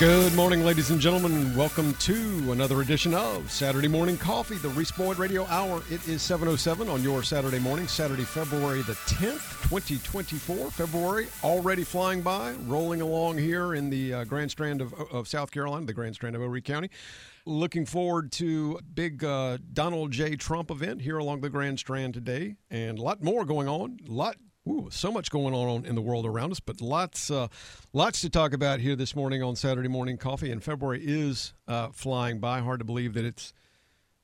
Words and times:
Good 0.00 0.34
morning, 0.34 0.64
ladies 0.64 0.90
and 0.90 1.00
gentlemen. 1.00 1.54
Welcome 1.54 1.94
to 1.94 2.50
another 2.50 2.80
edition 2.80 3.14
of 3.14 3.48
Saturday 3.48 3.86
Morning 3.86 4.18
Coffee, 4.18 4.56
the 4.56 4.68
Reese 4.70 4.90
Boyd 4.90 5.18
Radio 5.18 5.46
Hour. 5.46 5.84
It 5.88 6.08
is 6.08 6.20
7.07 6.20 6.92
on 6.92 7.00
your 7.00 7.22
Saturday 7.22 7.60
morning, 7.60 7.86
Saturday, 7.86 8.24
February 8.24 8.82
the 8.82 8.94
10th, 8.94 9.62
2024. 9.68 10.72
February 10.72 11.28
already 11.44 11.84
flying 11.84 12.22
by, 12.22 12.54
rolling 12.66 13.02
along 13.02 13.38
here 13.38 13.74
in 13.74 13.88
the 13.88 14.12
uh, 14.12 14.24
Grand 14.24 14.50
Strand 14.50 14.80
of, 14.80 14.92
of 15.12 15.28
South 15.28 15.52
Carolina, 15.52 15.86
the 15.86 15.94
Grand 15.94 16.16
Strand 16.16 16.34
of 16.34 16.42
Horry 16.42 16.60
County. 16.60 16.90
Looking 17.46 17.86
forward 17.86 18.32
to 18.32 18.80
big 18.94 19.22
uh, 19.22 19.58
Donald 19.72 20.10
J. 20.10 20.34
Trump 20.34 20.72
event 20.72 21.02
here 21.02 21.18
along 21.18 21.42
the 21.42 21.50
Grand 21.50 21.78
Strand 21.78 22.14
today, 22.14 22.56
and 22.68 22.98
a 22.98 23.02
lot 23.02 23.22
more 23.22 23.44
going 23.44 23.68
on. 23.68 24.00
A 24.08 24.10
lot 24.10 24.34
Ooh, 24.66 24.88
so 24.90 25.12
much 25.12 25.30
going 25.30 25.52
on 25.52 25.84
in 25.84 25.94
the 25.94 26.00
world 26.00 26.24
around 26.24 26.50
us, 26.50 26.60
but 26.60 26.80
lots, 26.80 27.30
uh, 27.30 27.48
lots 27.92 28.22
to 28.22 28.30
talk 28.30 28.54
about 28.54 28.80
here 28.80 28.96
this 28.96 29.14
morning 29.14 29.42
on 29.42 29.56
Saturday 29.56 29.88
Morning 29.88 30.16
Coffee. 30.16 30.50
And 30.50 30.62
February 30.62 31.02
is 31.04 31.52
uh, 31.68 31.88
flying 31.88 32.40
by. 32.40 32.60
Hard 32.60 32.78
to 32.78 32.84
believe 32.84 33.12
that 33.14 33.26
it's 33.26 33.52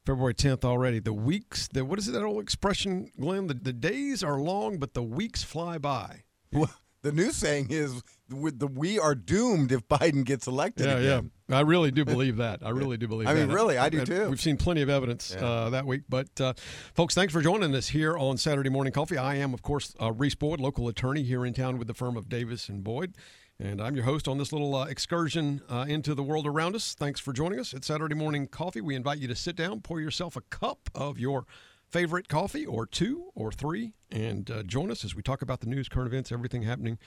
February 0.07 0.33
10th 0.33 0.65
already. 0.65 0.99
The 0.99 1.13
weeks, 1.13 1.69
the, 1.69 1.85
what 1.85 1.99
is 1.99 2.09
it, 2.09 2.13
that 2.13 2.23
old 2.23 2.43
expression, 2.43 3.11
Glenn? 3.21 3.49
The, 3.49 3.55
the 3.55 3.75
days 3.75 4.25
are 4.25 4.41
long, 4.41 4.79
but 4.79 4.95
the 4.95 5.03
weeks 5.03 5.43
fly 5.43 5.77
by. 5.77 6.23
Well, 6.53 6.71
the 7.03 7.13
new 7.13 7.31
saying 7.33 7.69
is 7.71 8.03
the 8.29 8.67
we 8.67 8.99
are 8.99 9.15
doomed 9.15 9.73
if 9.73 9.87
Biden 9.89 10.25
gets 10.25 10.47
elected 10.47 10.87
Yeah, 10.87 10.97
again. 10.99 11.31
yeah. 11.49 11.57
I 11.57 11.61
really 11.63 11.91
do 11.91 12.05
believe 12.05 12.37
that. 12.45 12.61
I 12.65 12.71
really 12.71 12.97
do 12.97 13.09
believe 13.09 13.27
I 13.29 13.35
that. 13.35 13.41
mean, 13.47 13.55
really, 13.55 13.77
I 13.79 13.89
do 13.89 14.05
too. 14.05 14.29
We've 14.29 14.41
seen 14.41 14.57
plenty 14.57 14.83
of 14.83 14.89
evidence 14.89 15.35
uh, 15.35 15.71
that 15.71 15.87
week. 15.87 16.03
But, 16.09 16.41
uh, 16.41 16.53
folks, 16.95 17.15
thanks 17.15 17.33
for 17.33 17.41
joining 17.43 17.75
us 17.75 17.89
here 17.89 18.17
on 18.17 18.37
Saturday 18.37 18.71
Morning 18.71 18.93
Coffee. 18.93 19.19
I 19.19 19.35
am, 19.37 19.53
of 19.55 19.63
course, 19.63 19.95
uh, 20.01 20.13
Reese 20.13 20.35
Boyd, 20.37 20.61
local 20.61 20.87
attorney 20.89 21.23
here 21.25 21.45
in 21.45 21.55
town 21.55 21.79
with 21.79 21.89
the 21.89 21.95
firm 21.95 22.17
of 22.17 22.29
Davis 22.29 22.69
and 22.69 22.85
Boyd. 22.85 23.15
And 23.59 23.81
I'm 23.83 23.95
your 23.95 24.05
host 24.05 24.27
on 24.29 24.39
this 24.39 24.53
little 24.53 24.75
uh, 24.75 24.87
excursion 24.87 25.61
uh, 25.69 25.85
into 25.89 26.15
the 26.15 26.23
world 26.23 26.47
around 26.47 26.75
us. 26.77 26.95
Thanks 26.95 27.21
for 27.21 27.33
joining 27.33 27.59
us 27.61 27.75
at 27.75 27.85
Saturday 27.85 28.15
Morning 28.15 28.47
Coffee. 28.47 28.81
We 28.81 28.95
invite 28.95 29.19
you 29.19 29.29
to 29.29 29.35
sit 29.35 29.55
down, 29.57 29.81
pour 29.81 30.01
yourself 30.01 30.35
a 30.37 30.41
cup 30.41 30.89
of 30.95 31.19
your 31.19 31.45
favorite 31.91 32.29
coffee, 32.29 32.65
or 32.65 32.87
two, 32.87 33.31
or 33.35 33.51
three, 33.51 33.95
and 34.11 34.51
uh, 34.51 34.63
join 34.63 34.91
us 34.91 35.05
as 35.05 35.15
we 35.15 35.23
talk 35.23 35.43
about 35.43 35.61
the 35.61 35.67
news, 35.67 35.89
current 35.89 36.09
events, 36.09 36.31
everything 36.33 36.63
happening 36.63 36.99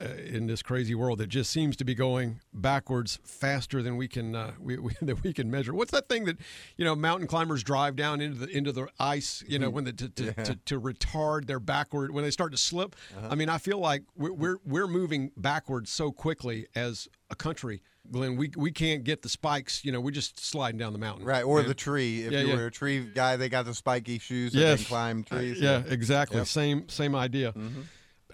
in 0.00 0.46
this 0.46 0.62
crazy 0.62 0.94
world 0.94 1.18
that 1.18 1.26
just 1.28 1.50
seems 1.50 1.76
to 1.76 1.84
be 1.84 1.94
going 1.94 2.40
backwards 2.54 3.18
faster 3.22 3.82
than 3.82 3.96
we 3.96 4.08
can 4.08 4.34
uh, 4.34 4.52
we, 4.58 4.78
we, 4.78 4.92
that 5.02 5.22
we 5.22 5.32
can 5.32 5.50
measure. 5.50 5.74
What's 5.74 5.90
that 5.90 6.08
thing 6.08 6.24
that 6.24 6.38
you 6.76 6.84
know 6.84 6.94
mountain 6.96 7.26
climbers 7.26 7.62
drive 7.62 7.96
down 7.96 8.20
into 8.20 8.38
the 8.38 8.48
into 8.56 8.72
the 8.72 8.86
ice? 8.98 9.44
You 9.46 9.58
know 9.58 9.70
when 9.70 9.84
the, 9.84 9.92
to, 9.92 10.08
to, 10.08 10.32
to, 10.32 10.54
to 10.56 10.80
retard 10.80 11.46
their 11.46 11.60
backward 11.60 12.12
when 12.12 12.24
they 12.24 12.30
start 12.30 12.52
to 12.52 12.58
slip. 12.58 12.96
I 13.28 13.34
mean, 13.34 13.48
I 13.48 13.58
feel 13.58 13.78
like 13.78 14.04
we're, 14.16 14.32
we're 14.32 14.56
we're 14.64 14.86
moving 14.88 15.32
backwards 15.36 15.90
so 15.90 16.12
quickly 16.12 16.66
as 16.74 17.06
a 17.30 17.34
country, 17.36 17.82
Glenn. 18.10 18.36
We 18.36 18.50
we 18.56 18.72
can't 18.72 19.04
get 19.04 19.22
the 19.22 19.28
spikes. 19.28 19.84
You 19.84 19.92
know, 19.92 20.00
we're 20.00 20.10
just 20.12 20.40
sliding 20.44 20.78
down 20.78 20.92
the 20.94 20.98
mountain. 20.98 21.26
Right, 21.26 21.42
or 21.44 21.60
And- 21.60 21.68
the 21.68 21.74
tree. 21.74 22.22
If 22.24 22.32
Yeah, 22.32 22.40
you 22.40 22.48
yeah. 22.48 22.56
were 22.56 22.66
a 22.66 22.70
tree 22.70 23.04
guy, 23.14 23.36
they 23.36 23.48
got 23.48 23.66
the 23.66 23.74
spiky 23.74 24.18
shoes 24.18 24.54
Yes. 24.54 24.78
can 24.78 24.86
climb 24.86 25.24
trees. 25.24 25.60
Yeah, 25.60 25.82
exactly. 25.86 26.38
Yep. 26.38 26.46
Same 26.46 26.88
same 26.88 27.14
idea. 27.14 27.52
Mm-hmm. 27.52 27.80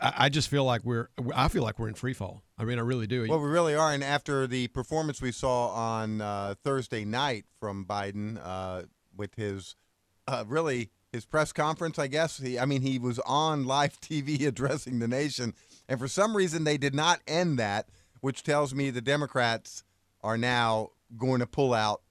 I, 0.01 0.29
just 0.29 0.49
feel 0.49 0.65
like 0.65 0.85
we're 0.85 1.09
I 1.35 1.49
feel 1.49 1.63
like 1.63 1.79
we're 1.79 1.89
in 1.89 1.95
free 1.95 2.13
fall. 2.13 2.43
I 2.59 2.65
mean, 2.65 2.79
I 2.79 2.83
really 2.83 3.07
do. 3.07 3.27
Well, 3.29 3.41
we 3.41 3.49
really 3.49 3.75
are. 3.75 3.93
And 3.93 4.03
after 4.03 4.47
the 4.47 4.69
performance 4.69 5.21
we 5.21 5.33
saw 5.33 5.69
on 5.69 6.21
uh, 6.21 6.55
Thursday 6.63 7.05
night 7.05 7.45
from 7.59 7.85
Biden 7.85 8.41
uh, 8.43 8.83
with 9.17 9.35
his 9.35 9.77
uh, 10.27 10.45
really 10.47 10.91
his 11.13 11.25
press 11.25 11.53
conference, 11.53 11.99
I 11.99 12.07
guess. 12.07 12.39
He, 12.39 12.59
I 12.59 12.65
mean, 12.65 12.83
he 12.83 12.99
was 12.99 13.19
on 13.21 13.65
live 13.65 14.01
TV 14.01 14.47
addressing 14.47 14.99
the 14.99 15.09
nation. 15.09 15.55
And 15.89 15.99
for 15.99 16.09
some 16.09 16.37
reason, 16.37 16.65
they 16.65 16.79
did 16.79 16.95
not 16.95 17.21
end 17.27 17.59
that, 17.59 17.89
which 18.21 18.43
tells 18.43 18.75
me 18.75 18.91
the 18.91 19.01
Democrats 19.01 19.85
are 20.23 20.37
now 20.37 20.91
going 21.17 21.41
to 21.41 21.47
pull 21.47 21.73
out 21.73 22.03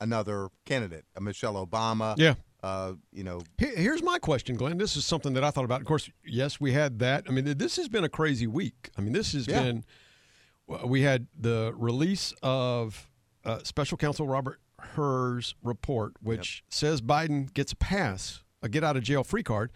another 0.00 0.48
candidate, 0.64 1.04
a 1.16 1.20
Michelle 1.20 1.54
Obama. 1.54 2.14
yeah. 2.18 2.34
Uh, 2.64 2.94
you 3.12 3.24
know, 3.24 3.42
Here's 3.58 4.02
my 4.02 4.18
question, 4.18 4.56
Glenn. 4.56 4.78
This 4.78 4.96
is 4.96 5.04
something 5.04 5.34
that 5.34 5.44
I 5.44 5.50
thought 5.50 5.64
about. 5.66 5.82
Of 5.82 5.86
course, 5.86 6.08
yes, 6.24 6.58
we 6.58 6.72
had 6.72 6.98
that. 7.00 7.24
I 7.28 7.30
mean, 7.30 7.44
this 7.58 7.76
has 7.76 7.88
been 7.90 8.04
a 8.04 8.08
crazy 8.08 8.46
week. 8.46 8.88
I 8.96 9.02
mean, 9.02 9.12
this 9.12 9.32
has 9.32 9.46
Yeah. 9.46 9.62
been. 9.62 9.84
We 10.86 11.02
had 11.02 11.26
the 11.38 11.74
release 11.76 12.32
of 12.42 13.10
uh, 13.44 13.58
Special 13.64 13.98
Counsel 13.98 14.26
Robert 14.26 14.60
Hur's 14.80 15.54
report, 15.62 16.14
which 16.22 16.64
says 16.70 17.02
Biden 17.02 17.52
gets 17.52 17.72
a 17.72 17.76
pass, 17.76 18.42
a 18.62 18.68
get 18.70 18.82
out 18.82 18.96
of 18.96 19.02
jail 19.02 19.24
free 19.24 19.42
card, 19.42 19.70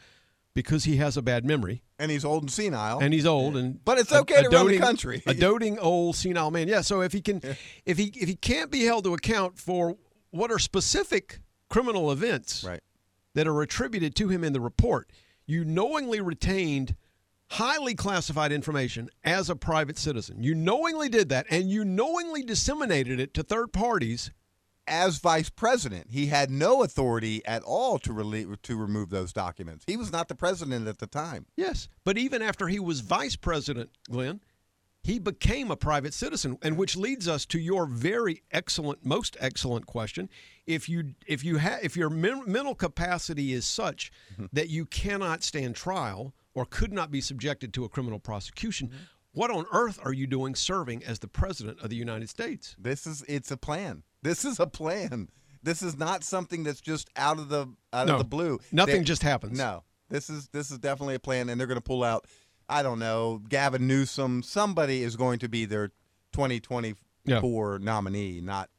because 0.54 0.84
he 0.84 0.96
has 0.96 1.18
a 1.18 1.22
bad 1.22 1.44
memory 1.44 1.82
and 1.98 2.10
he's 2.10 2.24
old 2.24 2.42
and 2.44 2.50
senile. 2.50 3.00
and 3.00 3.12
he's 3.12 3.26
old 3.26 3.54
and 3.56 3.84
But 3.84 3.98
it's 3.98 4.10
a- 4.12 4.20
okay 4.20 4.36
a 4.36 4.42
to 4.44 4.48
run 4.48 4.66
the 4.66 4.72
doting- 4.72 4.80
country. 4.80 5.22
a 5.26 5.34
doting 5.34 5.78
old 5.78 6.16
senile 6.16 6.50
man. 6.50 6.68
Yeah. 6.68 6.80
So 6.80 7.02
if 7.02 7.12
he 7.12 7.20
can, 7.20 7.42
if 7.84 7.98
he 7.98 8.04
if 8.16 8.28
he 8.28 8.34
can't 8.36 8.70
be 8.70 8.84
held 8.84 9.04
to 9.04 9.12
account 9.12 9.58
for 9.58 9.98
what 10.30 10.50
are 10.50 10.58
specific 10.58 11.40
criminal 11.68 12.10
events 12.10 12.64
right. 12.64 12.80
that 13.34 13.46
are 13.48 13.62
attributed 13.62 14.14
to 14.16 14.28
him 14.28 14.44
in 14.44 14.52
the 14.52 14.60
report, 14.60 15.10
you 15.46 15.64
knowingly 15.64 16.20
retained 16.20 16.94
highly 17.52 17.94
classified 17.94 18.52
information 18.52 19.08
as 19.24 19.48
a 19.48 19.56
private 19.56 19.96
citizen. 19.96 20.42
You 20.42 20.54
knowingly 20.54 21.08
did 21.08 21.30
that, 21.30 21.46
and 21.50 21.70
you 21.70 21.84
knowingly 21.84 22.42
disseminated 22.42 23.18
it 23.20 23.32
to 23.34 23.42
third 23.42 23.72
parties. 23.72 24.30
as 24.86 25.18
vice 25.18 25.50
president, 25.50 26.06
he 26.10 26.26
had 26.26 26.50
no 26.50 26.82
authority 26.82 27.44
at 27.44 27.62
all 27.62 27.98
to 27.98 28.12
relieve, 28.12 28.60
to 28.62 28.76
remove 28.76 29.10
those 29.10 29.32
documents. 29.32 29.84
He 29.86 29.96
was 29.96 30.10
not 30.10 30.28
the 30.28 30.34
president 30.34 30.88
at 30.88 30.98
the 30.98 31.06
time. 31.06 31.46
Yes, 31.56 31.88
but 32.04 32.16
even 32.16 32.42
after 32.42 32.68
he 32.68 32.78
was 32.80 33.00
vice 33.00 33.36
president, 33.36 33.90
Glenn, 34.10 34.40
he 35.02 35.18
became 35.18 35.70
a 35.70 35.76
private 35.76 36.12
citizen, 36.12 36.58
and 36.62 36.76
which 36.76 36.96
leads 36.96 37.26
us 37.26 37.46
to 37.46 37.58
your 37.58 37.86
very 37.86 38.42
excellent, 38.50 39.04
most 39.04 39.36
excellent 39.40 39.86
question: 39.86 40.28
if 40.66 40.88
you 40.88 41.14
if 41.26 41.44
you 41.44 41.56
have 41.56 41.82
if 41.82 41.96
your 41.96 42.10
men- 42.10 42.44
mental 42.46 42.74
capacity 42.74 43.52
is 43.52 43.64
such 43.66 44.12
mm-hmm. 44.32 44.46
that 44.52 44.68
you 44.68 44.84
cannot 44.84 45.42
stand 45.42 45.76
trial 45.76 46.34
or 46.54 46.66
could 46.66 46.92
not 46.92 47.10
be 47.10 47.20
subjected 47.20 47.72
to 47.74 47.84
a 47.84 47.88
criminal 47.88 48.18
prosecution, 48.18 48.88
mm-hmm. 48.88 48.98
what 49.32 49.50
on 49.50 49.66
earth 49.72 49.98
are 50.04 50.12
you 50.12 50.26
doing 50.26 50.54
serving 50.54 51.02
as 51.04 51.20
the 51.20 51.28
president 51.28 51.80
of 51.80 51.90
the 51.90 51.96
United 51.96 52.28
States? 52.28 52.76
This 52.78 53.06
is 53.06 53.24
it's 53.28 53.50
a 53.50 53.56
plan. 53.56 54.02
This 54.22 54.44
is 54.44 54.58
a 54.60 54.66
plan. 54.66 55.28
This 55.62 55.82
is 55.82 55.96
not 55.96 56.24
something 56.24 56.64
that's 56.64 56.80
just 56.80 57.08
out 57.16 57.38
of 57.38 57.48
the 57.48 57.66
out 57.92 58.06
No, 58.08 58.14
of 58.14 58.18
the 58.18 58.24
blue. 58.24 58.60
nothing 58.72 58.98
They- 58.98 59.04
just 59.04 59.22
happens. 59.22 59.58
No, 59.58 59.84
this 60.08 60.28
is 60.30 60.48
this 60.48 60.70
is 60.70 60.78
definitely 60.78 61.14
a 61.14 61.20
plan, 61.20 61.48
and 61.48 61.58
they're 61.58 61.66
going 61.66 61.76
to 61.76 61.80
pull 61.80 62.04
out. 62.04 62.26
I 62.68 62.82
don't 62.82 62.98
know, 62.98 63.40
Gavin 63.48 63.86
Newsom. 63.86 64.42
Somebody 64.42 65.02
is 65.02 65.16
going 65.16 65.38
to 65.40 65.48
be 65.48 65.64
their 65.64 65.88
2024 66.32 67.78
nominee, 67.78 68.40
not 68.40 68.70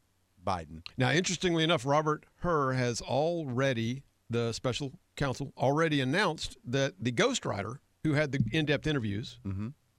Biden. 0.46 0.82
Now, 0.98 1.12
interestingly 1.12 1.64
enough, 1.64 1.86
Robert 1.86 2.26
Hur 2.38 2.74
has 2.74 3.02
already, 3.02 4.04
the 4.30 4.52
special 4.54 4.92
counsel, 5.16 5.52
already 5.58 6.02
announced 6.02 6.58
that 6.66 6.94
the 7.00 7.12
ghostwriter 7.12 7.78
who 8.04 8.14
had 8.14 8.32
the 8.32 8.44
in-depth 8.52 8.88
interviews 8.88 9.40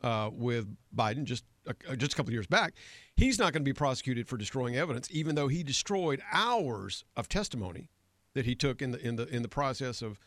uh, 0.02 0.30
with 0.32 0.66
Biden 0.96 1.24
just 1.24 1.44
a, 1.66 1.96
just 1.96 2.14
a 2.14 2.16
couple 2.16 2.30
of 2.30 2.34
years 2.34 2.46
back, 2.46 2.72
he's 3.16 3.38
not 3.38 3.52
going 3.52 3.62
to 3.62 3.68
be 3.68 3.74
prosecuted 3.74 4.26
for 4.26 4.36
destroying 4.38 4.76
evidence, 4.76 5.08
even 5.10 5.34
though 5.34 5.48
he 5.48 5.62
destroyed 5.62 6.22
hours 6.32 7.04
of 7.16 7.28
testimony 7.28 7.90
that 8.34 8.46
he 8.46 8.54
took 8.54 8.80
in 8.80 8.92
the 8.92 9.06
in 9.06 9.16
the 9.16 9.26
in 9.28 9.42
the 9.42 9.48
process 9.48 10.00
of 10.00 10.18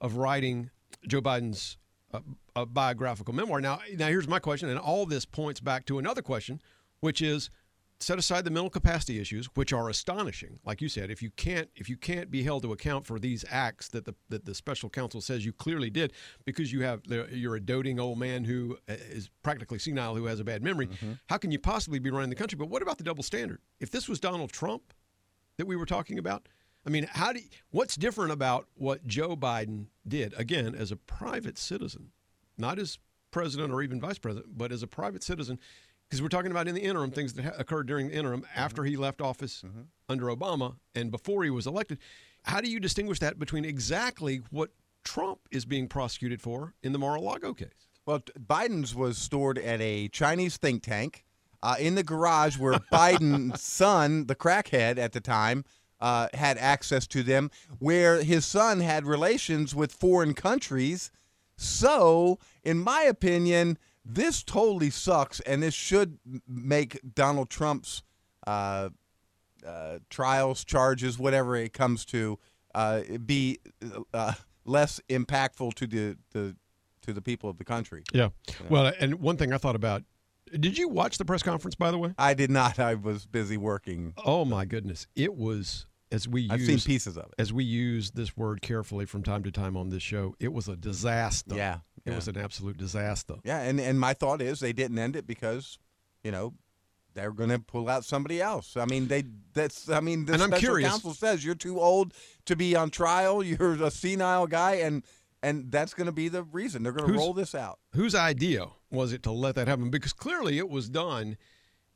of 0.00 0.16
writing 0.16 0.70
Joe 1.06 1.20
Biden's 1.20 1.76
uh, 2.12 2.20
uh, 2.56 2.64
biographical 2.64 3.34
memoir. 3.34 3.60
Now, 3.60 3.80
now 3.96 4.08
here's 4.08 4.28
my 4.28 4.38
question, 4.38 4.68
and 4.68 4.78
all 4.78 5.06
this 5.06 5.24
points 5.24 5.60
back 5.60 5.86
to 5.86 5.98
another 5.98 6.22
question, 6.22 6.60
which 7.00 7.22
is 7.22 7.50
set 8.00 8.18
aside 8.18 8.44
the 8.44 8.50
mental 8.50 8.70
capacity 8.70 9.20
issues, 9.20 9.46
which 9.54 9.72
are 9.72 9.90
astonishing. 9.90 10.58
Like 10.64 10.80
you 10.80 10.88
said, 10.88 11.10
if 11.10 11.22
you 11.22 11.30
can't 11.30 11.68
if 11.76 11.88
you 11.88 11.96
can't 11.96 12.30
be 12.30 12.42
held 12.42 12.62
to 12.62 12.72
account 12.72 13.06
for 13.06 13.18
these 13.18 13.44
acts 13.50 13.88
that 13.88 14.06
the 14.06 14.14
that 14.30 14.46
the 14.46 14.54
special 14.54 14.88
counsel 14.88 15.20
says 15.20 15.44
you 15.44 15.52
clearly 15.52 15.90
did, 15.90 16.12
because 16.44 16.72
you 16.72 16.82
have 16.82 17.02
you're 17.30 17.56
a 17.56 17.60
doting 17.60 18.00
old 18.00 18.18
man 18.18 18.44
who 18.44 18.78
uh, 18.88 18.94
practically 19.42 19.78
senile 19.78 20.14
who 20.16 20.24
has 20.24 20.40
a 20.40 20.44
bad 20.44 20.62
memory, 20.62 20.88
how 21.28 21.36
can 21.36 21.50
you 21.50 21.58
possibly 21.58 21.98
be 21.98 22.10
running 22.10 22.30
the 22.30 22.36
country? 22.36 22.56
But 22.56 22.70
what 22.70 22.82
about 22.82 22.98
the 22.98 23.04
double 23.04 23.22
standard? 23.22 23.60
If 23.80 23.90
this 23.90 24.08
was 24.08 24.18
Donald 24.18 24.50
Trump 24.50 24.94
that 25.58 25.66
we 25.66 25.76
were 25.76 25.86
talking 25.86 26.18
about, 26.18 26.48
I 26.86 26.90
mean, 26.90 27.06
how 27.10 27.32
do 27.32 27.40
you, 27.40 27.46
what's 27.70 27.96
different 27.96 28.32
about 28.32 28.66
what 28.74 29.06
Joe 29.06 29.36
Biden 29.36 29.86
did 30.06 30.34
again 30.36 30.74
as 30.74 30.90
a 30.90 30.96
private 30.96 31.58
citizen, 31.58 32.10
not 32.56 32.78
as 32.78 32.98
president 33.30 33.72
or 33.72 33.82
even 33.82 34.00
vice 34.00 34.18
president, 34.18 34.56
but 34.56 34.72
as 34.72 34.82
a 34.82 34.86
private 34.86 35.22
citizen? 35.22 35.58
Because 36.08 36.22
we're 36.22 36.28
talking 36.28 36.50
about 36.50 36.66
in 36.66 36.74
the 36.74 36.80
interim 36.80 37.10
things 37.10 37.34
that 37.34 37.44
ha- 37.44 37.52
occurred 37.58 37.86
during 37.86 38.08
the 38.08 38.14
interim 38.14 38.44
after 38.56 38.84
he 38.84 38.96
left 38.96 39.20
office 39.20 39.62
under 40.08 40.26
Obama 40.26 40.76
and 40.94 41.10
before 41.10 41.44
he 41.44 41.50
was 41.50 41.66
elected. 41.66 41.98
How 42.44 42.60
do 42.60 42.70
you 42.70 42.80
distinguish 42.80 43.18
that 43.20 43.38
between 43.38 43.64
exactly 43.64 44.40
what 44.50 44.70
Trump 45.04 45.40
is 45.50 45.64
being 45.64 45.86
prosecuted 45.86 46.40
for 46.40 46.74
in 46.82 46.92
the 46.92 46.98
Mar-a-Lago 46.98 47.54
case? 47.54 47.68
Well, 48.06 48.20
Biden's 48.20 48.94
was 48.94 49.18
stored 49.18 49.58
at 49.58 49.80
a 49.80 50.08
Chinese 50.08 50.56
think 50.56 50.82
tank 50.82 51.24
uh, 51.62 51.76
in 51.78 51.94
the 51.94 52.02
garage 52.02 52.58
where 52.58 52.72
Biden's 52.92 53.62
son, 53.62 54.26
the 54.26 54.34
crackhead 54.34 54.98
at 54.98 55.12
the 55.12 55.20
time, 55.20 55.64
uh, 56.00 56.28
had 56.34 56.58
access 56.58 57.06
to 57.08 57.22
them, 57.22 57.50
where 57.78 58.22
his 58.22 58.46
son 58.46 58.80
had 58.80 59.04
relations 59.06 59.74
with 59.74 59.92
foreign 59.92 60.34
countries. 60.34 61.10
So, 61.56 62.38
in 62.64 62.78
my 62.78 63.02
opinion, 63.02 63.78
this 64.04 64.42
totally 64.42 64.90
sucks, 64.90 65.40
and 65.40 65.62
this 65.62 65.74
should 65.74 66.18
make 66.48 66.98
Donald 67.14 67.50
Trump's 67.50 68.02
uh, 68.46 68.88
uh, 69.66 69.98
trials, 70.08 70.64
charges, 70.64 71.18
whatever 71.18 71.54
it 71.56 71.72
comes 71.72 72.04
to, 72.06 72.38
uh, 72.74 73.02
be 73.26 73.58
uh, 74.14 74.32
less 74.64 75.00
impactful 75.08 75.74
to 75.74 75.86
the, 75.86 76.16
the 76.32 76.56
to 77.02 77.12
the 77.12 77.22
people 77.22 77.48
of 77.48 77.58
the 77.58 77.64
country. 77.64 78.02
Yeah. 78.12 78.28
Well, 78.68 78.92
and 79.00 79.16
one 79.16 79.36
thing 79.36 79.52
I 79.52 79.58
thought 79.58 79.76
about. 79.76 80.04
Did 80.58 80.76
you 80.76 80.88
watch 80.88 81.18
the 81.18 81.24
press 81.24 81.42
conference, 81.42 81.76
by 81.76 81.90
the 81.90 81.98
way? 81.98 82.12
I 82.18 82.34
did 82.34 82.50
not. 82.50 82.78
I 82.78 82.94
was 82.94 83.24
busy 83.26 83.56
working. 83.56 84.14
Oh 84.24 84.44
my 84.44 84.64
goodness! 84.64 85.06
It 85.14 85.34
was 85.34 85.86
as 86.12 86.26
we 86.28 86.48
I've 86.50 86.60
use 86.60 86.68
seen 86.82 86.92
pieces 86.94 87.16
of 87.16 87.24
it. 87.26 87.34
as 87.38 87.52
we 87.52 87.64
use 87.64 88.10
this 88.12 88.36
word 88.36 88.62
carefully 88.62 89.06
from 89.06 89.22
time 89.22 89.42
to 89.44 89.50
time 89.50 89.76
on 89.76 89.90
this 89.90 90.02
show. 90.02 90.34
It 90.40 90.52
was 90.52 90.68
a 90.68 90.76
disaster. 90.76 91.54
Yeah, 91.54 91.78
It 92.04 92.10
yeah. 92.10 92.16
was 92.16 92.28
an 92.28 92.36
absolute 92.36 92.76
disaster. 92.76 93.36
Yeah, 93.44 93.60
and 93.60 93.80
and 93.80 93.98
my 94.00 94.14
thought 94.14 94.42
is 94.42 94.60
they 94.60 94.72
didn't 94.72 94.98
end 94.98 95.16
it 95.16 95.26
because, 95.26 95.78
you 96.24 96.30
know, 96.30 96.54
they're 97.14 97.32
going 97.32 97.50
to 97.50 97.58
pull 97.58 97.88
out 97.88 98.04
somebody 98.04 98.40
else. 98.40 98.76
I 98.76 98.84
mean, 98.86 99.08
they 99.08 99.24
that's 99.52 99.88
I 99.90 100.00
mean, 100.00 100.26
the 100.26 100.34
And 100.34 100.42
I'm 100.42 100.48
special 100.50 100.66
curious- 100.68 100.90
counsel 100.90 101.14
says 101.14 101.44
you're 101.44 101.54
too 101.54 101.80
old 101.80 102.14
to 102.46 102.54
be 102.56 102.76
on 102.76 102.90
trial. 102.90 103.42
You're 103.44 103.82
a 103.82 103.90
senile 103.90 104.46
guy, 104.46 104.74
and 104.76 105.02
and 105.42 105.72
that's 105.72 105.94
going 105.94 106.06
to 106.06 106.12
be 106.12 106.28
the 106.28 106.42
reason 106.42 106.82
they're 106.82 106.92
going 106.92 107.10
to 107.12 107.18
roll 107.18 107.32
this 107.32 107.54
out. 107.54 107.78
Whose 107.94 108.14
idea 108.14 108.66
was 108.90 109.12
it 109.12 109.22
to 109.22 109.32
let 109.32 109.54
that 109.54 109.68
happen? 109.68 109.88
Because 109.90 110.12
clearly 110.12 110.58
it 110.58 110.68
was 110.68 110.88
done 110.90 111.36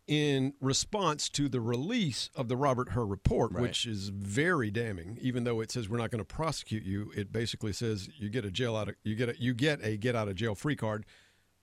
in 0.07 0.53
response 0.61 1.29
to 1.31 1.49
the 1.49 1.61
release 1.61 2.29
of 2.35 2.49
the 2.49 2.57
Robert 2.57 2.91
Hur 2.91 3.07
report, 3.07 3.53
Right. 3.53 3.63
which 3.63 3.87
is 3.87 4.09
very 4.11 4.71
damning. 4.71 5.19
Even 5.23 5.45
though 5.45 5.61
it 5.61 5.71
says 5.71 5.89
we're 5.89 5.97
not 5.99 6.11
going 6.11 6.19
to 6.23 6.25
prosecute 6.25 6.85
you, 6.85 7.11
it 7.17 7.33
basically 7.33 7.73
says 7.73 8.09
you 8.19 8.29
get 8.29 8.45
a 8.45 8.51
jail 8.51 8.77
out 8.77 8.89
of 8.89 8.97
you 9.03 9.15
get 9.15 9.29
a 9.31 9.41
you 9.41 9.55
get 9.55 9.83
a 9.83 9.97
get 9.97 10.15
out 10.15 10.29
of 10.29 10.35
jail 10.35 10.55
free 10.55 10.77
card 10.77 11.07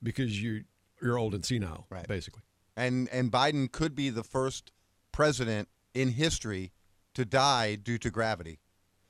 because 0.01 0.41
you 0.41 0.63
you're 1.01 1.17
old 1.17 1.33
and 1.35 1.45
senile, 1.45 1.85
Right. 1.89 2.07
basically. 2.07 2.41
And 2.75 3.07
and 3.09 3.31
Biden 3.31 3.71
could 3.71 3.95
be 3.95 4.09
the 4.09 4.23
first 4.23 4.71
president 5.11 5.67
in 5.93 6.09
history 6.09 6.71
to 7.13 7.25
die 7.25 7.75
due 7.75 7.97
to 7.99 8.09
gravity. 8.09 8.59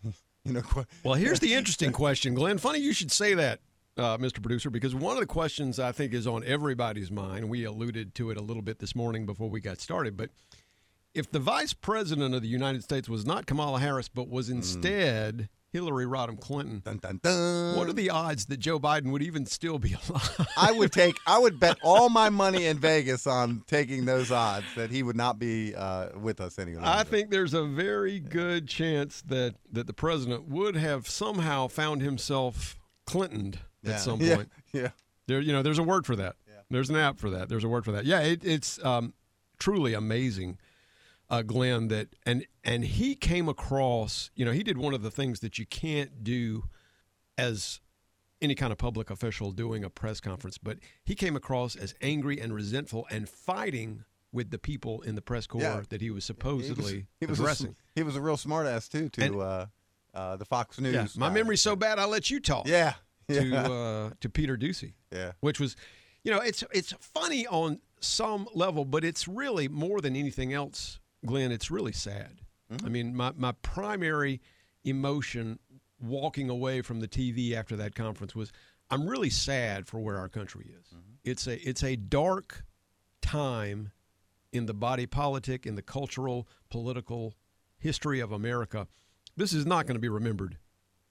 you 0.44 0.54
know, 0.54 0.64
Well, 1.04 1.14
here's 1.14 1.40
the 1.40 1.54
interesting 1.54 1.92
question, 1.92 2.34
Glenn. 2.34 2.58
Funny 2.58 2.80
you 2.80 2.92
should 2.94 3.12
say 3.12 3.34
that, 3.36 3.60
uh, 3.98 4.18
Mr. 4.18 4.42
Producer, 4.42 4.70
because 4.70 4.96
one 4.96 5.16
of 5.16 5.20
the 5.20 5.28
questions 5.28 5.80
I 5.80 5.92
think 5.92 6.14
is 6.14 6.28
on 6.28 6.44
everybody's 6.46 7.12
mind. 7.12 7.50
We 7.50 7.66
alluded 7.66 8.16
to 8.16 8.32
it 8.32 8.38
a 8.38 8.42
little 8.42 8.64
bit 8.64 8.80
this 8.80 8.96
morning 8.96 9.26
before 9.26 9.50
we 9.50 9.60
got 9.60 9.80
started, 9.80 10.16
but 10.18 10.30
if 11.14 11.30
the 11.30 11.40
vice 11.40 11.74
president 11.74 12.34
of 12.34 12.42
the 12.42 12.48
United 12.48 12.84
States 12.84 13.10
was 13.10 13.26
not 13.26 13.46
Kamala 13.46 13.80
Harris, 13.80 14.08
but 14.08 14.30
was 14.30 14.50
instead 14.50 15.50
Hillary 15.74 16.06
Rodham 16.06 16.40
Clinton, 16.40 16.82
dun, 16.84 16.98
dun, 16.98 17.20
dun. 17.22 17.76
what 17.78 17.88
are 17.88 17.94
the 17.94 18.10
odds 18.10 18.46
that 18.48 18.58
Joe 18.58 18.80
Biden 18.80 19.12
would 19.12 19.22
even 19.22 19.46
still 19.46 19.78
be 19.78 19.94
alive? 20.10 20.48
I 20.58 20.72
would 20.72 20.92
take. 20.92 21.18
I 21.28 21.38
would 21.38 21.60
bet 21.60 21.78
all 21.84 22.10
my 22.10 22.30
money 22.30 22.66
in 22.66 22.78
Vegas 22.78 23.28
on 23.28 23.64
taking 23.68 24.06
those 24.06 24.32
odds 24.32 24.66
that 24.76 24.90
he 24.90 25.04
would 25.04 25.16
not 25.16 25.40
be 25.40 25.76
uh, 25.76 26.18
with 26.18 26.40
us 26.42 26.60
any 26.60 26.74
longer. 26.74 26.88
I 26.90 27.04
think 27.04 27.30
there's 27.30 27.54
a 27.54 27.64
very 27.64 28.20
good 28.20 28.68
chance 28.68 29.22
that 29.24 29.56
that 29.72 29.88
the 29.88 29.94
president 29.94 30.48
would 30.48 30.76
have 30.76 31.08
somehow 31.08 31.68
found 31.68 32.02
himself 32.02 32.78
Clintoned 33.06 33.60
Yeah. 33.84 33.94
at 33.94 34.00
some 34.02 34.20
point. 34.36 34.50
Yeah. 34.74 34.90
There, 35.28 35.40
you 35.40 35.54
know, 35.54 35.62
there's 35.62 35.80
a 35.80 35.84
word 35.84 36.06
for 36.06 36.16
that. 36.16 36.36
There's 36.70 36.90
an 36.90 36.96
app 36.96 37.20
for 37.20 37.30
that. 37.32 37.50
There's 37.50 37.66
a 37.66 37.68
word 37.68 37.84
for 37.84 37.92
that. 37.92 38.06
Yeah, 38.06 38.22
it, 38.22 38.46
it's 38.46 38.84
um, 38.86 39.14
truly 39.60 39.94
amazing, 39.94 40.58
uh, 41.30 41.42
Glenn. 41.42 41.90
That 41.90 42.16
and 42.26 42.46
and 42.64 42.86
he 42.86 43.14
came 43.16 43.50
across. 43.50 44.32
You 44.36 44.46
know, 44.46 44.52
he 44.54 44.64
did 44.64 44.78
one 44.78 44.94
of 44.94 45.02
the 45.02 45.12
things 45.12 45.42
that 45.42 45.60
you 45.60 45.66
can't 45.66 46.24
do 46.24 46.64
as 47.38 47.82
any 48.42 48.56
kind 48.56 48.72
of 48.72 48.78
public 48.78 49.10
official 49.10 49.52
doing 49.52 49.84
a 49.84 49.90
press 49.90 50.22
conference. 50.22 50.58
But 50.58 50.78
he 51.04 51.14
came 51.14 51.36
across 51.36 51.76
as 51.76 51.94
angry 52.02 52.40
and 52.40 52.54
resentful 52.54 53.06
and 53.12 53.28
fighting 53.28 54.06
with 54.32 54.50
the 54.50 54.58
people 54.58 55.02
in 55.02 55.16
the 55.16 55.22
press 55.22 55.46
corps 55.46 55.62
Yeah. 55.62 55.82
that 55.90 56.00
he 56.00 56.10
was 56.10 56.14
He 56.14 56.16
was, 56.16 56.26
supposedly 56.26 57.08
he 57.20 57.26
was 57.26 57.38
a, 57.40 57.44
addressing. 57.44 57.76
he 57.96 58.04
was 58.04 58.16
a 58.16 58.22
real 58.22 58.38
smartass 58.38 58.90
too 58.90 59.10
to 59.10 59.22
And- 59.26 59.36
uh, 59.42 59.66
uh, 60.14 60.36
the 60.38 60.46
Fox 60.46 60.80
News. 60.80 60.94
yeah, 60.94 61.08
my 61.18 61.30
memory's 61.30 61.62
so 61.62 61.76
bad. 61.76 62.00
I'll 62.00 62.08
let 62.08 62.30
you 62.30 62.40
talk. 62.40 62.66
Yeah. 62.68 62.94
to 63.30 63.46
Yeah. 63.46 63.68
uh, 63.68 64.10
to 64.20 64.30
Peter 64.30 64.58
Doocy. 64.58 64.94
yeah. 65.12 65.32
which 65.42 65.60
was, 65.60 65.76
you 66.24 66.32
know, 66.32 66.40
it's 66.40 66.64
it's 66.74 66.94
funny 67.00 67.46
on 67.48 67.80
some 68.00 68.48
level, 68.54 68.86
but 68.86 69.04
it's 69.04 69.28
really 69.28 69.68
more 69.68 70.02
than 70.02 70.16
anything 70.16 70.54
else, 70.54 71.00
Glenn. 71.26 71.52
It's 71.52 71.70
really 71.72 71.92
sad. 71.94 72.42
I 72.86 72.90
mean, 72.90 73.14
my 73.16 73.32
my 73.36 73.52
primary 73.64 74.40
emotion 74.86 75.60
walking 76.02 76.50
away 76.50 76.82
from 76.82 77.00
the 77.02 77.08
TV 77.08 77.54
after 77.54 77.76
that 77.76 77.94
conference 77.96 78.34
was, 78.34 78.52
I'm 78.90 79.06
really 79.08 79.30
sad 79.30 79.88
for 79.88 80.00
where 80.00 80.18
our 80.18 80.30
country 80.30 80.72
is. 80.80 80.94
It's 81.24 81.48
a 81.48 81.68
it's 81.68 81.84
a 81.84 81.96
dark 81.96 82.64
time 83.22 83.92
in 84.54 84.66
the 84.66 84.74
body 84.74 85.06
politic, 85.06 85.66
in 85.66 85.76
the 85.76 85.82
cultural, 85.82 86.48
political 86.70 87.34
history 87.78 88.20
of 88.20 88.32
America. 88.32 88.88
This 89.38 89.54
is 89.54 89.66
not 89.66 89.86
going 89.86 89.96
to 89.96 90.00
be 90.02 90.10
remembered 90.10 90.58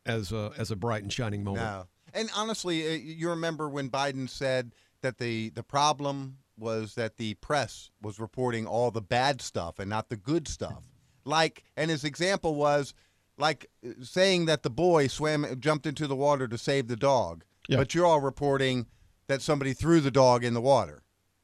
as 0.04 0.30
a, 0.32 0.52
as 0.58 0.70
a 0.70 0.76
bright 0.76 1.02
and 1.02 1.12
shining 1.12 1.42
moment. 1.44 1.64
No. 1.64 1.86
And 2.14 2.30
honestly, 2.36 2.86
uh, 2.86 2.90
you 2.92 3.30
remember 3.30 3.68
when 3.68 3.90
Biden 3.90 4.28
said 4.28 4.72
that 5.02 5.18
the 5.18 5.50
the 5.50 5.62
problem 5.62 6.38
was 6.58 6.94
that 6.94 7.16
the 7.16 7.34
press 7.34 7.90
was 8.02 8.20
reporting 8.20 8.66
all 8.66 8.90
the 8.90 9.00
bad 9.00 9.40
stuff 9.40 9.78
and 9.78 9.88
not 9.88 10.08
the 10.10 10.16
good 10.16 10.46
stuff. 10.46 10.82
Like, 11.24 11.64
and 11.76 11.90
his 11.90 12.04
example 12.04 12.54
was 12.54 12.92
like 13.38 13.66
uh, 13.86 13.90
saying 14.02 14.46
that 14.46 14.62
the 14.62 14.70
boy 14.70 15.06
swam, 15.06 15.46
jumped 15.58 15.86
into 15.86 16.06
the 16.06 16.16
water 16.16 16.46
to 16.48 16.58
save 16.58 16.88
the 16.88 16.96
dog, 16.96 17.44
Yeah. 17.68 17.78
but 17.78 17.94
you're 17.94 18.04
all 18.06 18.20
reporting 18.20 18.86
that 19.26 19.40
somebody 19.40 19.72
threw 19.72 20.00
the 20.00 20.10
dog 20.10 20.44
in 20.44 20.52
the 20.54 20.60
water. 20.60 21.02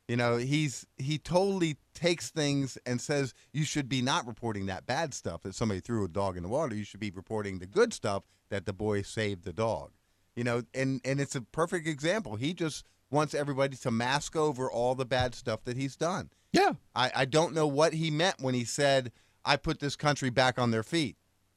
You 0.09 0.17
know, 0.17 0.37
he's 0.37 0.87
he 0.99 1.19
totally 1.19 1.79
takes 1.95 2.31
things 2.31 2.77
and 2.87 3.01
says 3.01 3.33
you 3.53 3.65
should 3.65 3.89
be 3.89 4.03
not 4.03 4.27
reporting 4.27 4.67
that 4.67 4.87
bad 4.87 5.15
stuff 5.15 5.43
that 5.43 5.55
somebody 5.55 5.81
threw 5.81 6.05
a 6.05 6.09
dog 6.09 6.37
in 6.37 6.43
the 6.43 6.49
water. 6.49 6.77
You 6.77 6.85
should 6.85 7.01
be 7.01 7.11
reporting 7.11 7.59
the 7.59 7.67
good 7.67 7.93
stuff 7.95 8.23
that 8.51 8.67
the 8.67 8.73
boy 8.73 9.03
saved 9.03 9.45
the 9.45 9.53
dog. 9.53 9.93
You 10.37 10.45
know, 10.45 10.63
and 10.75 11.01
and 11.05 11.19
it's 11.21 11.35
a 11.35 11.41
perfect 11.41 11.87
example. 11.89 12.37
He 12.37 12.53
just 12.55 12.85
wants 13.11 13.35
everybody 13.35 13.77
to 13.79 13.91
mask 13.91 14.37
over 14.37 14.71
all 14.71 14.95
the 14.95 15.07
bad 15.07 15.35
stuff 15.35 15.65
that 15.65 15.77
he's 15.77 15.97
done. 15.97 16.31
Yeah. 16.53 16.75
I, 16.95 17.11
I 17.15 17.25
don't 17.25 17.55
know 17.55 17.67
what 17.67 17.95
he 17.95 18.11
meant 18.11 18.37
when 18.41 18.55
he 18.55 18.65
said, 18.65 19.13
I 19.45 19.57
put 19.57 19.79
this 19.81 19.97
country 19.97 20.29
back 20.31 20.59
on 20.59 20.71
their 20.73 20.83
feet. 20.83 21.17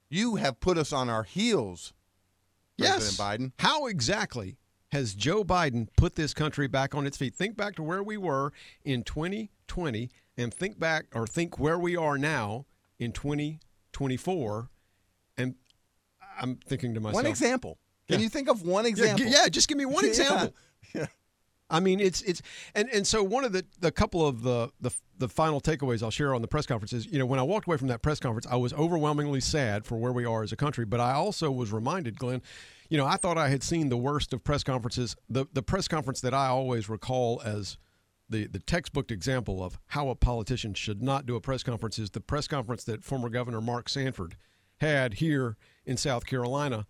You 0.09 0.35
have 0.35 0.59
put 0.59 0.77
us 0.77 0.93
on 0.93 1.09
our 1.09 1.23
heels, 1.23 1.93
President 2.77 3.03
Yes. 3.03 3.17
Biden. 3.19 3.51
How 3.59 3.87
exactly 3.87 4.57
has 4.91 5.13
Joe 5.13 5.43
Biden 5.43 5.87
put 5.97 6.15
this 6.15 6.33
country 6.33 6.67
back 6.67 6.93
on 6.95 7.05
its 7.07 7.17
feet? 7.17 7.35
Think 7.35 7.57
back 7.57 7.75
to 7.75 7.83
where 7.83 8.03
we 8.03 8.17
were 8.17 8.53
in 8.83 9.03
2020 9.03 10.09
and 10.37 10.53
think 10.53 10.79
back 10.79 11.05
or 11.13 11.27
think 11.27 11.59
where 11.59 11.77
we 11.79 11.95
are 11.95 12.17
now 12.17 12.65
in 12.99 13.11
2024. 13.11 14.69
And 15.37 15.55
I'm 16.39 16.55
thinking 16.57 16.93
to 16.93 16.99
myself, 16.99 17.15
One 17.23 17.25
example. 17.25 17.77
Can 18.09 18.19
Yeah. 18.19 18.23
you 18.23 18.29
think 18.29 18.49
of 18.49 18.63
one 18.63 18.85
example? 18.85 19.23
g- 19.25 19.31
yeah, 19.31 19.47
just 19.47 19.67
give 19.67 19.77
me 19.77 19.85
one 19.85 20.03
example. 20.11 20.53
Yeah. 20.93 21.07
I 21.69 21.79
mean, 21.79 21.99
it's 21.99 22.23
it's 22.23 22.41
and 22.73 22.89
and 22.89 23.05
so 23.05 23.21
one 23.23 23.45
of 23.45 23.53
the 23.53 23.63
the 23.79 23.91
couple 23.91 24.25
of 24.27 24.41
the 24.41 24.71
the 24.81 24.89
the 25.19 25.29
final 25.29 25.61
takeaways 25.61 26.01
I'll 26.01 26.09
share 26.09 26.33
on 26.33 26.41
the 26.41 26.47
press 26.47 26.65
conference 26.65 26.93
is, 26.93 27.05
you 27.05 27.19
know, 27.19 27.27
when 27.27 27.39
I 27.39 27.43
walked 27.43 27.67
away 27.67 27.77
from 27.77 27.89
that 27.89 28.01
press 28.01 28.19
conference, 28.19 28.47
I 28.49 28.55
was 28.55 28.73
overwhelmingly 28.73 29.39
sad 29.41 29.85
for 29.85 29.97
where 29.97 30.11
we 30.11 30.25
are 30.25 30.41
as 30.41 30.51
a 30.51 30.55
country, 30.55 30.85
but 30.85 30.99
I 30.99 31.11
also 31.13 31.51
was 31.51 31.71
reminded, 31.71 32.17
Glenn, 32.17 32.41
you 32.89 32.97
know, 32.97 33.05
I 33.05 33.17
thought 33.17 33.37
I 33.37 33.49
had 33.49 33.61
seen 33.61 33.89
the 33.89 33.97
worst 33.97 34.33
of 34.33 34.43
press 34.43 34.63
conferences. 34.63 35.15
The 35.29 35.45
the 35.53 35.61
press 35.61 35.87
conference 35.87 36.21
that 36.21 36.33
I 36.33 36.47
always 36.47 36.89
recall 36.89 37.39
as 37.45 37.77
the 38.27 38.47
the 38.47 38.59
textbook 38.59 39.11
example 39.11 39.63
of 39.63 39.77
how 39.89 40.09
a 40.09 40.15
politician 40.15 40.73
should 40.73 41.03
not 41.03 41.27
do 41.27 41.35
a 41.35 41.41
press 41.41 41.61
conference 41.61 41.99
is 41.99 42.09
the 42.09 42.21
press 42.21 42.47
conference 42.47 42.83
that 42.85 43.03
former 43.03 43.29
Governor 43.29 43.61
Mark 43.61 43.89
Sanford 43.89 44.37
had 44.77 45.15
here 45.15 45.55
in 45.85 45.97
South 45.97 46.25
Carolina 46.25 46.87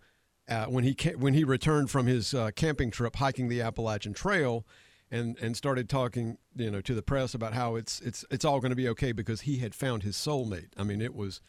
uh, 0.50 0.66
when 0.66 0.84
he 0.84 0.94
ca- 0.94 1.14
when 1.16 1.34
he 1.34 1.44
returned 1.44 1.90
from 1.90 2.06
his 2.06 2.34
uh, 2.34 2.50
camping 2.54 2.90
trip 2.90 3.16
hiking 3.16 3.48
the 3.48 3.62
Appalachian 3.62 4.12
Trail 4.12 4.66
and 5.10 5.38
and 5.38 5.56
started 5.56 5.88
talking 5.88 6.38
you 6.56 6.70
know 6.70 6.80
to 6.80 6.94
the 6.94 7.02
press 7.02 7.34
about 7.34 7.54
how 7.54 7.76
it's 7.76 8.00
it's 8.00 8.24
it's 8.30 8.44
all 8.44 8.60
going 8.60 8.70
to 8.70 8.76
be 8.76 8.88
okay 8.88 9.12
because 9.12 9.42
he 9.42 9.58
had 9.58 9.74
found 9.74 10.02
his 10.02 10.16
soulmate. 10.16 10.70
I 10.76 10.82
mean 10.82 11.00
it 11.00 11.14
was 11.14 11.40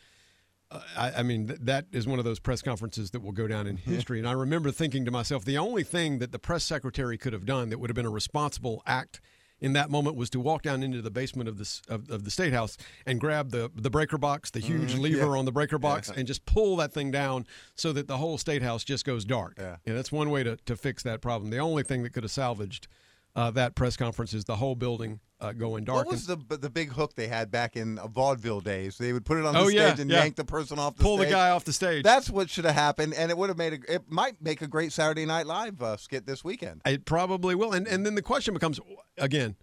uh, 0.70 0.82
I, 0.96 1.12
I 1.18 1.24
mean 1.24 1.48
th- 1.48 1.60
that 1.64 1.86
is 1.92 2.08
one 2.08 2.20
of 2.20 2.26
those 2.26 2.40
press 2.40 2.62
conferences 2.62 3.12
that 3.12 3.22
will 3.22 3.32
go 3.32 3.48
down 3.48 3.68
in 3.68 3.78
history. 3.78 4.20
And 4.20 4.28
I 4.28 4.34
remember 4.34 4.72
thinking 4.72 5.04
to 5.06 5.12
myself, 5.12 5.44
the 5.44 5.58
only 5.58 5.84
thing 5.84 6.20
that 6.20 6.32
the 6.32 6.40
press 6.40 6.64
secretary 6.64 7.18
could 7.18 7.34
have 7.34 7.46
done 7.46 7.70
that 7.70 7.80
would 7.80 7.90
have 7.90 7.96
been 7.96 8.06
a 8.06 8.12
responsible 8.12 8.84
act 8.86 9.20
in 9.62 9.74
that 9.74 9.90
moment 9.90 10.16
was 10.16 10.30
to 10.32 10.40
walk 10.40 10.64
down 10.64 10.84
into 10.84 11.02
the 11.02 11.12
basement 11.12 11.48
of 11.48 11.58
this 11.58 11.82
of, 11.88 12.10
of 12.10 12.26
the 12.26 12.32
state 12.32 12.52
house 12.52 12.78
and 13.06 13.20
grab 13.20 13.52
the 13.52 13.72
the 13.76 13.90
breaker 13.90 14.18
box, 14.18 14.50
the 14.50 14.60
huge 14.60 14.94
mm-hmm. 14.94 15.02
lever 15.02 15.38
on 15.38 15.46
the 15.46 15.52
breaker 15.52 15.78
box, 15.78 16.10
and 16.10 16.28
just 16.28 16.46
pull 16.46 16.76
that 16.78 16.92
thing 16.92 17.12
down 17.12 17.46
so 17.76 17.94
that 17.94 18.08
the 18.08 18.18
whole 18.18 18.38
state 18.38 18.64
house 18.64 18.84
just 18.84 19.06
goes 19.06 19.24
dark. 19.24 19.56
Yeah. 19.58 19.78
And 19.86 19.96
that's 19.96 20.12
one 20.12 20.30
way 20.30 20.44
to, 20.44 20.58
to 20.58 20.76
fix 20.76 21.04
that 21.04 21.22
problem. 21.22 21.52
The 21.52 21.60
only 21.60 21.84
thing 21.84 22.04
that 22.04 22.12
could 22.12 22.24
have 22.24 22.32
salvaged 22.32 22.88
uh, 23.36 23.52
that 23.52 23.76
press 23.76 23.96
conference 23.98 24.34
is 24.34 24.46
the 24.46 24.56
whole 24.56 24.76
building 24.76 25.20
uh, 25.40 25.52
going 25.54 25.84
dark. 25.84 26.06
What 26.06 26.12
was 26.12 26.28
the 26.28 26.36
the 26.36 26.70
big 26.70 26.92
hook 26.92 27.16
they 27.16 27.28
had 27.28 27.50
back 27.50 27.76
in 27.76 27.98
uh, 27.98 28.08
vaudeville 28.08 28.60
days? 28.62 28.98
They 28.98 29.14
would 29.14 29.26
put 29.26 29.38
it 29.38 29.46
on 29.46 29.54
the 29.54 29.60
Oh, 29.60 29.70
stage 29.70 29.78
yeah, 29.78 29.96
and 30.02 30.10
yeah. 30.12 30.24
yank 30.24 30.36
the 30.36 30.44
person 30.46 30.78
off 30.78 30.96
the 30.98 31.04
pull 31.04 31.18
the 31.18 31.24
stage. 31.24 31.34
guy 31.34 31.50
off 31.50 31.64
the 31.64 31.74
stage. 31.74 32.04
That's 32.04 32.30
what 32.30 32.50
should 32.50 32.66
have 32.66 32.76
happened, 32.76 33.14
and 33.14 33.32
it 33.32 33.38
would 33.38 33.50
have 33.50 33.58
made 33.58 33.74
a. 33.74 33.94
It 33.96 34.04
might 34.10 34.42
make 34.42 34.62
a 34.62 34.68
great 34.68 34.92
Saturday 34.92 35.26
Night 35.26 35.46
Live 35.48 35.82
uh, 35.82 35.98
skit 35.98 36.26
this 36.28 36.44
weekend. 36.44 36.82
It 36.86 37.06
probably 37.06 37.56
will. 37.56 37.74
And 37.74 37.88
and 37.88 38.06
then 38.06 38.16
the 38.16 38.22
question 38.22 38.54
becomes 38.54 38.80
again, 39.18 39.56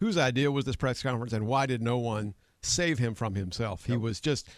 whose 0.00 0.18
idea 0.18 0.50
was 0.50 0.64
this 0.64 0.76
press 0.76 1.02
conference 1.02 1.32
and 1.32 1.46
why 1.46 1.66
did 1.66 1.80
no 1.80 1.98
one 1.98 2.34
save 2.62 2.98
him 2.98 3.14
from 3.14 3.34
himself? 3.34 3.86
He 3.86 3.96
was 3.96 4.20
just 4.20 4.48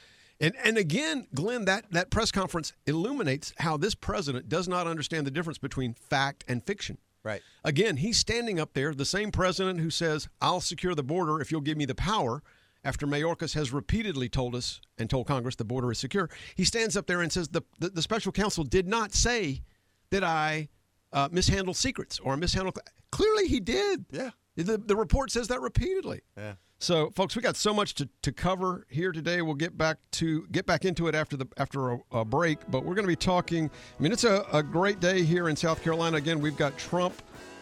and 0.41 0.55
and 0.65 0.77
again, 0.77 1.29
Glenn, 1.35 1.67
that 1.67 1.85
that 1.93 2.11
press 2.11 2.33
conference 2.33 2.73
illuminates 2.87 3.53
how 3.59 3.77
this 3.77 3.95
president 3.95 4.49
does 4.49 4.67
not 4.67 4.87
understand 4.89 5.27
the 5.27 5.31
difference 5.31 5.59
between 5.59 5.95
fact 5.95 6.45
and 6.49 6.65
fiction. 6.65 6.99
Right. 7.25 7.43
Again, 7.65 7.97
he's 7.97 8.19
standing 8.19 8.61
up 8.61 8.75
there, 8.75 8.95
the 8.95 9.05
same 9.05 9.33
president 9.33 9.81
who 9.81 9.91
says, 9.91 10.29
"I'll 10.41 10.61
secure 10.61 10.95
the 10.95 11.03
border 11.03 11.41
if 11.41 11.51
you'll 11.51 11.63
give 11.63 11.79
me 11.79 11.87
the 11.87 11.95
power." 11.95 12.43
After 12.87 13.07
Mayorkas 13.07 13.55
has 13.55 13.73
repeatedly 13.73 14.29
told 14.29 14.55
us 14.55 14.83
and 14.99 15.09
told 15.09 15.27
Congress 15.27 15.57
the 15.57 15.65
border 15.65 15.91
is 15.91 15.99
secure, 15.99 16.29
he 16.55 16.65
stands 16.65 16.99
up 16.99 17.07
there 17.07 17.23
and 17.23 17.33
says 17.33 17.49
the 17.49 17.63
the, 17.79 17.89
the 17.89 18.03
special 18.03 18.31
counsel 18.31 18.63
did 18.63 18.87
not 18.87 19.15
say 19.15 19.63
that 20.11 20.23
I 20.23 20.69
uh, 21.15 21.29
mishandled 21.33 21.77
secrets 21.77 22.19
or 22.19 22.37
mishandled. 22.37 22.79
Clearly, 23.11 23.49
he 23.49 23.61
did. 23.61 24.05
Yeah. 24.11 24.31
The, 24.57 24.77
the 24.77 24.95
report 24.95 25.31
says 25.31 25.49
that 25.49 25.61
repeatedly. 25.61 26.21
Yeah. 26.37 26.55
So, 26.79 27.11
folks, 27.11 27.35
we 27.35 27.43
got 27.43 27.57
so 27.57 27.73
much 27.73 27.95
to, 27.95 28.09
to 28.23 28.33
cover 28.33 28.87
here 28.91 29.13
today. 29.13 29.41
We'll 29.43 29.55
get 29.55 29.79
back 29.79 29.99
to 30.13 30.47
get 30.53 30.67
back 30.67 30.85
into 30.85 31.09
it 31.09 31.15
after 31.15 31.37
the 31.37 31.47
after 31.57 31.93
a, 31.93 31.99
a 32.13 32.25
break. 32.25 32.59
But 32.69 32.85
we're 32.85 32.95
going 32.95 33.07
to 33.07 33.09
be 33.13 33.17
talking. 33.17 33.71
I 33.99 34.03
mean, 34.03 34.13
it's 34.13 34.25
a, 34.25 34.45
a 34.53 34.63
great 34.63 35.01
day 35.01 35.23
here 35.23 35.49
in 35.49 35.57
South 35.57 35.83
Carolina. 35.83 36.17
Again, 36.17 36.41
we've 36.41 36.57
got 36.57 36.77
Trump 36.77 37.15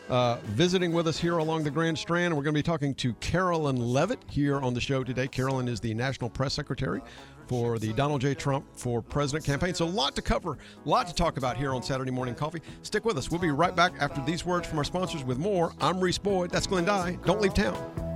uh, 0.09 0.38
visiting 0.47 0.92
with 0.92 1.07
us 1.07 1.19
here 1.19 1.38
along 1.38 1.62
the 1.62 1.71
Grand 1.71 1.99
Strand. 1.99 2.35
We're 2.35 2.42
going 2.42 2.54
to 2.54 2.59
be 2.59 2.64
talking 2.64 2.95
to 2.97 3.12
Carolyn 3.14 3.76
Leavitt 3.76 4.19
here 4.28 4.61
on 4.61 4.75
the 4.75 4.81
show 4.81 5.04
today. 5.04 5.28
Carolyn 5.28 5.69
is 5.69 5.78
the 5.78 5.95
National 5.95 6.28
Press 6.28 6.54
Secretary 6.54 7.00
for 7.47 7.78
the 7.78 7.92
Donald 7.92 8.23
J. 8.23 8.35
Trump 8.35 8.64
for 8.75 9.02
President 9.02 9.45
campaign. 9.45 9.75
So, 9.75 9.85
a 9.85 9.87
lot 9.87 10.16
to 10.16 10.23
cover, 10.23 10.59
a 10.85 10.88
lot 10.88 11.07
to 11.07 11.14
talk 11.14 11.37
about 11.37 11.57
here 11.57 11.75
on 11.75 11.83
Saturday 11.83 12.11
Morning 12.11 12.35
Coffee. 12.35 12.61
Stick 12.83 13.04
with 13.04 13.16
us. 13.19 13.31
We'll 13.31 13.40
be 13.40 13.50
right 13.50 13.76
back 13.76 13.92
after 14.00 14.21
these 14.25 14.45
words 14.45 14.66
from 14.66 14.78
our 14.78 14.85
sponsors 14.85 15.23
with 15.23 15.38
more. 15.38 15.75
I'm 15.81 16.00
Reese 16.00 16.19
Boyd. 16.19 16.50
That's 16.50 16.66
Glenn 16.66 16.87
Dye. 16.87 17.19
Don't 17.25 17.40
leave 17.40 17.54
town. 17.54 18.12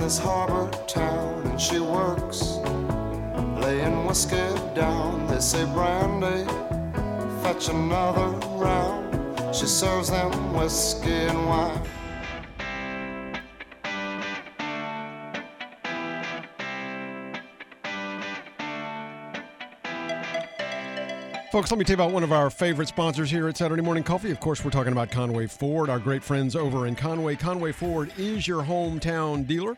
This 0.00 0.18
harbor 0.18 0.70
town 0.86 1.46
and 1.46 1.60
she 1.60 1.78
works 1.78 2.58
laying 3.62 4.06
whiskey 4.06 4.36
down. 4.74 5.26
They 5.26 5.40
say 5.40 5.64
brandy 5.66 6.44
fetch 7.42 7.68
another 7.68 8.28
round. 8.56 9.54
She 9.54 9.66
serves 9.66 10.10
them 10.10 10.54
whiskey 10.54 11.12
and 11.12 11.46
wine 11.46 11.80
Folks, 21.50 21.72
let 21.72 21.78
me 21.78 21.84
tell 21.84 21.96
you 21.96 22.04
about 22.04 22.12
one 22.12 22.22
of 22.22 22.30
our 22.30 22.48
favorite 22.48 22.86
sponsors 22.86 23.28
here 23.28 23.48
at 23.48 23.56
Saturday 23.56 23.82
Morning 23.82 24.04
Coffee. 24.04 24.30
Of 24.30 24.38
course, 24.38 24.64
we're 24.64 24.70
talking 24.70 24.92
about 24.92 25.10
Conway 25.10 25.48
Ford, 25.48 25.90
our 25.90 25.98
great 25.98 26.22
friends 26.22 26.54
over 26.54 26.86
in 26.86 26.94
Conway. 26.94 27.34
Conway 27.34 27.72
Ford 27.72 28.12
is 28.16 28.46
your 28.46 28.62
hometown 28.62 29.44
dealer. 29.44 29.76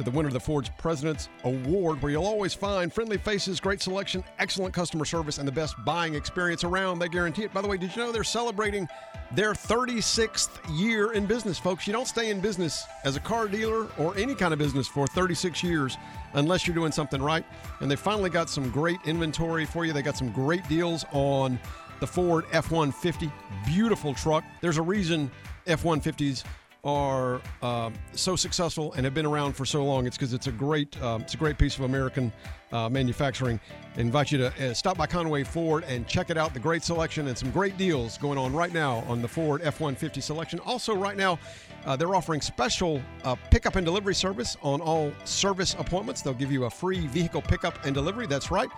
They're 0.00 0.10
the 0.10 0.16
winner 0.16 0.28
of 0.28 0.32
the 0.32 0.40
Ford's 0.40 0.70
President's 0.78 1.28
Award, 1.44 2.00
where 2.00 2.10
you'll 2.10 2.24
always 2.24 2.54
find 2.54 2.90
friendly 2.90 3.18
faces, 3.18 3.60
great 3.60 3.82
selection, 3.82 4.24
excellent 4.38 4.72
customer 4.72 5.04
service, 5.04 5.36
and 5.36 5.46
the 5.46 5.52
best 5.52 5.74
buying 5.84 6.14
experience 6.14 6.64
around. 6.64 7.00
They 7.00 7.08
guarantee 7.10 7.42
it. 7.42 7.52
By 7.52 7.60
the 7.60 7.68
way, 7.68 7.76
did 7.76 7.94
you 7.94 8.02
know 8.02 8.10
they're 8.10 8.24
celebrating 8.24 8.88
their 9.32 9.52
36th 9.52 10.48
year 10.70 11.12
in 11.12 11.26
business, 11.26 11.58
folks? 11.58 11.86
You 11.86 11.92
don't 11.92 12.08
stay 12.08 12.30
in 12.30 12.40
business 12.40 12.82
as 13.04 13.16
a 13.16 13.20
car 13.20 13.46
dealer 13.46 13.88
or 13.98 14.16
any 14.16 14.34
kind 14.34 14.54
of 14.54 14.58
business 14.58 14.88
for 14.88 15.06
36 15.06 15.62
years 15.62 15.98
unless 16.32 16.66
you're 16.66 16.74
doing 16.74 16.92
something 16.92 17.20
right. 17.20 17.44
And 17.80 17.90
they 17.90 17.96
finally 17.96 18.30
got 18.30 18.48
some 18.48 18.70
great 18.70 19.00
inventory 19.04 19.66
for 19.66 19.84
you. 19.84 19.92
They 19.92 20.00
got 20.00 20.16
some 20.16 20.32
great 20.32 20.66
deals 20.66 21.04
on 21.12 21.58
the 22.00 22.06
Ford 22.06 22.46
F 22.52 22.70
150. 22.70 23.30
Beautiful 23.66 24.14
truck. 24.14 24.44
There's 24.62 24.78
a 24.78 24.82
reason 24.82 25.30
F 25.66 25.82
150s 25.82 26.44
are 26.84 27.40
um, 27.62 27.94
so 28.12 28.36
successful 28.36 28.92
and 28.94 29.04
have 29.04 29.14
been 29.14 29.26
around 29.26 29.54
for 29.54 29.64
so 29.64 29.84
long. 29.84 30.06
It's 30.06 30.16
because 30.16 30.32
it's 30.32 30.46
a 30.46 30.52
great 30.52 31.00
um, 31.02 31.22
it's 31.22 31.34
a 31.34 31.36
great 31.36 31.58
piece 31.58 31.76
of 31.76 31.84
American 31.84 32.32
uh, 32.72 32.88
manufacturing. 32.88 33.60
I 33.96 34.00
invite 34.00 34.32
you 34.32 34.38
to 34.38 34.70
uh, 34.70 34.74
stop 34.74 34.96
by 34.96 35.06
Conway 35.06 35.44
Ford 35.44 35.84
and 35.84 36.06
check 36.06 36.30
it 36.30 36.36
out. 36.36 36.54
The 36.54 36.60
great 36.60 36.82
selection 36.82 37.28
and 37.28 37.36
some 37.36 37.50
great 37.50 37.76
deals 37.76 38.16
going 38.18 38.38
on 38.38 38.52
right 38.52 38.72
now 38.72 38.98
on 39.08 39.20
the 39.20 39.28
Ford 39.28 39.60
F-150 39.64 40.22
selection. 40.22 40.60
Also, 40.60 40.94
right 40.94 41.16
now. 41.16 41.38
Uh, 41.86 41.96
they're 41.96 42.14
offering 42.14 42.40
special 42.40 43.00
uh, 43.24 43.34
pickup 43.50 43.76
and 43.76 43.86
delivery 43.86 44.14
service 44.14 44.56
on 44.62 44.80
all 44.80 45.12
service 45.24 45.74
appointments. 45.78 46.20
They'll 46.20 46.34
give 46.34 46.52
you 46.52 46.66
a 46.66 46.70
free 46.70 47.06
vehicle 47.06 47.40
pickup 47.40 47.86
and 47.86 47.94
delivery. 47.94 48.26
That's 48.26 48.50
right. 48.50 48.68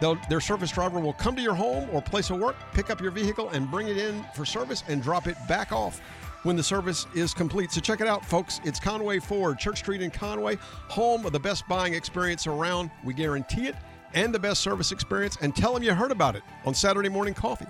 They'll, 0.00 0.18
their 0.28 0.40
service 0.40 0.72
driver 0.72 0.98
will 0.98 1.12
come 1.12 1.36
to 1.36 1.42
your 1.42 1.54
home 1.54 1.88
or 1.92 2.02
place 2.02 2.30
of 2.30 2.40
work, 2.40 2.56
pick 2.72 2.90
up 2.90 3.00
your 3.00 3.12
vehicle, 3.12 3.48
and 3.50 3.70
bring 3.70 3.88
it 3.88 3.96
in 3.96 4.24
for 4.34 4.44
service 4.44 4.82
and 4.88 5.00
drop 5.02 5.28
it 5.28 5.36
back 5.46 5.70
off 5.72 6.00
when 6.42 6.56
the 6.56 6.62
service 6.62 7.06
is 7.14 7.34
complete. 7.34 7.72
So 7.72 7.80
check 7.80 8.00
it 8.00 8.06
out, 8.06 8.24
folks. 8.24 8.60
It's 8.64 8.80
Conway 8.80 9.18
Ford, 9.18 9.58
Church 9.58 9.78
Street 9.78 10.02
in 10.02 10.10
Conway, 10.10 10.56
home 10.88 11.26
of 11.26 11.32
the 11.32 11.40
best 11.40 11.66
buying 11.68 11.94
experience 11.94 12.46
around. 12.46 12.90
We 13.04 13.14
guarantee 13.14 13.66
it, 13.66 13.74
and 14.14 14.34
the 14.34 14.38
best 14.38 14.60
service 14.60 14.92
experience. 14.92 15.36
And 15.40 15.54
tell 15.54 15.74
them 15.74 15.82
you 15.82 15.94
heard 15.94 16.12
about 16.12 16.36
it 16.36 16.42
on 16.64 16.74
Saturday 16.74 17.08
Morning 17.08 17.34
Coffee. 17.34 17.66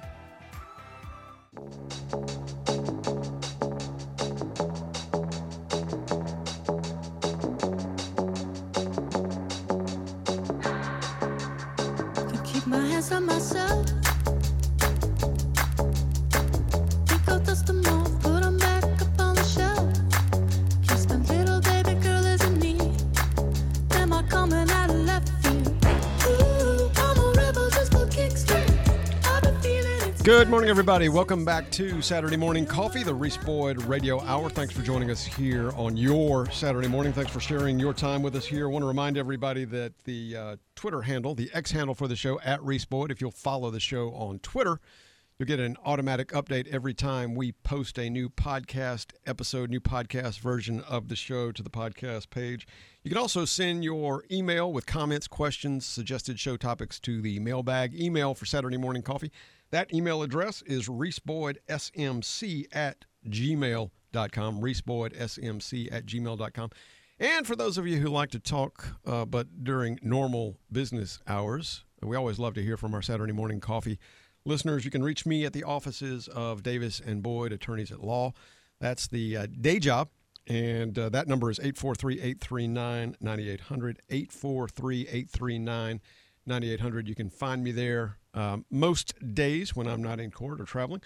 Good 30.28 30.50
morning, 30.50 30.68
everybody. 30.68 31.08
Welcome 31.08 31.42
back 31.42 31.70
to 31.70 32.02
Saturday 32.02 32.37
Morning 32.37 32.66
Coffee, 32.66 33.02
the 33.02 33.14
Reese 33.14 33.38
Boyd 33.38 33.82
Radio 33.85 34.20
Hour. 34.20 34.50
Thanks 34.50 34.75
for 34.75 34.82
joining 34.82 35.11
us 35.11 35.25
here 35.25 35.70
on 35.70 35.97
your 35.97 36.50
Saturday 36.50 36.87
morning. 36.87 37.14
Thanks 37.14 37.30
for 37.30 37.40
sharing 37.40 37.78
your 37.78 37.94
time 37.94 38.20
with 38.20 38.37
us 38.37 38.44
here. 38.44 38.68
I 38.68 38.70
want 38.70 38.82
to 38.82 38.87
remind 38.87 39.16
everybody 39.16 39.64
that 39.64 39.97
the 40.04 40.37
uh, 40.37 40.56
Twitter 40.76 41.00
handle, 41.00 41.35
the 41.35 41.49
X 41.54 41.70
handle 41.70 41.94
for 41.94 42.06
the 42.08 42.14
show, 42.14 42.38
at 42.40 42.62
Reese 42.62 42.85
Boyd, 42.85 43.11
if 43.11 43.23
you'll 43.23 43.30
follow 43.30 43.70
the 43.70 43.80
show 43.80 44.11
on 44.11 44.38
Twitter, 44.40 44.80
you'll 45.38 45.47
get 45.47 45.61
an 45.61 45.78
automatic 45.82 46.28
update 46.32 46.68
every 46.68 46.92
time 46.92 47.35
we 47.35 47.52
post 47.52 47.99
a 47.99 48.11
new 48.11 48.28
podcast 48.28 49.12
episode, 49.25 49.70
new 49.70 49.80
podcast 49.80 50.40
version 50.40 50.80
of 50.80 51.08
the 51.08 51.16
show 51.16 51.52
to 51.52 51.62
the 51.62 51.70
podcast 51.70 52.28
page. 52.28 52.66
You 53.02 53.11
can 53.11 53.16
also 53.16 53.47
send 53.47 53.82
your 53.82 54.25
email 54.30 54.70
with 54.70 54.85
comments, 54.85 55.26
questions, 55.26 55.87
suggested 55.87 56.38
show 56.38 56.58
topics 56.58 57.00
to 57.00 57.23
the 57.23 57.38
mailbag 57.38 57.99
email 57.99 58.35
for 58.35 58.44
Saturday 58.44 58.76
Morning 58.76 59.00
Coffee. 59.00 59.32
That 59.70 59.92
email 59.92 60.22
address 60.22 60.62
is 60.62 60.88
reeseboydsmc 60.88 62.66
at 62.72 63.04
gmail.com, 63.28 64.60
reeseboydsmc 64.60 65.88
at 65.92 66.06
gmail.com. 66.06 66.70
And 67.20 67.46
for 67.46 67.56
those 67.56 67.76
of 67.76 67.87
you 67.87 67.98
who 67.98 68.08
like 68.08 68.30
to 68.30 68.38
talk, 68.38 68.96
uh, 69.04 69.25
but 69.25 69.64
during 69.64 69.98
normal 70.02 70.56
business 70.70 71.18
hours, 71.26 71.84
we 72.00 72.16
always 72.16 72.38
love 72.38 72.54
to 72.54 72.62
hear 72.62 72.76
from 72.76 72.94
our 72.94 73.02
Saturday 73.02 73.32
Morning 73.32 73.60
Coffee 73.60 73.98
listeners. 74.44 74.84
You 74.84 74.90
can 74.90 75.02
reach 75.02 75.26
me 75.26 75.44
at 75.44 75.52
the 75.52 75.64
offices 75.64 76.28
of 76.28 76.62
Davis 76.62 77.00
and 77.04 77.22
Boyd, 77.22 77.52
attorneys 77.52 77.90
at 77.90 78.00
law. 78.00 78.32
That's 78.80 79.08
the 79.08 79.37
uh, 79.37 79.46
day 79.60 79.80
job. 79.80 80.08
And 80.46 80.98
uh, 80.98 81.10
that 81.10 81.28
number 81.28 81.50
is 81.50 81.58
843 81.58 82.14
839 82.14 83.16
9800. 83.20 84.02
843 84.08 85.00
839 85.02 86.00
9800. 86.46 87.08
You 87.08 87.14
can 87.14 87.28
find 87.28 87.62
me 87.62 87.72
there 87.72 88.16
um, 88.38 88.64
most 88.71 89.14
days 89.35 89.75
when 89.75 89.88
I'm 89.88 90.00
not 90.00 90.21
in 90.21 90.30
court 90.30 90.61
or 90.61 90.64
traveling. 90.64 91.02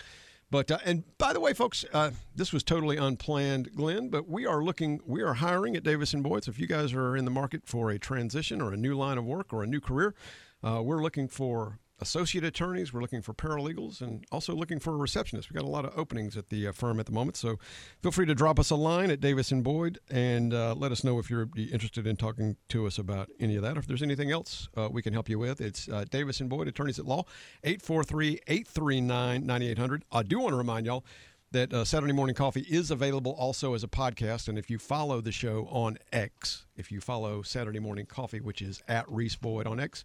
But 0.51 0.71
uh, 0.71 0.79
and 0.85 1.05
by 1.17 1.33
the 1.33 1.41
way, 1.41 1.55
folks, 1.55 1.83
uh, 1.95 2.11
this 2.37 2.53
was 2.53 2.63
totally 2.63 2.99
unplanned, 2.99 3.75
Glenn. 3.75 4.11
But 4.11 4.29
we 4.29 4.45
are 4.45 4.63
looking, 4.63 5.01
we 5.07 5.23
are 5.23 5.33
hiring 5.33 5.75
at 5.75 5.83
Davis 5.83 6.13
and 6.13 6.23
Boyd. 6.23 6.45
So 6.45 6.51
if 6.51 6.59
you 6.59 6.67
guys 6.67 6.93
are 6.93 7.17
in 7.17 7.25
the 7.25 7.31
market 7.31 7.63
for 7.65 7.91
a 7.91 7.99
transition 7.99 8.61
or 8.61 8.75
a 8.75 8.77
new 8.77 8.95
line 8.95 9.17
of 9.17 9.25
work 9.25 9.51
or 9.51 9.63
a 9.63 9.67
new 9.67 9.81
career, 9.81 10.15
uh, 10.63 10.83
we're 10.85 11.03
looking 11.03 11.27
for 11.27 11.79
associate 12.03 12.45
attorneys. 12.45 12.93
We're 12.93 13.01
looking 13.01 13.23
for 13.23 13.33
paralegals 13.33 14.03
and 14.03 14.25
also 14.31 14.55
looking 14.55 14.79
for 14.79 14.93
a 14.93 14.97
receptionist. 14.97 15.49
We've 15.49 15.57
got 15.57 15.67
a 15.67 15.71
lot 15.71 15.87
of 15.87 15.97
openings 15.97 16.37
at 16.37 16.51
the 16.51 16.67
uh, 16.69 16.73
firm 16.73 17.01
at 17.01 17.07
the 17.07 17.13
moment. 17.13 17.37
So 17.37 17.59
feel 18.03 18.13
free 18.13 18.27
to 18.27 18.35
drop 18.35 18.59
us 18.59 18.71
a 18.71 18.77
line 18.77 19.11
at 19.11 19.21
Davis 19.21 19.51
and 19.51 19.65
Boyd 19.65 19.99
and 20.11 20.53
uh, 20.53 20.75
let 20.77 20.93
us 20.93 21.03
know 21.03 21.19
if 21.19 21.31
you're 21.31 21.49
interested 21.57 22.07
in 22.07 22.17
talking 22.17 22.57
to 22.69 22.87
us 22.87 22.99
about 22.99 23.31
any 23.41 23.57
of 23.57 23.63
that. 23.63 23.77
Or 23.77 23.81
If 23.81 23.87
there's 23.87 24.03
anything 24.03 24.31
else 24.31 24.69
uh, 24.77 24.89
we 24.91 25.01
can 25.01 25.15
help 25.15 25.29
you 25.29 25.39
with, 25.39 25.61
it's 25.61 25.89
uh, 25.89 26.05
Davis 26.11 26.41
and 26.41 26.51
Boyd, 26.51 26.69
attorneys 26.69 26.99
at 26.99 27.07
law, 27.07 27.25
843 27.65 28.41
839 28.47 29.47
9800. 29.47 30.05
I 30.13 30.23
do 30.23 30.39
want 30.41 30.53
to 30.53 30.57
remind 30.57 30.87
y'all 30.87 31.05
that 31.53 31.73
uh, 31.73 31.85
Saturday 31.85 32.15
Morning 32.15 32.35
Coffee 32.35 32.63
is 32.63 32.91
available 32.91 33.33
also 33.33 33.75
as 33.75 33.85
a 33.85 33.89
podcast. 33.89 34.49
And 34.49 34.59
if 34.59 34.71
you 34.71 34.79
follow 34.79 35.21
the 35.21 35.33
show 35.33 35.69
on 35.71 35.99
X, 36.13 36.65
if 36.77 36.91
you 36.91 37.01
follow 37.01 37.43
Saturday 37.43 37.79
Morning 37.79 38.07
Coffee, 38.07 38.41
which 38.41 38.63
is 38.63 38.83
at 38.89 39.11
Reese 39.11 39.37
Boyd 39.37 39.67
on 39.67 39.79
X, 39.79 40.03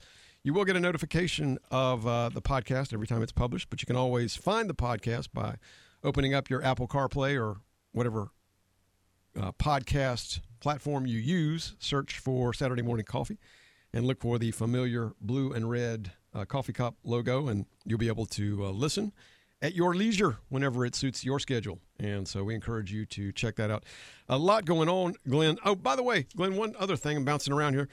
you 0.48 0.54
will 0.54 0.64
get 0.64 0.78
a 0.78 0.80
notification 0.80 1.60
of 1.72 2.08
uh, 2.08 2.30
the 2.30 2.42
podcast 2.42 2.94
every 2.94 3.06
time 3.06 3.22
it's 3.22 3.34
published. 3.34 3.70
But 3.70 3.82
you 3.82 3.86
can 3.86 3.98
always 3.98 4.38
find 4.38 4.70
the 4.70 4.74
podcast 4.74 5.28
by 5.34 5.58
opening 6.06 6.34
up 6.34 6.50
your 6.50 6.64
Apple 6.64 6.88
CarPlay 6.88 7.38
or 7.38 7.58
whatever 7.92 8.30
uh, 9.38 9.52
podcast 9.52 10.40
platform 10.62 11.06
you 11.06 11.20
use. 11.20 11.76
Search 11.80 12.18
for 12.20 12.54
Saturday 12.54 12.82
Morning 12.82 13.04
Coffee 13.04 13.40
and 13.92 14.06
look 14.06 14.22
for 14.22 14.40
the 14.40 14.52
familiar 14.52 15.12
blue 15.20 15.52
and 15.52 15.70
red 15.70 16.14
uh, 16.34 16.46
coffee 16.46 16.72
cup 16.72 16.96
logo, 17.04 17.50
and 17.50 17.66
you'll 17.84 18.00
be 18.00 18.08
able 18.08 18.26
to 18.28 18.68
uh, 18.68 18.70
listen 18.70 19.12
at 19.62 19.76
your 19.76 19.96
leisure 19.96 20.38
whenever 20.48 20.86
it 20.86 20.96
suits 20.96 21.26
your 21.26 21.40
schedule. 21.40 21.80
And 22.00 22.26
so 22.26 22.46
we 22.46 22.56
encourage 22.56 22.94
you 22.94 23.06
to 23.08 23.34
check 23.34 23.58
that 23.58 23.70
out. 23.70 23.84
A 24.30 24.38
lot 24.38 24.64
going 24.64 24.88
on, 24.88 25.16
Glenn. 25.28 25.58
Oh, 25.66 25.76
by 25.76 25.98
the 25.98 26.04
way, 26.04 26.28
Glenn, 26.38 26.56
one 26.56 26.74
other 26.80 26.96
thing 26.96 27.18
I'm 27.18 27.26
bouncing 27.26 27.54
around 27.54 27.74
here. 27.74 27.90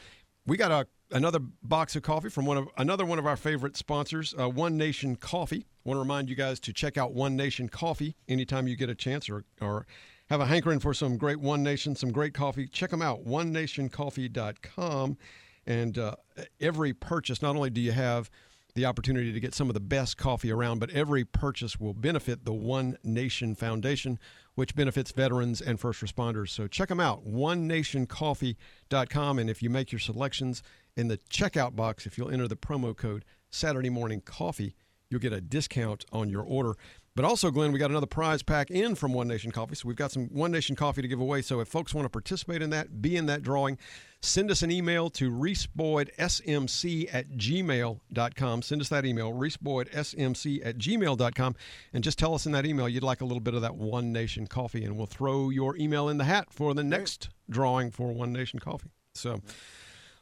We 0.47 0.57
got 0.57 0.71
a 0.71 0.87
another 1.11 1.39
box 1.63 1.97
of 1.97 2.03
coffee 2.03 2.29
from 2.29 2.45
one 2.45 2.57
of 2.59 2.69
another 2.77 3.05
one 3.07 3.19
of 3.19 3.27
our 3.27 3.37
favorite 3.37 3.77
sponsors, 3.77 4.35
uh, 4.39 4.49
One 4.49 4.77
Nation 4.77 5.17
Coffee. 5.17 5.67
Want 5.85 5.97
to 5.97 6.01
remind 6.01 6.29
you 6.29 6.37
guys 6.37 6.61
to 6.61 6.73
check 6.73 6.99
out 6.99 7.15
One 7.15 7.37
Nation 7.37 7.69
Coffee 7.69 8.17
anytime 8.29 8.69
you 8.69 8.77
get 8.77 8.91
a 8.91 8.95
chance 8.95 9.29
or 9.31 9.45
or 9.61 9.87
have 10.29 10.41
a 10.41 10.47
hankering 10.47 10.81
for 10.81 10.93
some 10.93 11.17
great 11.17 11.41
One 11.41 11.63
Nation, 11.63 11.97
some 11.97 12.13
great 12.13 12.35
coffee. 12.35 12.67
Check 12.67 12.91
them 12.91 13.03
out, 13.03 13.25
onenationcoffee.com. 13.27 15.19
And 15.67 15.99
uh, 15.99 16.17
every 16.61 16.93
purchase, 16.93 17.41
not 17.41 17.57
only 17.57 17.71
do 17.71 17.81
you 17.81 17.93
have 17.93 18.31
the 18.75 18.85
opportunity 18.85 19.33
to 19.33 19.41
get 19.41 19.55
some 19.55 19.71
of 19.71 19.75
the 19.75 19.81
best 19.81 20.19
coffee 20.19 20.51
around, 20.53 20.79
but 20.79 20.91
every 20.91 21.25
purchase 21.25 21.79
will 21.79 21.95
benefit 21.95 22.45
the 22.45 22.53
One 22.53 22.99
Nation 23.03 23.55
Foundation, 23.55 24.19
which 24.55 24.75
benefits 24.75 25.13
veterans 25.13 25.61
and 25.61 25.79
first 25.81 26.03
responders. 26.03 26.49
So 26.51 26.67
check 26.67 26.89
them 26.89 27.01
out, 27.01 27.27
onenationcoffee.com. 27.27 29.39
And 29.39 29.51
if 29.51 29.63
you 29.63 29.71
make 29.71 29.93
your 29.93 29.99
selections 29.99 30.63
in 30.97 31.09
the 31.09 31.19
checkout 31.31 31.77
box, 31.77 32.07
if 32.07 32.17
you'll 32.17 32.31
enter 32.31 32.49
the 32.49 32.57
promo 32.57 32.97
code 32.97 33.25
Saturday 33.51 33.91
Morning 33.91 34.21
Coffee, 34.21 34.75
you'll 35.11 35.21
get 35.21 35.33
a 35.33 35.41
discount 35.41 36.05
on 36.13 36.29
your 36.29 36.43
order. 36.43 36.77
But 37.17 37.25
also, 37.25 37.53
Glenn, 37.53 37.71
we 37.71 37.79
got 37.79 37.91
another 37.91 38.07
prize 38.07 38.43
pack 38.43 38.73
in 38.73 38.97
from 38.97 39.13
One 39.13 39.29
Nation 39.29 39.53
Coffee. 39.53 39.77
So 39.77 39.87
we've 39.87 39.97
got 39.97 40.11
some 40.11 40.27
One 40.27 40.51
Nation 40.51 40.75
Coffee 40.75 41.03
to 41.03 41.07
give 41.07 41.21
away. 41.21 41.43
So 41.43 41.61
if 41.61 41.69
folks 41.69 41.95
want 41.95 42.07
to 42.07 42.11
participate 42.11 42.61
in 42.61 42.71
that, 42.71 43.01
be 43.01 43.17
in 43.17 43.27
that 43.27 43.43
drawing, 43.43 43.79
send 44.25 44.51
us 44.51 44.63
an 44.63 44.71
email 44.71 45.11
to 45.11 45.31
reeseboydsmc 45.31 47.15
at 47.15 47.31
gmail.com. 47.31 48.63
Send 48.63 48.81
us 48.81 48.89
that 48.89 49.05
email, 49.05 49.33
reeseboydsmc 49.33 50.67
at 50.67 50.79
gmail.com, 50.79 51.57
and 51.93 52.05
just 52.05 52.19
tell 52.19 52.35
us 52.35 52.47
in 52.47 52.53
that 52.53 52.67
email 52.67 52.89
you'd 52.89 53.03
like 53.03 53.21
a 53.21 53.25
little 53.25 53.41
bit 53.41 53.55
of 53.55 53.63
that 53.63 53.77
One 53.77 54.13
Nation 54.13 54.47
Coffee, 54.47 54.85
and 54.85 54.97
we'll 54.97 55.07
throw 55.07 55.51
your 55.51 55.77
email 55.77 56.09
in 56.09 56.19
the 56.19 56.25
hat 56.25 56.49
for 56.51 56.75
the 56.75 56.85
next 56.85 57.29
drawing 57.49 57.91
for 57.91 58.13
One 58.13 58.33
Nation 58.33 58.59
Coffee. 58.59 58.91
So. 59.15 59.41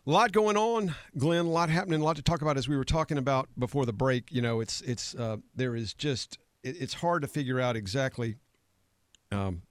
A 0.05 0.11
lot 0.11 0.33
going 0.33 0.57
on, 0.57 0.97
Glenn. 1.17 1.47
A 1.47 1.49
lot 1.49 1.71
happening. 1.71 2.01
A 2.01 2.05
lot 2.05 2.17
to 2.17 2.23
talk 2.23 2.43
about. 2.43 2.57
As 2.57 2.69
we 2.69 2.77
were 2.77 2.85
talking 2.85 3.19
about 3.19 3.49
before 3.57 3.87
the 3.87 3.93
break, 3.93 4.33
you 4.33 4.43
know, 4.43 4.59
it's 4.59 4.81
it's 4.81 5.15
uh, 5.15 5.37
there 5.55 5.77
is 5.77 5.95
just 5.95 6.39
it, 6.65 6.75
it's 6.81 6.95
hard 6.95 7.23
to 7.23 7.29
figure 7.29 7.61
out 7.61 7.77
exactly. 7.77 8.35
Um, 9.31 9.63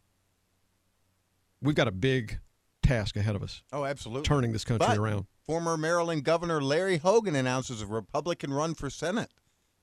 we've 1.61 1.75
got 1.75 1.89
a 1.89 1.91
big 1.91 2.39
task 2.83 3.15
ahead 3.15 3.35
of 3.35 3.43
us, 3.43 3.63
Oh, 3.71 3.85
absolutely. 3.85 4.23
turning 4.23 4.51
this 4.51 4.63
country 4.63 4.87
But 4.87 4.97
around. 4.97 5.25
Former 5.45 5.77
Maryland 5.77 6.23
Governor 6.23 6.61
Larry 6.61 6.97
Hogan 6.97 7.35
announces 7.35 7.81
a 7.81 7.85
Republican 7.85 8.53
run 8.53 8.73
for 8.73 8.89
Senate, 8.89 9.29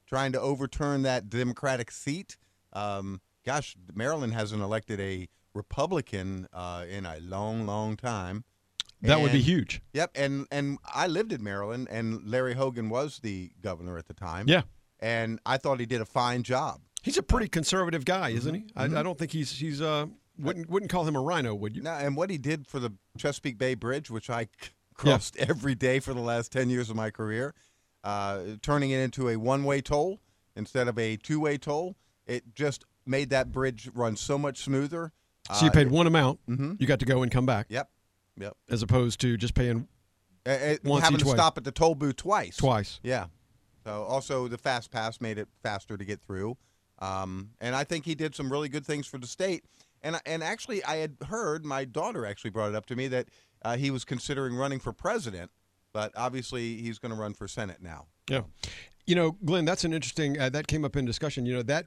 trying 0.07 0.33
to 0.33 0.41
overturn 0.41 1.03
that 1.03 1.29
Democratic 1.29 1.91
seat. 1.91 2.37
Um, 2.73 3.21
gosh, 3.45 3.77
Maryland 3.95 4.35
hasn't 4.35 4.63
elected 4.63 5.01
a 5.01 5.29
Republican 5.55 6.47
uh, 6.53 6.85
in 6.89 7.05
a 7.07 7.19
long, 7.21 7.67
long 7.67 7.97
time. 7.97 8.45
That 9.03 9.21
would 9.21 9.31
be 9.33 9.41
huge. 9.41 9.81
Yep, 9.93 10.11
and 10.17 10.47
and 10.51 10.79
I 10.85 11.07
lived 11.07 11.33
in 11.33 11.41
Maryland, 11.43 11.87
and 11.89 12.27
Larry 12.29 12.55
Hogan 12.55 12.89
was 12.89 13.21
the 13.21 13.53
governor 13.61 13.97
at 13.97 14.09
the 14.09 14.15
time. 14.15 14.47
Yeah, 14.49 14.63
and 14.99 15.39
I 15.47 15.57
thought 15.57 15.79
he 15.79 15.87
did 15.87 16.01
a 16.01 16.05
fine 16.05 16.43
job. 16.43 16.81
he's 17.03 17.17
a 17.17 17.23
pretty 17.23 17.47
conservative 17.49 18.05
guy, 18.05 18.31
isn't 18.31 18.53
he? 18.55 18.61
Mm-hmm. 18.63 18.97
I, 18.97 19.01
I 19.01 19.03
don't 19.05 19.17
think 19.17 19.31
he's 19.31 19.53
he's 19.53 19.81
uh 19.81 20.07
wouldn't 20.39 20.69
wouldn't 20.71 20.91
call 20.91 21.05
him 21.05 21.17
a 21.17 21.21
RINO, 21.21 21.55
would 21.55 21.77
you? 21.77 21.83
Now, 21.83 21.99
and 21.99 22.17
what 22.17 22.31
he 22.31 22.39
did 22.39 22.67
for 22.67 22.79
the 22.79 22.93
Chesapeake 23.17 23.59
Bay 23.59 23.75
Bridge, 23.75 24.11
which 24.11 24.31
I 24.31 24.49
crossed 24.95 25.37
every 25.37 25.75
day 25.75 26.01
for 26.01 26.15
the 26.15 26.21
last 26.21 26.53
ten 26.53 26.71
years 26.71 26.91
of 26.91 26.97
my 26.97 27.11
career, 27.11 27.55
uh, 28.05 28.41
turning 28.63 28.91
it 28.91 28.99
into 29.01 29.29
a 29.29 29.37
one-way 29.37 29.81
toll 29.81 30.21
instead 30.57 30.89
of 30.89 30.99
a 30.99 31.17
two-way 31.17 31.57
toll, 31.59 31.97
it 32.27 32.55
just 32.55 32.85
made 33.07 33.31
that 33.31 33.53
bridge 33.53 33.89
run 33.95 34.17
so 34.17 34.37
much 34.39 34.59
smoother. 34.63 35.13
So 35.53 35.65
you 35.65 35.71
Uh, 35.71 35.75
paid 35.75 35.91
one 35.91 36.07
amount, 36.07 36.41
Mhm. 36.47 36.81
you 36.81 36.87
got 36.87 36.99
to 37.01 37.07
go 37.07 37.23
and 37.23 37.31
come 37.33 37.47
back, 37.47 37.67
Yep, 37.71 37.91
yep. 38.39 38.57
as 38.69 38.83
opposed 38.83 39.21
to 39.21 39.37
just 39.37 39.55
paying 39.55 39.89
uh, 40.47 40.77
Once 40.85 41.05
having 41.05 41.19
to 41.21 41.27
way. 41.27 41.33
stop 41.35 41.57
at 41.59 41.65
the 41.65 41.73
toll 41.73 41.95
booth 41.95 42.17
twice. 42.17 42.57
twice. 42.57 43.01
Yeah. 43.03 43.27
So 43.85 44.03
also 44.05 44.49
the 44.49 44.59
fast 44.59 44.91
pass 44.91 45.21
made 45.21 45.39
it 45.39 45.49
faster 45.63 45.97
to 45.97 46.05
get 46.05 46.21
through, 46.23 46.57
um, 46.99 47.51
and 47.61 47.75
I 47.77 47.85
think 47.85 48.05
he 48.05 48.15
did 48.15 48.35
some 48.35 48.51
really 48.51 48.69
good 48.69 48.85
things 48.85 49.07
for 49.07 49.19
the 49.19 49.27
state. 49.27 49.65
And 50.03 50.21
and 50.27 50.43
actually, 50.43 50.85
I 50.85 50.97
had 50.97 51.17
heard 51.29 51.65
my 51.65 51.85
daughter 51.85 52.27
actually 52.27 52.51
brought 52.51 52.71
it 52.71 52.75
up 52.75 52.87
to 52.87 52.97
me 52.97 53.09
that 53.09 53.29
uh, 53.63 53.77
he 53.77 53.91
was 53.91 54.05
considering 54.05 54.55
running 54.55 54.79
for 54.79 54.93
president, 54.93 55.51
but 55.93 56.13
obviously 56.17 56.77
he's 56.77 56.99
going 56.99 57.15
to 57.15 57.21
run 57.21 57.35
for 57.35 57.49
senate 57.49 57.83
now. 57.83 58.07
Yeah. 58.31 58.43
You 59.07 59.15
know, 59.15 59.33
Glenn, 59.45 59.65
that's 59.65 59.85
an 59.85 59.93
interesting, 59.93 60.39
uh, 60.39 60.51
that 60.51 60.67
came 60.67 60.85
up 60.85 60.95
in 60.97 61.05
discussion. 61.05 61.47
You 61.47 61.55
know, 61.55 61.63
that, 61.63 61.87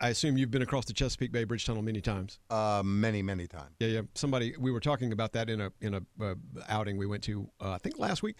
I 0.00 0.10
assume 0.10 0.36
you've 0.36 0.50
been 0.50 0.62
across 0.62 0.84
the 0.84 0.92
Chesapeake 0.92 1.32
Bay 1.32 1.44
Bridge 1.44 1.64
Tunnel 1.64 1.82
many 1.82 2.00
times. 2.00 2.38
Uh, 2.50 2.82
many 2.84 3.22
many 3.22 3.46
times. 3.46 3.74
Yeah, 3.78 3.88
yeah. 3.88 4.00
Somebody, 4.14 4.54
we 4.58 4.70
were 4.70 4.80
talking 4.80 5.12
about 5.12 5.32
that 5.32 5.48
in 5.48 5.60
a, 5.60 5.72
in 5.80 5.94
a 5.94 6.02
uh, 6.22 6.34
outing 6.68 6.98
we 6.98 7.06
went 7.06 7.22
to, 7.24 7.48
uh, 7.60 7.70
I 7.70 7.78
think 7.78 7.98
last 7.98 8.22
week. 8.22 8.36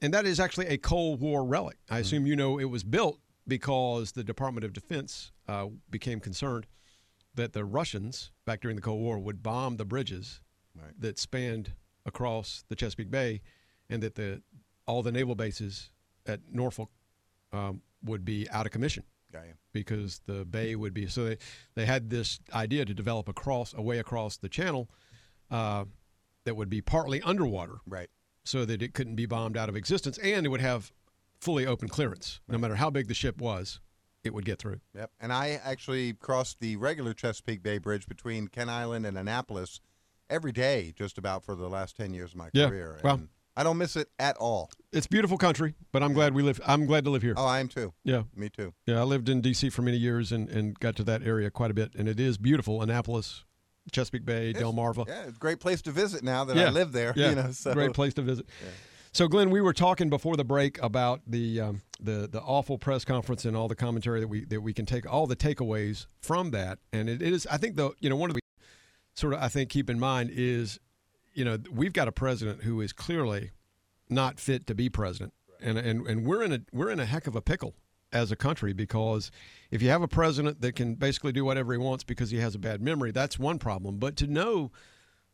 And 0.00 0.14
that 0.14 0.26
is 0.26 0.38
actually 0.38 0.66
a 0.66 0.78
Cold 0.78 1.20
War 1.20 1.44
relic. 1.44 1.78
I 1.90 1.98
assume 1.98 2.26
you 2.26 2.36
know 2.36 2.58
it 2.58 2.66
was 2.66 2.84
built 2.84 3.18
because 3.48 4.12
the 4.12 4.22
Department 4.22 4.64
of 4.64 4.72
Defense 4.72 5.32
uh, 5.48 5.66
became 5.90 6.20
concerned 6.20 6.66
that 7.38 7.52
the 7.54 7.64
Russians, 7.64 8.30
back 8.44 8.60
during 8.60 8.76
the 8.76 8.82
Cold 8.82 9.00
War, 9.00 9.18
would 9.18 9.42
bomb 9.42 9.76
the 9.78 9.84
bridges 9.84 10.40
Right. 10.80 10.92
that 11.00 11.18
spanned 11.18 11.72
across 12.06 12.64
the 12.68 12.76
Chesapeake 12.76 13.10
Bay, 13.10 13.40
and 13.90 14.00
that 14.02 14.14
the 14.14 14.42
all 14.86 15.02
the 15.02 15.10
naval 15.10 15.34
bases 15.34 15.90
at 16.26 16.40
Norfolk 16.52 16.90
um, 17.52 17.82
would 18.04 18.24
be 18.24 18.48
out 18.50 18.64
of 18.66 18.72
commission. 18.72 19.02
Because 19.72 20.20
the 20.26 20.44
bay 20.44 20.74
would 20.76 20.94
be 20.94 21.06
so 21.06 21.24
they, 21.24 21.36
they 21.74 21.84
had 21.86 22.10
this 22.10 22.38
idea 22.52 22.84
to 22.84 22.94
develop 22.94 23.28
across 23.28 23.74
a 23.74 23.82
way 23.82 23.98
across 23.98 24.36
the 24.36 24.48
channel 24.48 24.88
uh, 25.50 25.84
that 26.44 26.54
would 26.56 26.70
be 26.70 26.80
partly 26.80 27.20
underwater. 27.22 27.78
Right. 27.86 28.08
so 28.44 28.64
that 28.64 28.82
it 28.82 28.94
couldn't 28.94 29.16
be 29.16 29.26
bombed 29.26 29.56
out 29.56 29.68
of 29.68 29.76
existence 29.76 30.16
and 30.18 30.46
it 30.46 30.48
would 30.48 30.60
have 30.62 30.92
fully 31.40 31.66
open 31.66 31.88
clearance 31.88 32.40
no 32.48 32.56
matter 32.58 32.76
how 32.76 32.88
big 32.90 33.06
the 33.08 33.14
ship 33.14 33.38
was 33.40 33.80
it 34.24 34.34
would 34.34 34.44
get 34.44 34.58
through 34.58 34.80
Yep. 34.94 35.10
And 35.20 35.32
I 35.32 35.60
actually 35.64 36.12
crossed 36.14 36.60
the 36.60 36.76
regular 36.76 37.14
Chesapeake 37.14 37.62
Bay 37.62 37.78
Bridge 37.78 38.06
between 38.06 38.48
Kent 38.48 38.70
Island 38.70 39.06
and 39.06 39.16
Annapolis 39.16 39.80
every 40.30 40.52
day, 40.52 40.92
just 40.96 41.16
about 41.18 41.44
for 41.44 41.54
the 41.54 41.68
last 41.68 41.96
ten 41.96 42.12
years 42.12 42.32
of 42.32 42.36
my 42.36 42.50
Yeah. 42.52 42.68
career. 42.68 42.98
Wow. 43.02 43.14
And 43.14 43.28
I 43.56 43.62
don't 43.64 43.78
miss 43.78 43.96
it 43.96 44.08
at 44.18 44.36
all. 44.36 44.70
it's 44.92 45.06
beautiful 45.06 45.36
country 45.36 45.74
but 45.92 46.02
i'm 46.02 46.12
glad 46.14 46.32
we 46.32 46.42
live 46.42 46.58
i'm 46.66 46.86
glad 46.86 47.04
to 47.04 47.10
live 47.10 47.20
here 47.22 47.34
Oh, 47.36 47.44
I 47.44 47.60
am 47.60 47.68
too. 47.68 47.92
yeah 48.04 48.22
Me 48.34 48.48
too. 48.48 48.72
yeah 48.86 49.00
i 49.00 49.02
lived 49.02 49.28
in 49.28 49.42
dc 49.42 49.70
for 49.72 49.82
many 49.82 49.98
years 49.98 50.32
and, 50.32 50.48
and 50.48 50.78
got 50.80 50.96
to 50.96 51.04
that 51.04 51.22
area 51.22 51.50
quite 51.50 51.70
a 51.70 51.74
bit 51.74 51.92
and 51.94 52.08
it 52.08 52.18
is 52.18 52.38
beautiful 52.38 52.80
annapolis 52.80 53.44
chesapeake 53.92 54.24
bay 54.24 54.52
delmarva 54.54 55.06
Yeah, 55.08 55.24
it's 55.24 55.36
a 55.36 55.40
great 55.40 55.60
place 55.60 55.82
to 55.82 55.90
visit 55.92 56.22
now 56.22 56.44
that 56.44 56.56
Yeah. 56.56 56.68
I 56.68 56.70
live 56.70 56.92
there. 56.92 57.12
Yeah, 57.16 57.30
you 57.30 57.34
know, 57.36 57.50
so 57.52 57.74
great 57.74 57.92
place 57.94 58.14
to 58.14 58.22
visit. 58.22 58.46
So, 59.12 59.26
Glenn, 59.26 59.50
we 59.50 59.60
were 59.60 59.72
talking 59.72 60.10
before 60.10 60.36
the 60.36 60.44
break 60.44 60.80
about 60.82 61.22
the 61.26 61.60
um, 61.60 61.82
the 62.00 62.28
the 62.30 62.40
awful 62.40 62.78
press 62.78 63.04
conference 63.04 63.44
and 63.44 63.56
all 63.56 63.68
the 63.68 63.74
commentary 63.74 64.20
that 64.20 64.28
we 64.28 64.44
that 64.46 64.60
we 64.60 64.72
can 64.72 64.86
take 64.86 65.10
all 65.10 65.26
the 65.26 65.36
takeaways 65.36 66.06
from 66.20 66.50
that, 66.50 66.78
and 66.92 67.08
it, 67.08 67.22
it 67.22 67.32
is 67.32 67.46
I 67.50 67.56
think 67.56 67.76
the 67.76 67.92
you 68.00 68.10
know 68.10 68.16
one 68.16 68.30
of 68.30 68.34
the 68.34 68.40
sort 69.14 69.32
of 69.32 69.42
I 69.42 69.48
think 69.48 69.70
keep 69.70 69.88
in 69.90 69.98
mind 69.98 70.30
is 70.32 70.78
you 71.34 71.44
know 71.44 71.58
we've 71.72 71.92
got 71.92 72.08
a 72.08 72.12
president 72.12 72.62
who 72.62 72.80
is 72.80 72.92
clearly 72.92 73.52
not 74.10 74.38
fit 74.38 74.66
to 74.66 74.74
be 74.74 74.88
president, 74.88 75.32
and 75.60 75.78
and 75.78 76.06
and 76.06 76.26
we're 76.26 76.42
in 76.42 76.52
a 76.52 76.60
we're 76.72 76.90
in 76.90 77.00
a 77.00 77.06
heck 77.06 77.26
of 77.26 77.34
a 77.34 77.42
pickle 77.42 77.74
as 78.12 78.30
a 78.30 78.36
country 78.36 78.72
because 78.72 79.30
if 79.70 79.82
you 79.82 79.88
have 79.90 80.02
a 80.02 80.08
president 80.08 80.60
that 80.60 80.72
can 80.72 80.94
basically 80.94 81.32
do 81.32 81.44
whatever 81.44 81.72
he 81.72 81.78
wants 81.78 82.04
because 82.04 82.30
he 82.30 82.38
has 82.38 82.54
a 82.54 82.58
bad 82.58 82.80
memory, 82.80 83.10
that's 83.10 83.38
one 83.38 83.58
problem. 83.58 83.98
But 83.98 84.16
to 84.16 84.26
know 84.26 84.70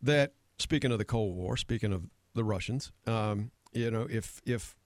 that 0.03 0.33
speaking 0.59 0.91
of 0.91 0.99
the 0.99 1.05
Cold 1.05 1.37
War, 1.37 1.57
speaking 1.57 1.93
of 1.93 2.09
the 2.35 2.43
Russians, 2.43 2.91
um, 3.07 3.53
you 3.75 3.91
know, 3.91 4.07
if 4.11 4.41
if 4.47 4.77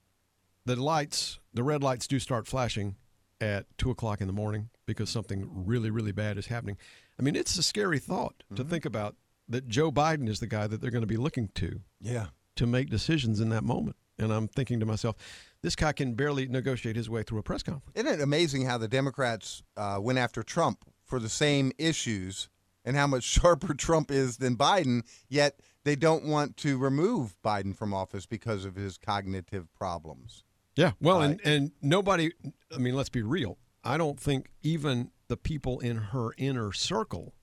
the 0.65 0.75
lights, 0.75 1.39
the 1.53 1.63
red 1.63 1.83
lights 1.83 2.07
do 2.07 2.19
start 2.19 2.47
flashing 2.47 2.95
at 3.41 3.65
two 3.77 3.89
o'clock 3.89 4.19
in 4.21 4.27
the 4.27 4.33
morning 4.33 4.69
because 4.85 5.09
something 5.09 5.49
really, 5.65 5.89
really 5.89 6.11
bad 6.11 6.37
is 6.37 6.47
happening. 6.47 6.77
I 7.17 7.21
mean, 7.23 7.35
it's 7.35 7.57
a 7.57 7.63
scary 7.63 7.99
thought 7.99 8.43
to 8.55 8.63
think 8.63 8.85
about 8.85 9.15
that 9.47 9.67
Joe 9.67 9.91
Biden 9.91 10.27
is 10.27 10.39
the 10.39 10.47
guy 10.47 10.67
that 10.67 10.81
they're 10.81 10.91
going 10.91 11.01
to 11.01 11.07
be 11.07 11.17
looking 11.17 11.49
to 11.55 11.81
Yeah. 12.01 12.27
to 12.55 12.67
make 12.67 12.89
decisions 12.89 13.39
in 13.39 13.49
that 13.49 13.63
moment. 13.63 13.95
And 14.17 14.33
I'm 14.33 14.47
thinking 14.49 14.79
to 14.81 14.85
myself, 14.85 15.15
this 15.61 15.75
guy 15.77 15.93
can 15.93 16.13
barely 16.13 16.45
negotiate 16.47 16.95
his 16.97 17.09
way 17.09 17.23
through 17.23 17.39
a 17.39 17.43
press 17.43 17.63
conference. 17.63 17.95
Isn't 17.95 18.19
it 18.19 18.21
amazing 18.21 18.65
how 18.65 18.77
the 18.77 18.87
Democrats 18.89 19.63
uh, 19.77 19.97
went 20.01 20.19
after 20.19 20.43
Trump 20.43 20.83
for 21.05 21.19
the 21.19 21.29
same 21.29 21.71
issues 21.77 22.49
and 22.83 22.95
how 22.97 23.07
much 23.07 23.23
sharper 23.35 23.73
Trump 23.73 24.11
is 24.11 24.37
than 24.37 24.57
Biden, 24.57 25.03
yet 25.29 25.59
they 25.83 25.95
don't 25.95 26.25
want 26.25 26.57
to 26.57 26.77
remove 26.77 27.35
Biden 27.43 27.75
from 27.75 27.93
office 27.93 28.25
because 28.25 28.65
of 28.65 28.75
his 28.75 28.97
cognitive 28.97 29.73
problems? 29.73 30.43
Yeah. 30.75 30.91
Well, 31.01 31.21
and, 31.21 31.39
uh, 31.41 31.49
and 31.49 31.71
nobody, 31.81 32.31
I 32.73 32.77
mean, 32.77 32.95
let's 32.95 33.09
be 33.09 33.21
real. 33.21 33.57
I 33.83 33.97
don't 33.97 34.19
think 34.19 34.49
even 34.61 35.11
the 35.27 35.37
people 35.37 35.79
in 35.79 35.97
her 35.97 36.31
inner 36.37 36.71
circle 36.73 37.33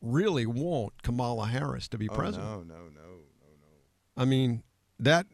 really 0.00 0.46
want 0.46 1.02
Kamala 1.02 1.46
Harris 1.46 1.88
to 1.88 1.98
be 1.98 2.08
oh, 2.08 2.14
president. 2.14 2.48
Oh, 2.48 2.62
no, 2.62 2.74
no, 2.74 2.80
no, 2.80 2.84
no, 2.84 3.48
no. 3.60 4.16
I 4.16 4.24
mean, 4.24 4.62
that, 4.98 5.26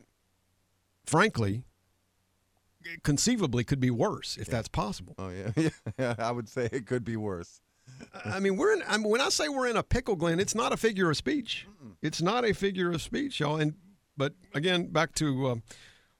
frankly, 1.06 1.64
conceivably 3.02 3.64
could 3.64 3.80
be 3.80 3.90
worse 3.90 4.36
if 4.36 4.48
that's 4.48 4.68
possible. 4.68 5.14
Oh, 5.18 5.30
yeah. 5.30 5.68
yeah. 5.98 6.14
I 6.18 6.30
would 6.30 6.48
say 6.48 6.68
it 6.70 6.86
could 6.86 7.04
be 7.04 7.16
worse. 7.16 7.60
I 8.24 8.40
mean, 8.40 8.56
we're 8.56 8.72
in. 8.72 8.82
I 8.86 8.96
mean, 8.96 9.10
when 9.10 9.20
I 9.20 9.28
say 9.28 9.48
we're 9.48 9.66
in 9.66 9.76
a 9.76 9.82
pickle, 9.82 10.16
Glenn, 10.16 10.40
it's 10.40 10.54
not 10.54 10.72
a 10.72 10.76
figure 10.76 11.10
of 11.10 11.16
speech. 11.16 11.66
It's 12.02 12.22
not 12.22 12.44
a 12.44 12.52
figure 12.52 12.90
of 12.90 13.02
speech, 13.02 13.40
y'all. 13.40 13.56
And 13.56 13.74
but 14.16 14.34
again, 14.54 14.88
back 14.88 15.14
to 15.16 15.48
um, 15.48 15.62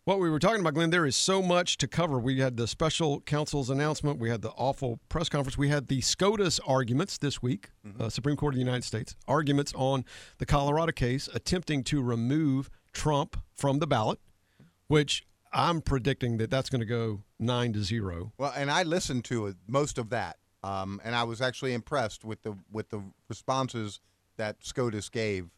what 0.04 0.18
we 0.18 0.28
were 0.28 0.38
talking 0.38 0.60
about, 0.60 0.74
Glenn. 0.74 0.90
There 0.90 1.06
is 1.06 1.16
so 1.16 1.40
much 1.42 1.78
to 1.78 1.88
cover. 1.88 2.18
We 2.18 2.38
had 2.40 2.56
the 2.56 2.66
special 2.66 3.20
counsel's 3.20 3.70
announcement. 3.70 4.18
We 4.18 4.28
had 4.28 4.42
the 4.42 4.50
awful 4.50 5.00
press 5.08 5.28
conference. 5.28 5.56
We 5.56 5.68
had 5.68 5.88
the 5.88 6.00
SCOTUS 6.00 6.60
arguments 6.66 7.18
this 7.18 7.42
week, 7.42 7.70
uh, 7.98 8.08
Supreme 8.08 8.36
Court 8.36 8.54
of 8.54 8.56
the 8.56 8.64
United 8.64 8.84
States 8.84 9.16
arguments 9.26 9.72
on 9.76 10.04
the 10.38 10.46
Colorado 10.46 10.92
case, 10.92 11.28
attempting 11.32 11.84
to 11.84 12.02
remove 12.02 12.70
Trump 12.92 13.36
from 13.54 13.78
the 13.78 13.86
ballot, 13.86 14.20
which 14.88 15.24
I'm 15.52 15.80
predicting 15.80 16.38
that 16.38 16.50
that's 16.50 16.68
going 16.68 16.80
to 16.80 16.86
go 16.86 17.22
nine 17.38 17.72
to 17.74 17.82
zero. 17.82 18.32
Well, 18.36 18.52
and 18.56 18.70
I 18.70 18.82
listened 18.82 19.24
to 19.26 19.54
most 19.68 19.98
of 19.98 20.10
that, 20.10 20.36
um, 20.64 21.00
and 21.04 21.14
I 21.14 21.24
was 21.24 21.40
actually 21.40 21.74
impressed 21.74 22.24
with 22.24 22.42
the 22.42 22.56
with 22.72 22.88
the 22.88 23.02
responses 23.28 24.00
that 24.36 24.56
SCOTUS 24.60 25.08
gave 25.10 25.50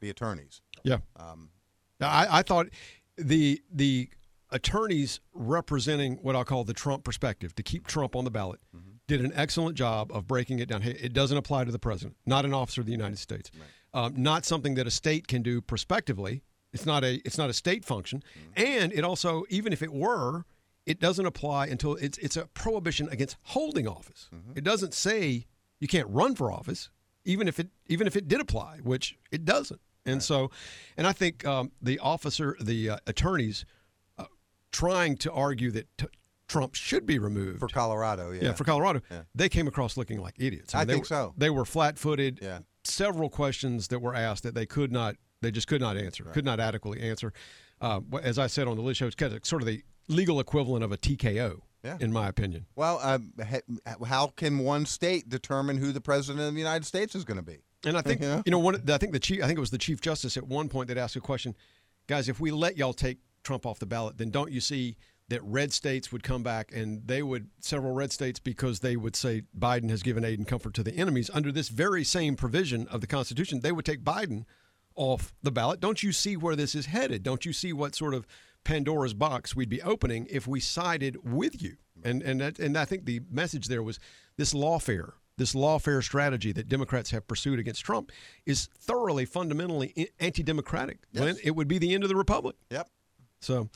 the 0.00 0.10
attorneys. 0.10 0.62
Yeah. 0.82 0.98
Um, 1.16 1.50
Now, 2.00 2.08
I, 2.08 2.38
I 2.38 2.42
thought 2.42 2.68
the 3.16 3.60
the 3.70 4.08
attorneys 4.50 5.20
representing 5.34 6.14
what 6.22 6.34
I'll 6.34 6.44
call 6.44 6.64
the 6.64 6.72
Trump 6.72 7.04
perspective 7.04 7.54
to 7.56 7.62
keep 7.62 7.86
Trump 7.86 8.16
on 8.16 8.24
the 8.24 8.30
ballot 8.30 8.60
did 9.06 9.20
an 9.20 9.32
excellent 9.34 9.76
job 9.76 10.10
of 10.12 10.26
breaking 10.26 10.58
it 10.58 10.68
down. 10.68 10.82
Hey, 10.82 10.92
it 10.92 11.12
doesn't 11.12 11.36
apply 11.36 11.64
to 11.64 11.72
the 11.72 11.78
president, 11.78 12.16
not 12.24 12.44
an 12.44 12.54
officer 12.54 12.80
of 12.80 12.86
the 12.86 12.92
United 12.92 13.18
States, 13.18 13.50
um, 13.92 14.14
not 14.16 14.44
something 14.44 14.74
that 14.76 14.86
a 14.86 14.90
state 14.90 15.26
can 15.28 15.42
do 15.42 15.60
prospectively. 15.60 16.42
It's 16.72 16.86
not 16.86 17.04
a 17.04 17.16
it's 17.24 17.38
not 17.38 17.50
a 17.50 17.54
state 17.54 17.84
function, 17.84 18.22
and 18.56 18.92
it 18.92 19.04
also 19.04 19.44
even 19.50 19.72
if 19.72 19.82
it 19.82 19.92
were, 19.92 20.44
it 20.88 20.98
doesn't 21.00 21.26
apply 21.26 21.66
until 21.66 21.94
it's 21.96 22.18
it's 22.18 22.36
a 22.36 22.46
prohibition 22.46 23.08
against 23.10 23.36
holding 23.42 23.86
office. 23.86 24.30
It 24.54 24.64
doesn't 24.64 24.94
say 24.94 25.46
you 25.80 25.86
can't 25.86 26.08
run 26.08 26.34
for 26.34 26.50
office, 26.50 26.90
even 27.24 27.46
if 27.46 27.60
it 27.60 27.68
even 27.86 28.06
if 28.06 28.16
it 28.16 28.26
did 28.26 28.40
apply, 28.40 28.78
which 28.82 29.16
it 29.30 29.44
doesn't. 29.44 29.80
And 30.06 30.22
so, 30.22 30.50
and 30.96 31.06
I 31.06 31.12
think 31.12 31.44
um, 31.44 31.70
the 31.82 31.98
officer, 31.98 32.56
the 32.60 32.90
uh, 32.90 32.96
attorneys, 33.06 33.66
uh, 34.16 34.24
trying 34.72 35.18
to 35.18 35.30
argue 35.32 35.70
that 35.72 35.86
t- 35.98 36.06
Trump 36.46 36.74
should 36.74 37.04
be 37.04 37.18
removed 37.18 37.58
for 37.60 37.68
Colorado, 37.68 38.30
yeah. 38.30 38.40
yeah, 38.44 38.52
for 38.54 38.64
Colorado, 38.64 39.02
Yeah. 39.10 39.24
they 39.34 39.50
came 39.50 39.68
across 39.68 39.98
looking 39.98 40.18
like 40.22 40.34
idiots. 40.38 40.74
I 40.74 40.86
they 40.86 40.94
think 40.94 41.04
were, 41.04 41.08
so. 41.08 41.34
They 41.36 41.50
were 41.50 41.66
flat-footed. 41.66 42.38
Yeah. 42.40 42.60
Several 42.84 43.28
questions 43.28 43.88
that 43.88 43.98
were 43.98 44.14
asked 44.14 44.44
that 44.44 44.54
they 44.54 44.64
could 44.64 44.90
not, 44.90 45.16
they 45.42 45.50
just 45.50 45.66
could 45.66 45.82
not 45.82 45.98
answer, 45.98 46.24
could 46.24 46.46
not 46.46 46.58
adequately 46.58 47.02
answer. 47.06 47.34
Uh, 47.82 48.00
as 48.22 48.38
I 48.38 48.46
said 48.46 48.66
on 48.66 48.76
the 48.76 48.82
Liz 48.82 48.96
show, 48.96 49.06
it's 49.06 49.14
kind 49.14 49.34
of 49.34 49.44
sort 49.44 49.60
of 49.60 49.66
the 49.66 49.82
legal 50.08 50.40
equivalent 50.40 50.82
of 50.84 50.90
a 50.92 50.96
TKO, 50.96 51.60
Yeah. 51.84 51.96
in 52.00 52.12
my 52.12 52.28
opinion. 52.28 52.66
Well, 52.74 52.98
um, 53.02 53.32
ha- 53.42 54.04
how 54.06 54.28
can 54.28 54.58
one 54.58 54.86
state 54.86 55.28
determine 55.28 55.78
who 55.78 55.92
the 55.92 56.00
president 56.00 56.46
of 56.46 56.54
the 56.54 56.58
United 56.60 56.84
States 56.86 57.14
is 57.14 57.24
going 57.24 57.36
to 57.36 57.42
be? 57.42 57.58
And 57.84 57.96
I 57.96 58.02
think 58.02 58.20
Yeah. 58.20 58.42
you 58.44 58.50
know, 58.50 58.58
one. 58.58 58.82
I 58.90 58.98
think 58.98 59.12
the 59.12 59.20
chief. 59.20 59.42
I 59.42 59.46
think 59.46 59.56
it 59.56 59.60
was 59.60 59.70
the 59.70 59.78
chief 59.78 60.00
justice 60.00 60.36
at 60.36 60.46
one 60.46 60.68
point 60.68 60.88
that 60.88 60.98
asked 60.98 61.14
a 61.16 61.20
question, 61.20 61.54
guys. 62.08 62.28
If 62.28 62.40
we 62.40 62.50
let 62.50 62.76
y'all 62.76 62.92
take 62.92 63.18
Trump 63.44 63.64
off 63.66 63.78
the 63.78 63.86
ballot, 63.86 64.18
then 64.18 64.30
don't 64.30 64.50
you 64.50 64.60
see 64.60 64.96
that 65.28 65.42
red 65.44 65.72
states 65.72 66.10
would 66.10 66.22
come 66.22 66.42
back 66.42 66.72
and 66.72 67.06
they 67.06 67.22
would 67.22 67.50
several 67.60 67.92
red 67.92 68.10
states 68.10 68.40
because 68.40 68.80
they 68.80 68.96
would 68.96 69.14
say 69.14 69.42
Biden 69.56 69.90
has 69.90 70.02
given 70.02 70.24
aid 70.24 70.38
and 70.38 70.48
comfort 70.48 70.72
to 70.74 70.82
the 70.82 70.94
enemies 70.94 71.30
under 71.34 71.52
this 71.52 71.68
very 71.68 72.02
same 72.02 72.34
provision 72.34 72.88
of 72.88 73.00
the 73.02 73.06
Constitution. 73.06 73.60
They 73.60 73.70
would 73.70 73.84
take 73.84 74.02
Biden 74.02 74.44
off 74.96 75.32
the 75.42 75.52
ballot. 75.52 75.78
Don't 75.80 76.02
you 76.02 76.10
see 76.12 76.36
where 76.36 76.56
this 76.56 76.74
is 76.74 76.86
headed? 76.86 77.22
Don't 77.22 77.44
you 77.46 77.52
see 77.52 77.72
what 77.72 77.94
sort 77.94 78.14
of 78.14 78.26
Pandora's 78.64 79.14
box 79.14 79.56
we'd 79.56 79.68
be 79.68 79.82
opening 79.82 80.26
if 80.30 80.46
we 80.46 80.60
sided 80.60 81.16
with 81.24 81.62
you? 81.62 81.76
And 82.04 82.22
and 82.22 82.40
that, 82.40 82.58
and 82.58 82.76
I 82.76 82.84
think 82.84 83.06
the 83.06 83.20
message 83.30 83.68
there 83.68 83.82
was 83.82 83.98
this 84.36 84.54
lawfare, 84.54 85.12
this 85.36 85.54
lawfare 85.54 86.02
strategy 86.02 86.52
that 86.52 86.68
Democrats 86.68 87.10
have 87.10 87.26
pursued 87.26 87.58
against 87.58 87.84
Trump 87.84 88.12
is 88.46 88.68
thoroughly, 88.78 89.24
fundamentally 89.24 90.10
anti-democratic. 90.20 90.98
Glenn, 91.14 91.36
it 91.42 91.56
would 91.56 91.68
be 91.68 91.78
the 91.78 91.94
end 91.94 92.04
of 92.04 92.08
the 92.08 92.16
republic. 92.16 92.56
Yep. 92.70 92.88
So, 93.40 93.68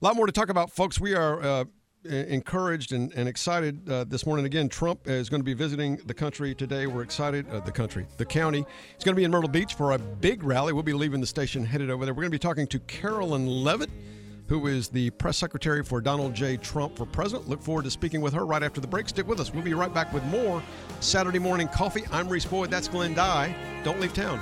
a 0.00 0.04
lot 0.04 0.16
more 0.16 0.26
to 0.26 0.32
talk 0.32 0.48
about, 0.48 0.70
folks. 0.72 1.00
We 1.00 1.14
are 1.14 1.42
uh, 1.42 1.64
encouraged 2.04 2.92
and, 2.92 3.12
and 3.14 3.28
excited 3.28 3.88
uh, 3.88 4.04
this 4.04 4.26
morning. 4.26 4.46
Again, 4.46 4.68
Trump 4.68 5.06
is 5.06 5.28
going 5.28 5.40
to 5.40 5.44
be 5.44 5.54
visiting 5.54 5.96
the 6.06 6.14
country 6.14 6.54
today. 6.54 6.86
We're 6.86 7.02
excited. 7.02 7.48
Uh, 7.50 7.60
the 7.60 7.72
country, 7.72 8.06
the 8.16 8.24
county. 8.24 8.64
He's 8.94 9.04
going 9.04 9.14
to 9.14 9.18
be 9.18 9.24
in 9.24 9.30
Myrtle 9.30 9.50
Beach 9.50 9.74
for 9.74 9.92
a 9.92 9.98
big 9.98 10.42
rally. 10.42 10.72
We'll 10.72 10.82
be 10.82 10.92
leaving 10.92 11.20
the 11.20 11.26
station 11.26 11.64
headed 11.64 11.90
over 11.90 12.04
there. 12.04 12.14
We're 12.14 12.22
going 12.22 12.30
to 12.30 12.34
be 12.34 12.38
talking 12.38 12.66
to 12.68 12.78
Carolyn 12.80 13.46
Leavitt, 13.46 13.90
who 14.48 14.66
is 14.66 14.88
the 14.88 15.10
press 15.10 15.36
secretary 15.36 15.84
for 15.84 16.00
Donald 16.00 16.34
J. 16.34 16.56
Trump 16.56 16.96
for 16.96 17.06
president. 17.06 17.48
Look 17.48 17.62
forward 17.62 17.84
to 17.84 17.90
speaking 17.90 18.20
with 18.20 18.32
her 18.32 18.44
right 18.44 18.62
after 18.62 18.80
the 18.80 18.86
break. 18.86 19.08
Stick 19.08 19.28
with 19.28 19.40
us. 19.40 19.52
We'll 19.52 19.62
be 19.62 19.74
right 19.74 19.92
back 19.92 20.12
with 20.12 20.24
more 20.24 20.62
Saturday 21.00 21.38
morning 21.38 21.68
coffee. 21.68 22.04
I'm 22.10 22.28
Reese 22.28 22.46
Boyd. 22.46 22.70
That's 22.70 22.88
Glenn 22.88 23.14
Dye. 23.14 23.54
Don't 23.84 24.00
leave 24.00 24.14
town. 24.14 24.40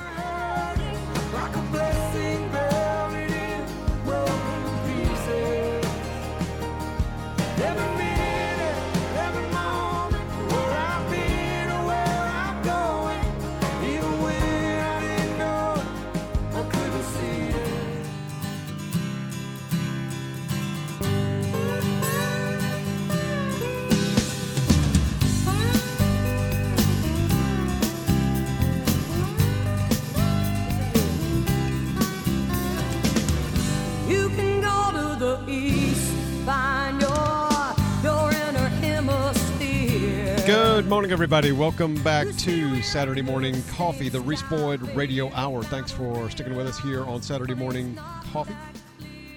Good 40.76 40.88
morning, 40.88 41.10
everybody. 41.10 41.52
Welcome 41.52 41.94
back 42.02 42.28
to 42.36 42.82
Saturday 42.82 43.22
Morning 43.22 43.62
Coffee, 43.62 44.10
the 44.10 44.20
Reese 44.20 44.42
Boyd 44.42 44.82
Radio 44.94 45.32
Hour. 45.32 45.62
Thanks 45.62 45.90
for 45.90 46.28
sticking 46.28 46.54
with 46.54 46.66
us 46.66 46.78
here 46.78 47.02
on 47.02 47.22
Saturday 47.22 47.54
Morning 47.54 47.98
Coffee. 48.30 48.54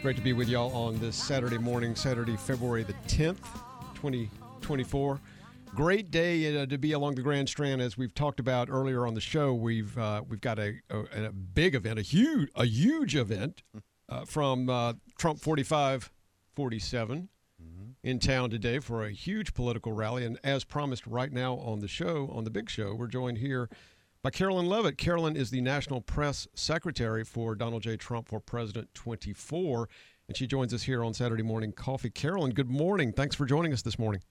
Great 0.02 0.18
to 0.18 0.22
be 0.22 0.34
with 0.34 0.50
y'all 0.50 0.70
on 0.76 1.00
this 1.00 1.16
Saturday 1.16 1.58
morning, 1.58 1.96
Saturday, 1.96 2.36
February 2.36 2.84
the 2.84 2.92
10th, 3.08 3.38
2024. 3.96 5.22
Great 5.74 6.12
day 6.12 6.62
uh, 6.62 6.66
to 6.66 6.78
be 6.78 6.92
along 6.92 7.16
the 7.16 7.22
Grand 7.22 7.48
Strand, 7.48 7.82
as 7.82 7.98
we've 7.98 8.14
talked 8.14 8.42
about 8.42 8.68
earlier 8.70 9.08
on 9.08 9.14
the 9.14 9.22
show. 9.22 9.54
We've 9.54 9.98
uh, 9.98 10.24
we've 10.28 10.42
got 10.42 10.60
a, 10.60 10.74
a, 10.90 11.28
a 11.28 11.32
big 11.32 11.74
event, 11.74 12.00
a 12.00 12.02
huge 12.02 12.50
a 12.56 12.66
huge 12.66 13.16
event 13.16 13.64
uh, 14.10 14.26
from 14.26 14.70
uh, 14.70 14.96
Trump 15.18 15.40
45 15.40 16.12
47 16.54 17.30
in 18.04 18.20
town 18.20 18.50
today 18.50 18.80
for 18.80 19.04
a 19.04 19.12
huge 19.12 19.54
political 19.54 19.92
rally. 19.92 20.26
And 20.26 20.40
as 20.44 20.64
promised, 20.64 21.06
right 21.06 21.32
now 21.32 21.56
on 21.56 21.80
the 21.80 21.88
show, 21.88 22.30
on 22.34 22.44
the 22.44 22.50
big 22.50 22.70
show, 22.70 22.94
we're 22.96 23.08
joined 23.08 23.40
here 23.40 23.70
by 24.22 24.30
Carolyn 24.30 24.68
Leavitt. 24.68 24.98
Carolyn 24.98 25.36
is 25.36 25.50
the 25.50 25.62
National 25.62 26.02
Press 26.02 26.48
Secretary 26.54 27.24
for 27.24 27.56
Donald 27.56 27.84
J. 27.84 27.98
Trump 27.98 28.28
for 28.28 28.40
President 28.40 28.94
24. 28.94 29.90
And 30.28 30.38
she 30.38 30.48
joins 30.48 30.74
us 30.74 30.84
here 30.84 31.04
on 31.04 31.14
Saturday 31.14 31.44
Morning 31.44 31.72
Coffee. 31.72 32.10
Carolyn, 32.10 32.52
good 32.52 32.70
morning. 32.70 33.12
Thanks 33.12 33.36
for 33.36 33.46
joining 33.46 33.74
us 33.74 33.82
this 33.82 33.98
morning. 33.98 34.22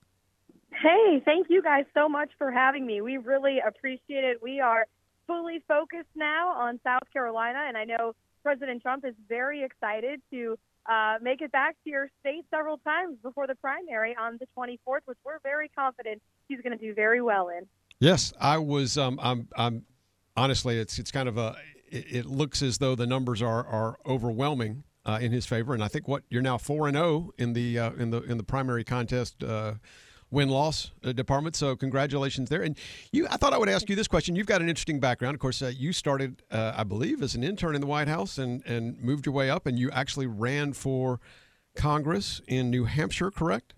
Hey, 0.71 1.21
thank 1.25 1.49
you 1.51 1.61
guys 1.61 1.85
so 1.93 2.09
much 2.09 2.31
for 2.39 2.53
having 2.53 2.87
me. 2.87 3.01
We 3.01 3.17
really 3.17 3.59
appreciate 3.67 4.25
it. 4.25 4.41
We 4.41 4.61
are 4.61 4.87
fully 5.27 5.63
focused 5.67 6.09
now 6.15 6.51
on 6.51 6.79
South 6.85 7.03
Carolina, 7.13 7.65
and 7.67 7.77
I 7.77 7.85
know 7.85 8.15
President 8.45 8.81
Trump 8.81 9.05
is 9.05 9.15
very 9.29 9.65
excited 9.65 10.23
to 10.31 10.57
uh, 10.89 11.17
make 11.21 11.43
it 11.43 11.53
back 11.53 11.77
to 11.85 11.91
your 11.91 12.09
state 12.21 12.45
several 12.51 12.79
times 12.79 13.17
before 13.23 13.47
the 13.47 13.55
primary 13.57 14.17
on 14.17 14.39
the 14.41 14.47
24th, 14.57 15.01
which 15.05 15.19
we're 15.25 15.39
very 15.43 15.69
confident 15.69 16.23
he's 16.49 16.61
going 16.61 16.77
to 16.77 16.83
do 16.83 16.95
very 16.95 17.21
well 17.21 17.49
in. 17.49 17.67
Yes, 18.01 18.33
I 18.41 18.59
was. 18.59 18.97
Um, 18.97 19.19
I'm. 19.23 19.49
I'm. 19.57 19.85
Honestly, 20.37 20.79
it's 20.79 20.99
it's 20.99 21.11
kind 21.11 21.29
of 21.29 21.37
a. 21.37 21.57
It, 21.91 22.07
it 22.09 22.27
looks 22.27 22.63
as 22.63 22.79
though 22.79 22.95
the 22.95 23.07
numbers 23.07 23.43
are 23.43 23.67
are 23.67 23.99
overwhelming 24.07 24.85
uh, 25.05 25.19
in 25.21 25.33
his 25.33 25.47
favor, 25.47 25.75
and 25.75 25.83
I 25.83 25.89
think 25.89 26.07
what 26.07 26.23
you're 26.29 26.43
now 26.43 26.59
four 26.59 26.87
and 26.87 26.97
zero 26.97 27.31
in 27.39 27.55
the 27.55 27.79
uh, 27.79 27.93
in 27.93 28.11
the 28.11 28.23
in 28.23 28.37
the 28.37 28.45
primary 28.45 28.85
contest. 28.85 29.43
Uh, 29.43 29.75
Win 30.31 30.49
loss 30.49 30.93
uh, 31.05 31.13
department. 31.13 31.57
So 31.57 31.75
congratulations 31.75 32.49
there. 32.49 32.63
And 32.63 32.77
you, 33.13 33.27
I 33.31 33.37
thought 33.37 33.53
I 33.53 33.59
would 33.59 33.69
ask 33.69 33.89
you 33.89 33.97
this 33.97 34.09
question. 34.09 34.37
You've 34.37 34.47
got 34.47 34.61
an 34.61 34.69
interesting 34.69 35.01
background. 35.01 35.35
Of 35.35 35.41
course, 35.41 35.63
uh, 35.63 35.73
you 35.75 35.93
started, 35.93 36.43
uh, 36.51 36.75
I 36.77 36.85
believe, 36.85 37.23
as 37.23 37.35
an 37.35 37.43
intern 37.43 37.75
in 37.75 37.81
the 37.81 37.87
White 37.87 38.09
House 38.09 38.39
and 38.39 38.65
and 38.67 39.01
moved 39.01 39.27
your 39.27 39.35
way 39.35 39.49
up, 39.49 39.67
and 39.67 39.79
you 39.79 39.91
actually 39.91 40.27
ran 40.27 40.73
for 40.73 41.21
Congress 41.75 42.41
in 42.47 42.71
New 42.71 42.85
Hampshire. 42.85 43.31
Correct? 43.31 43.75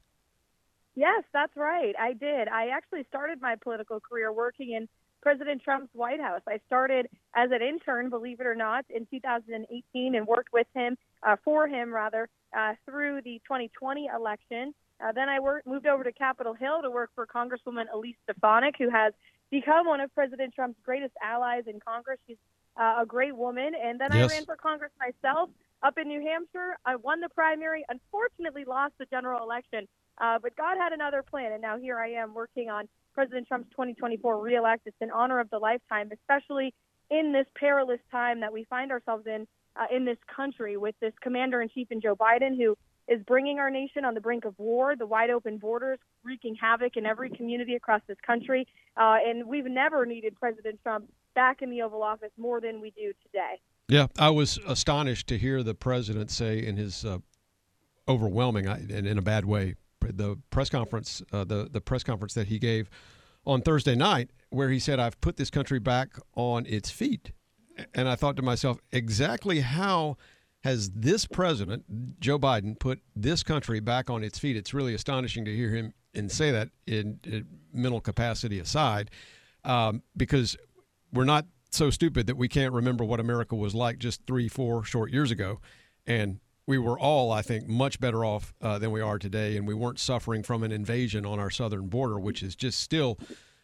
Yes, 0.94 1.22
that's 1.32 1.56
right. 1.56 1.94
I 1.98 2.14
did. 2.14 2.48
I 2.48 2.68
actually 2.68 3.04
started 3.08 3.40
my 3.40 3.56
political 3.56 4.00
career 4.00 4.32
working 4.32 4.72
in 4.72 4.88
President 5.22 5.62
Trump's 5.62 5.90
White 5.94 6.20
House. 6.20 6.40
I 6.48 6.60
started 6.66 7.08
as 7.34 7.50
an 7.52 7.62
intern, 7.62 8.10
believe 8.10 8.40
it 8.40 8.46
or 8.46 8.54
not, 8.54 8.84
in 8.90 9.06
2018 9.06 10.14
and 10.14 10.26
worked 10.26 10.52
with 10.52 10.66
him, 10.74 10.96
uh, 11.22 11.36
for 11.44 11.68
him 11.68 11.92
rather, 11.92 12.28
uh, 12.56 12.74
through 12.86 13.20
the 13.22 13.40
2020 13.46 14.08
election. 14.14 14.74
Uh, 15.02 15.12
then 15.12 15.28
I 15.28 15.40
worked, 15.40 15.66
moved 15.66 15.86
over 15.86 16.04
to 16.04 16.12
Capitol 16.12 16.54
Hill 16.54 16.82
to 16.82 16.90
work 16.90 17.10
for 17.14 17.26
Congresswoman 17.26 17.86
Elise 17.92 18.16
Stefanik, 18.24 18.74
who 18.78 18.90
has 18.90 19.12
become 19.50 19.86
one 19.86 20.00
of 20.00 20.14
President 20.14 20.54
Trump's 20.54 20.78
greatest 20.84 21.14
allies 21.22 21.64
in 21.66 21.80
Congress. 21.80 22.18
She's 22.26 22.36
uh, 22.76 22.98
a 23.00 23.06
great 23.06 23.36
woman. 23.36 23.72
And 23.74 24.00
then 24.00 24.10
Yes. 24.12 24.30
I 24.30 24.34
ran 24.34 24.44
for 24.44 24.56
Congress 24.56 24.92
myself 24.98 25.50
up 25.82 25.98
in 25.98 26.08
New 26.08 26.20
Hampshire. 26.20 26.76
I 26.84 26.96
won 26.96 27.20
the 27.20 27.28
primary, 27.30 27.84
unfortunately 27.88 28.64
lost 28.64 28.94
the 28.98 29.06
general 29.06 29.42
election, 29.42 29.88
uh, 30.18 30.38
but 30.40 30.54
God 30.56 30.76
had 30.76 30.92
another 30.92 31.22
plan. 31.22 31.52
And 31.52 31.62
now 31.62 31.78
here 31.78 31.98
I 31.98 32.10
am 32.12 32.34
working 32.34 32.68
on 32.68 32.88
President 33.14 33.48
Trump's 33.48 33.70
2024 33.70 34.40
reelect. 34.40 34.82
It's 34.86 34.96
an 35.00 35.10
honor 35.10 35.40
of 35.40 35.50
the 35.50 35.58
lifetime, 35.58 36.10
especially 36.12 36.72
in 37.10 37.32
this 37.32 37.46
perilous 37.56 38.00
time 38.10 38.40
that 38.40 38.52
we 38.52 38.64
find 38.64 38.92
ourselves 38.92 39.26
in 39.26 39.46
uh, 39.76 39.86
in 39.94 40.04
this 40.04 40.18
country 40.34 40.76
with 40.76 40.94
this 41.00 41.12
commander 41.22 41.62
in 41.62 41.68
chief 41.68 41.88
and 41.90 42.02
Joe 42.02 42.16
Biden, 42.16 42.56
who 42.56 42.76
is 43.10 43.20
bringing 43.26 43.58
our 43.58 43.70
nation 43.70 44.04
on 44.04 44.14
the 44.14 44.20
brink 44.20 44.44
of 44.44 44.56
war, 44.56 44.94
the 44.96 45.04
wide 45.04 45.30
open 45.30 45.58
borders 45.58 45.98
wreaking 46.22 46.54
havoc 46.54 46.96
in 46.96 47.04
every 47.04 47.28
community 47.28 47.74
across 47.74 48.00
this 48.06 48.16
country. 48.24 48.66
Uh, 48.96 49.16
and 49.26 49.46
we've 49.46 49.66
never 49.66 50.06
needed 50.06 50.36
President 50.36 50.78
Trump 50.82 51.10
back 51.34 51.60
in 51.60 51.70
the 51.70 51.82
Oval 51.82 52.02
Office 52.04 52.30
more 52.38 52.60
than 52.60 52.80
we 52.80 52.90
do 52.92 53.12
today. 53.26 53.60
Yeah, 53.88 54.06
I 54.16 54.30
was 54.30 54.58
astonished 54.66 55.26
to 55.26 55.36
hear 55.36 55.64
the 55.64 55.74
president 55.74 56.30
say 56.30 56.64
in 56.64 56.76
his 56.76 57.04
uh, 57.04 57.18
overwhelming 58.08 58.66
and 58.68 59.06
in 59.06 59.18
a 59.18 59.22
bad 59.22 59.44
way 59.44 59.74
the 60.00 60.38
press 60.50 60.70
conference 60.70 61.22
uh, 61.32 61.44
the 61.44 61.68
the 61.70 61.80
press 61.80 62.02
conference 62.02 62.34
that 62.34 62.46
he 62.46 62.58
gave 62.58 62.88
on 63.44 63.60
Thursday 63.60 63.94
night 63.94 64.30
where 64.48 64.70
he 64.70 64.78
said 64.78 64.98
I've 64.98 65.20
put 65.20 65.36
this 65.36 65.50
country 65.50 65.78
back 65.78 66.16
on 66.34 66.64
its 66.66 66.90
feet 66.90 67.32
and 67.94 68.08
I 68.08 68.14
thought 68.14 68.36
to 68.36 68.42
myself 68.42 68.78
exactly 68.92 69.60
how 69.60 70.16
has 70.62 70.90
this 70.90 71.26
president 71.26 72.20
Joe 72.20 72.38
Biden 72.38 72.78
put 72.78 73.00
this 73.16 73.42
country 73.42 73.80
back 73.80 74.10
on 74.10 74.22
its 74.22 74.38
feet 74.38 74.56
it's 74.56 74.74
really 74.74 74.94
astonishing 74.94 75.44
to 75.44 75.54
hear 75.54 75.70
him 75.70 75.94
and 76.14 76.30
say 76.30 76.50
that 76.50 76.68
in, 76.86 77.20
in 77.24 77.46
mental 77.72 78.00
capacity 78.00 78.58
aside 78.58 79.10
um, 79.64 80.02
because 80.16 80.56
we're 81.12 81.24
not 81.24 81.46
so 81.70 81.90
stupid 81.90 82.26
that 82.26 82.36
we 82.36 82.48
can't 82.48 82.72
remember 82.72 83.04
what 83.04 83.20
America 83.20 83.54
was 83.54 83.74
like 83.74 83.98
just 83.98 84.26
three, 84.26 84.48
four 84.48 84.84
short 84.84 85.12
years 85.12 85.30
ago. 85.30 85.60
And 86.06 86.40
we 86.66 86.78
were 86.78 86.98
all, 86.98 87.32
I 87.32 87.42
think, 87.42 87.68
much 87.68 88.00
better 88.00 88.24
off 88.24 88.52
uh, 88.60 88.78
than 88.78 88.90
we 88.90 89.00
are 89.00 89.18
today. 89.18 89.56
And 89.56 89.66
we 89.66 89.74
weren't 89.74 89.98
suffering 89.98 90.42
from 90.42 90.62
an 90.62 90.72
invasion 90.72 91.24
on 91.24 91.38
our 91.38 91.50
southern 91.50 91.88
border, 91.88 92.18
which 92.18 92.42
is 92.42 92.54
just 92.56 92.80
still 92.80 93.18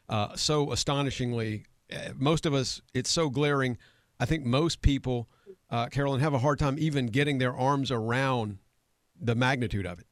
uh, 0.09 0.37
so 0.37 0.73
astonishingly, 0.73 1.65
uh, 1.93 2.11
most 2.17 2.47
of 2.47 2.55
us, 2.55 2.81
it's 2.95 3.11
so 3.11 3.29
glaring. 3.29 3.77
I 4.21 4.25
think 4.25 4.45
most 4.45 4.83
people, 4.83 5.29
uh, 5.71 5.87
Carolyn, 5.87 6.21
have 6.21 6.35
a 6.35 6.39
hard 6.39 6.59
time 6.59 6.77
even 6.79 7.07
getting 7.07 7.39
their 7.39 7.55
arms 7.55 7.91
around 7.91 8.59
the 9.21 9.35
magnitude 9.35 9.87
of 9.87 9.99
it. 9.99 10.07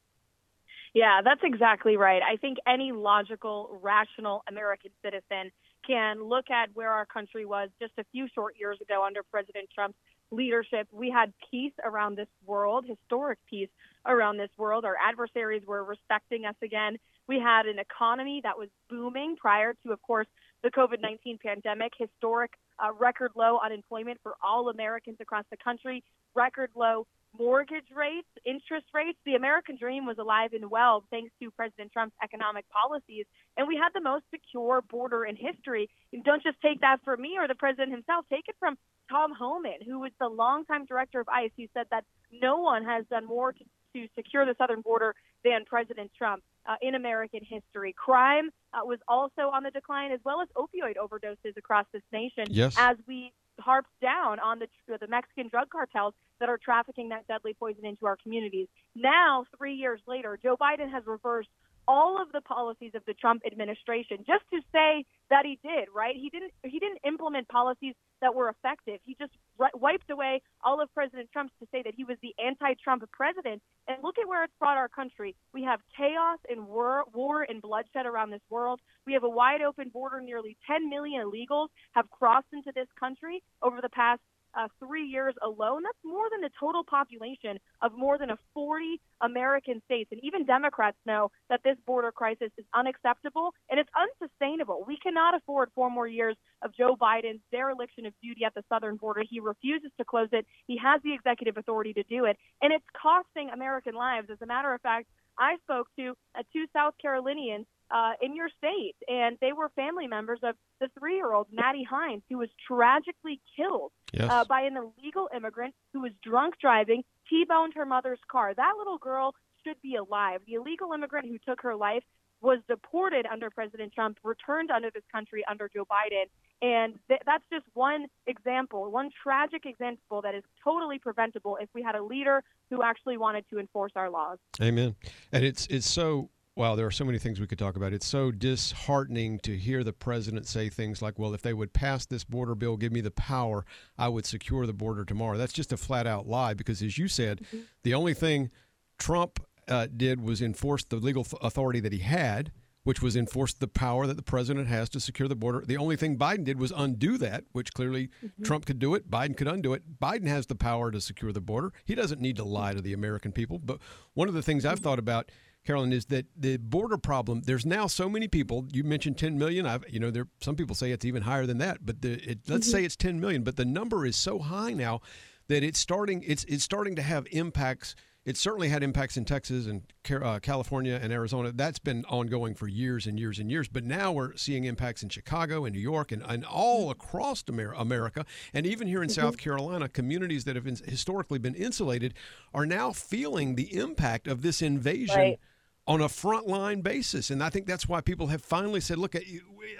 Yeah, 0.93 1.21
that's 1.23 1.41
exactly 1.43 1.97
right. 1.97 2.21
I 2.23 2.37
think 2.37 2.57
any 2.65 2.91
logical, 2.93 3.79
rational 3.83 4.43
American 4.47 4.91
citizen 5.03 5.51
can 5.85 6.23
look 6.23 6.49
at 6.49 6.69
where 6.73 6.89
our 6.91 7.05
country 7.05 7.45
was 7.45 7.69
just 7.81 7.93
a 7.97 8.05
few 8.11 8.27
short 8.33 8.55
years 8.57 8.79
ago 8.81 9.03
under 9.05 9.21
President 9.23 9.67
Trump's 9.75 9.97
leadership. 10.31 10.87
We 10.91 11.11
had 11.11 11.33
peace 11.51 11.73
around 11.83 12.17
this 12.17 12.29
world, 12.45 12.85
historic 12.87 13.39
peace 13.49 13.69
around 14.05 14.37
this 14.37 14.49
world. 14.57 14.85
Our 14.85 14.95
adversaries 14.95 15.63
were 15.67 15.83
respecting 15.83 16.45
us 16.45 16.55
again. 16.63 16.97
We 17.27 17.39
had 17.39 17.65
an 17.65 17.79
economy 17.79 18.41
that 18.43 18.57
was 18.57 18.69
booming 18.89 19.35
prior 19.35 19.75
to, 19.85 19.91
of 19.91 20.01
course, 20.01 20.27
the 20.63 20.71
COVID 20.71 21.01
19 21.01 21.39
pandemic, 21.43 21.93
historic 21.97 22.51
uh, 22.83 22.91
record 22.93 23.31
low 23.35 23.59
unemployment 23.63 24.19
for 24.23 24.33
all 24.43 24.69
Americans 24.69 25.17
across 25.19 25.45
the 25.51 25.57
country, 25.57 26.03
record 26.35 26.69
low 26.75 27.05
mortgage 27.37 27.85
rates, 27.95 28.27
interest 28.45 28.85
rates. 28.93 29.17
The 29.25 29.35
American 29.35 29.77
dream 29.77 30.05
was 30.05 30.17
alive 30.17 30.53
and 30.53 30.69
well 30.69 31.03
thanks 31.11 31.31
to 31.41 31.51
President 31.51 31.91
Trump's 31.91 32.15
economic 32.23 32.65
policies. 32.69 33.25
And 33.57 33.67
we 33.67 33.75
had 33.75 33.89
the 33.93 34.01
most 34.01 34.25
secure 34.31 34.81
border 34.81 35.25
in 35.25 35.35
history. 35.35 35.89
And 36.13 36.23
don't 36.23 36.43
just 36.43 36.61
take 36.61 36.81
that 36.81 36.97
from 37.03 37.21
me 37.21 37.37
or 37.37 37.47
the 37.47 37.55
president 37.55 37.91
himself, 37.91 38.25
take 38.29 38.47
it 38.47 38.55
from 38.59 38.77
Tom 39.09 39.33
Homan, 39.37 39.79
who 39.85 39.99
was 39.99 40.11
the 40.19 40.27
longtime 40.27 40.85
director 40.85 41.19
of 41.19 41.29
ICE, 41.29 41.51
who 41.57 41.65
said 41.73 41.87
that 41.91 42.05
no 42.31 42.57
one 42.57 42.83
has 42.85 43.05
done 43.09 43.25
more 43.25 43.53
to, 43.53 43.63
to 43.95 44.07
secure 44.15 44.45
the 44.45 44.55
southern 44.57 44.81
border 44.81 45.15
than 45.43 45.63
President 45.65 46.11
Trump 46.17 46.43
uh, 46.65 46.75
in 46.81 46.95
American 46.95 47.41
history. 47.43 47.93
Crime 47.93 48.49
uh, 48.73 48.79
was 48.83 48.99
also 49.07 49.43
on 49.53 49.63
the 49.63 49.71
decline, 49.71 50.11
as 50.11 50.19
well 50.25 50.41
as 50.41 50.49
opioid 50.55 50.95
overdoses 50.97 51.55
across 51.57 51.85
this 51.93 52.03
nation 52.11 52.45
Yes. 52.49 52.75
as 52.77 52.97
we 53.07 53.31
harped 53.59 53.89
down 54.01 54.37
on 54.39 54.59
the 54.59 54.67
the 54.99 55.07
Mexican 55.07 55.47
drug 55.47 55.69
cartels 55.69 56.13
that 56.39 56.49
are 56.49 56.57
trafficking 56.57 57.09
that 57.09 57.25
deadly 57.27 57.53
poison 57.53 57.85
into 57.85 58.05
our 58.05 58.17
communities. 58.17 58.67
Now, 58.95 59.45
three 59.57 59.75
years 59.75 60.01
later, 60.07 60.37
Joe 60.41 60.57
Biden 60.59 60.91
has 60.91 61.05
reversed 61.05 61.49
all 61.87 62.21
of 62.21 62.31
the 62.31 62.41
policies 62.41 62.91
of 62.95 63.03
the 63.05 63.13
Trump 63.13 63.43
administration 63.45 64.17
just 64.25 64.43
to 64.51 64.59
say 64.71 65.05
that 65.29 65.45
he 65.45 65.59
did 65.63 65.87
right. 65.93 66.15
He 66.15 66.29
didn't. 66.29 66.51
He 66.63 66.79
didn't 66.79 66.99
implement 67.05 67.47
policies 67.47 67.95
that 68.21 68.33
were 68.33 68.49
effective. 68.49 68.99
He 69.03 69.15
just 69.19 69.31
wiped 69.73 70.09
away 70.09 70.41
all 70.63 70.81
of 70.81 70.93
President 70.93 71.29
Trump's 71.31 71.53
to 71.59 71.67
say 71.71 71.81
that 71.83 71.93
he 71.95 72.03
was 72.03 72.17
the 72.21 72.33
anti-Trump 72.43 73.03
president. 73.11 73.61
And 73.87 73.97
look 74.03 74.17
at 74.17 74.27
where 74.27 74.43
it's 74.43 74.53
brought 74.59 74.77
our 74.77 74.87
country. 74.87 75.35
We 75.53 75.63
have 75.63 75.79
chaos 75.95 76.39
and 76.49 76.67
war, 76.67 77.03
war 77.13 77.43
and 77.47 77.61
bloodshed 77.61 78.05
around 78.05 78.31
this 78.31 78.41
world. 78.49 78.79
We 79.05 79.13
have 79.13 79.23
a 79.23 79.29
wide 79.29 79.61
open 79.61 79.89
border. 79.89 80.21
Nearly 80.21 80.57
10 80.67 80.89
million 80.89 81.21
illegals 81.21 81.67
have 81.91 82.09
crossed 82.09 82.47
into 82.53 82.71
this 82.73 82.87
country 82.99 83.43
over 83.61 83.81
the 83.81 83.89
past 83.89 84.21
uh, 84.57 84.67
three 84.79 85.05
years 85.05 85.33
alone. 85.43 85.83
That's 85.83 85.97
more 86.03 86.25
than 86.31 86.41
the 86.41 86.49
total 86.59 86.83
population 86.83 87.59
of 87.81 87.91
more 87.95 88.17
than 88.17 88.29
a 88.29 88.37
40 88.53 88.99
American 89.21 89.81
states. 89.85 90.09
And 90.11 90.21
even 90.23 90.45
Democrats 90.45 90.97
know 91.05 91.31
that 91.49 91.61
this 91.63 91.77
border 91.85 92.11
crisis 92.11 92.51
is 92.57 92.65
unacceptable 92.73 93.53
and 93.69 93.79
it's 93.79 93.89
unsustainable. 93.95 94.83
We 94.87 94.97
cannot 94.97 95.35
afford 95.35 95.69
four 95.75 95.89
more 95.89 96.07
years 96.07 96.35
of 96.61 96.75
Joe 96.75 96.95
Biden's 96.95 97.41
dereliction 97.51 98.05
of 98.05 98.13
duty 98.21 98.45
at 98.45 98.53
the 98.53 98.63
southern 98.69 98.95
border. 98.97 99.23
He 99.29 99.39
refuses 99.39 99.91
to 99.97 100.05
close 100.05 100.29
it. 100.31 100.45
He 100.67 100.77
has 100.77 101.01
the 101.03 101.13
executive 101.13 101.57
authority 101.57 101.93
to 101.93 102.03
do 102.03 102.25
it, 102.25 102.37
and 102.61 102.73
it's 102.73 102.85
costing 102.99 103.49
American 103.49 103.95
lives. 103.95 104.29
As 104.31 104.37
a 104.41 104.45
matter 104.45 104.73
of 104.73 104.81
fact, 104.81 105.07
I 105.37 105.57
spoke 105.63 105.87
to 105.97 106.15
uh, 106.37 106.43
two 106.53 106.65
South 106.73 106.93
Carolinians 107.01 107.65
uh, 107.91 108.13
in 108.21 108.35
your 108.35 108.49
state, 108.57 108.95
and 109.07 109.37
they 109.41 109.53
were 109.53 109.69
family 109.75 110.07
members 110.07 110.39
of 110.43 110.55
the 110.79 110.87
three-year-old 110.99 111.47
Maddie 111.51 111.83
Hines, 111.83 112.23
who 112.29 112.37
was 112.37 112.49
tragically 112.67 113.39
killed 113.55 113.91
Yes. 114.13 114.29
uh, 114.31 114.45
by 114.45 114.61
an 114.61 114.77
illegal 114.77 115.29
immigrant 115.35 115.75
who 115.93 116.01
was 116.01 116.11
drunk 116.23 116.55
driving, 116.59 117.03
T-boned 117.29 117.73
her 117.75 117.85
mother's 117.85 118.19
car. 118.31 118.53
That 118.53 118.73
little 118.77 118.97
girl 118.97 119.33
should 119.65 119.81
be 119.81 119.95
alive. 119.95 120.41
The 120.47 120.53
illegal 120.55 120.93
immigrant 120.93 121.27
who 121.27 121.37
took 121.39 121.61
her 121.61 121.75
life 121.75 122.03
was 122.41 122.59
deported 122.67 123.25
under 123.31 123.49
President 123.49 123.93
Trump, 123.93 124.17
returned 124.23 124.69
under 124.69 124.89
this 124.91 125.03
country 125.11 125.43
under 125.49 125.69
Joe 125.73 125.85
Biden, 125.85 126.25
and 126.61 126.99
th- 127.07 127.21
that's 127.25 127.43
just 127.51 127.65
one 127.73 128.05
example, 128.27 128.91
one 128.91 129.09
tragic 129.23 129.65
example 129.65 130.21
that 130.21 130.35
is 130.35 130.43
totally 130.63 130.99
preventable 130.99 131.57
if 131.59 131.69
we 131.73 131.81
had 131.81 131.95
a 131.95 132.03
leader 132.03 132.43
who 132.69 132.83
actually 132.83 133.17
wanted 133.17 133.45
to 133.49 133.59
enforce 133.59 133.93
our 133.95 134.09
laws. 134.09 134.37
Amen. 134.61 134.95
And 135.31 135.43
it's 135.43 135.65
it's 135.67 135.87
so 135.89 136.29
wow. 136.55 136.75
There 136.75 136.85
are 136.85 136.91
so 136.91 137.05
many 137.05 137.19
things 137.19 137.39
we 137.39 137.47
could 137.47 137.59
talk 137.59 137.75
about. 137.75 137.93
It's 137.93 138.05
so 138.05 138.31
disheartening 138.31 139.39
to 139.39 139.57
hear 139.57 139.83
the 139.83 139.93
president 139.93 140.47
say 140.47 140.69
things 140.69 141.01
like, 141.01 141.19
"Well, 141.19 141.33
if 141.33 141.41
they 141.41 141.53
would 141.53 141.73
pass 141.73 142.05
this 142.05 142.23
border 142.23 142.55
bill, 142.55 142.77
give 142.77 142.91
me 142.91 143.01
the 143.01 143.11
power, 143.11 143.65
I 143.97 144.09
would 144.09 144.25
secure 144.25 144.65
the 144.65 144.73
border 144.73 145.05
tomorrow." 145.05 145.37
That's 145.37 145.53
just 145.53 145.73
a 145.73 145.77
flat 145.77 146.07
out 146.07 146.27
lie. 146.27 146.53
Because 146.53 146.81
as 146.81 146.97
you 146.97 147.07
said, 147.07 147.41
mm-hmm. 147.41 147.59
the 147.83 147.93
only 147.93 148.13
thing 148.13 148.51
Trump 148.97 149.45
uh, 149.67 149.87
did 149.95 150.21
was 150.21 150.41
enforce 150.41 150.83
the 150.83 150.97
legal 150.97 151.25
authority 151.41 151.79
that 151.79 151.91
he 151.91 151.99
had, 151.99 152.51
which 152.83 153.01
was 153.01 153.15
enforce 153.15 153.53
the 153.53 153.67
power 153.67 154.05
that 154.07 154.15
the 154.15 154.23
president 154.23 154.67
has 154.67 154.89
to 154.89 154.99
secure 154.99 155.27
the 155.27 155.35
border. 155.35 155.63
The 155.65 155.77
only 155.77 155.95
thing 155.95 156.17
Biden 156.17 156.43
did 156.43 156.59
was 156.59 156.71
undo 156.75 157.17
that, 157.17 157.43
which 157.51 157.73
clearly 157.73 158.09
mm-hmm. 158.23 158.43
Trump 158.43 158.65
could 158.65 158.79
do 158.79 158.93
it, 158.93 159.09
Biden 159.09 159.35
could 159.35 159.47
undo 159.47 159.73
it. 159.73 159.99
Biden 159.99 160.27
has 160.27 160.45
the 160.45 160.55
power 160.55 160.91
to 160.91 161.01
secure 161.01 161.31
the 161.31 161.41
border. 161.41 161.73
He 161.83 161.95
doesn't 161.95 162.21
need 162.21 162.37
to 162.37 162.43
lie 162.43 162.73
to 162.73 162.81
the 162.81 162.93
American 162.93 163.31
people. 163.31 163.59
But 163.59 163.79
one 164.13 164.27
of 164.27 164.35
the 164.35 164.43
things 164.43 164.65
I've 164.65 164.75
mm-hmm. 164.75 164.83
thought 164.83 164.99
about, 164.99 165.31
Carolyn, 165.65 165.91
is 165.91 166.05
that 166.05 166.27
the 166.37 166.57
border 166.57 166.97
problem. 166.97 167.41
There's 167.41 167.65
now 167.65 167.87
so 167.87 168.07
many 168.07 168.27
people. 168.27 168.67
You 168.71 168.83
mentioned 168.83 169.17
10 169.17 169.37
million. 169.37 169.65
I've, 169.65 169.83
you 169.89 169.99
know, 169.99 170.11
there 170.11 170.27
some 170.39 170.55
people 170.55 170.75
say 170.75 170.91
it's 170.91 171.05
even 171.05 171.23
higher 171.23 171.45
than 171.45 171.57
that. 171.57 171.85
But 171.85 172.01
the, 172.01 172.13
it, 172.31 172.39
let's 172.47 172.69
say 172.69 172.79
mm-hmm. 172.79 172.85
it's 172.85 172.95
10 172.95 173.19
million. 173.19 173.43
But 173.43 173.55
the 173.55 173.65
number 173.65 174.05
is 174.05 174.15
so 174.15 174.39
high 174.39 174.73
now 174.73 175.01
that 175.47 175.63
it's 175.63 175.79
starting. 175.79 176.23
It's 176.25 176.43
it's 176.45 176.63
starting 176.63 176.95
to 176.95 177.01
have 177.01 177.25
impacts. 177.31 177.95
It 178.25 178.37
certainly 178.37 178.69
had 178.69 178.81
impacts 178.81 179.17
in 179.17 179.25
Texas 179.25 179.67
and 179.67 179.83
uh, 180.09 180.39
California 180.39 180.99
and 180.99 181.13
Arizona. 181.13 181.51
That's 181.51 181.77
been 181.77 182.05
ongoing 182.05 182.55
for 182.55 182.67
years 182.67 183.05
and 183.05 183.19
years 183.19 183.37
and 183.37 183.51
years. 183.51 183.67
But 183.67 183.83
now 183.83 184.11
we're 184.11 184.35
seeing 184.35 184.63
impacts 184.63 185.03
in 185.03 185.09
Chicago 185.09 185.63
and 185.63 185.75
New 185.75 185.81
York 185.81 186.11
and, 186.11 186.23
and 186.27 186.43
all 186.43 186.83
mm-hmm. 186.83 186.91
across 186.91 187.43
America. 187.47 188.25
And 188.51 188.65
even 188.65 188.87
here 188.87 189.03
in 189.03 189.09
mm-hmm. 189.09 189.21
South 189.21 189.37
Carolina, 189.37 189.87
communities 189.89 190.45
that 190.45 190.55
have 190.55 190.65
historically 190.65 191.37
been 191.37 191.53
insulated 191.53 192.15
are 192.51 192.65
now 192.65 192.91
feeling 192.91 193.53
the 193.53 193.77
impact 193.77 194.27
of 194.27 194.41
this 194.41 194.59
invasion 194.59 195.15
Right. 195.15 195.39
On 195.87 196.01
a 196.01 196.07
frontline 196.07 196.81
basis. 196.81 197.29
And 197.29 197.43
I 197.43 197.49
think 197.49 197.67
that's 197.67 197.87
why 197.87 198.01
people 198.01 198.27
have 198.27 198.41
finally 198.41 198.81
said, 198.81 198.97
look, 198.97 199.15
eh, 199.15 199.21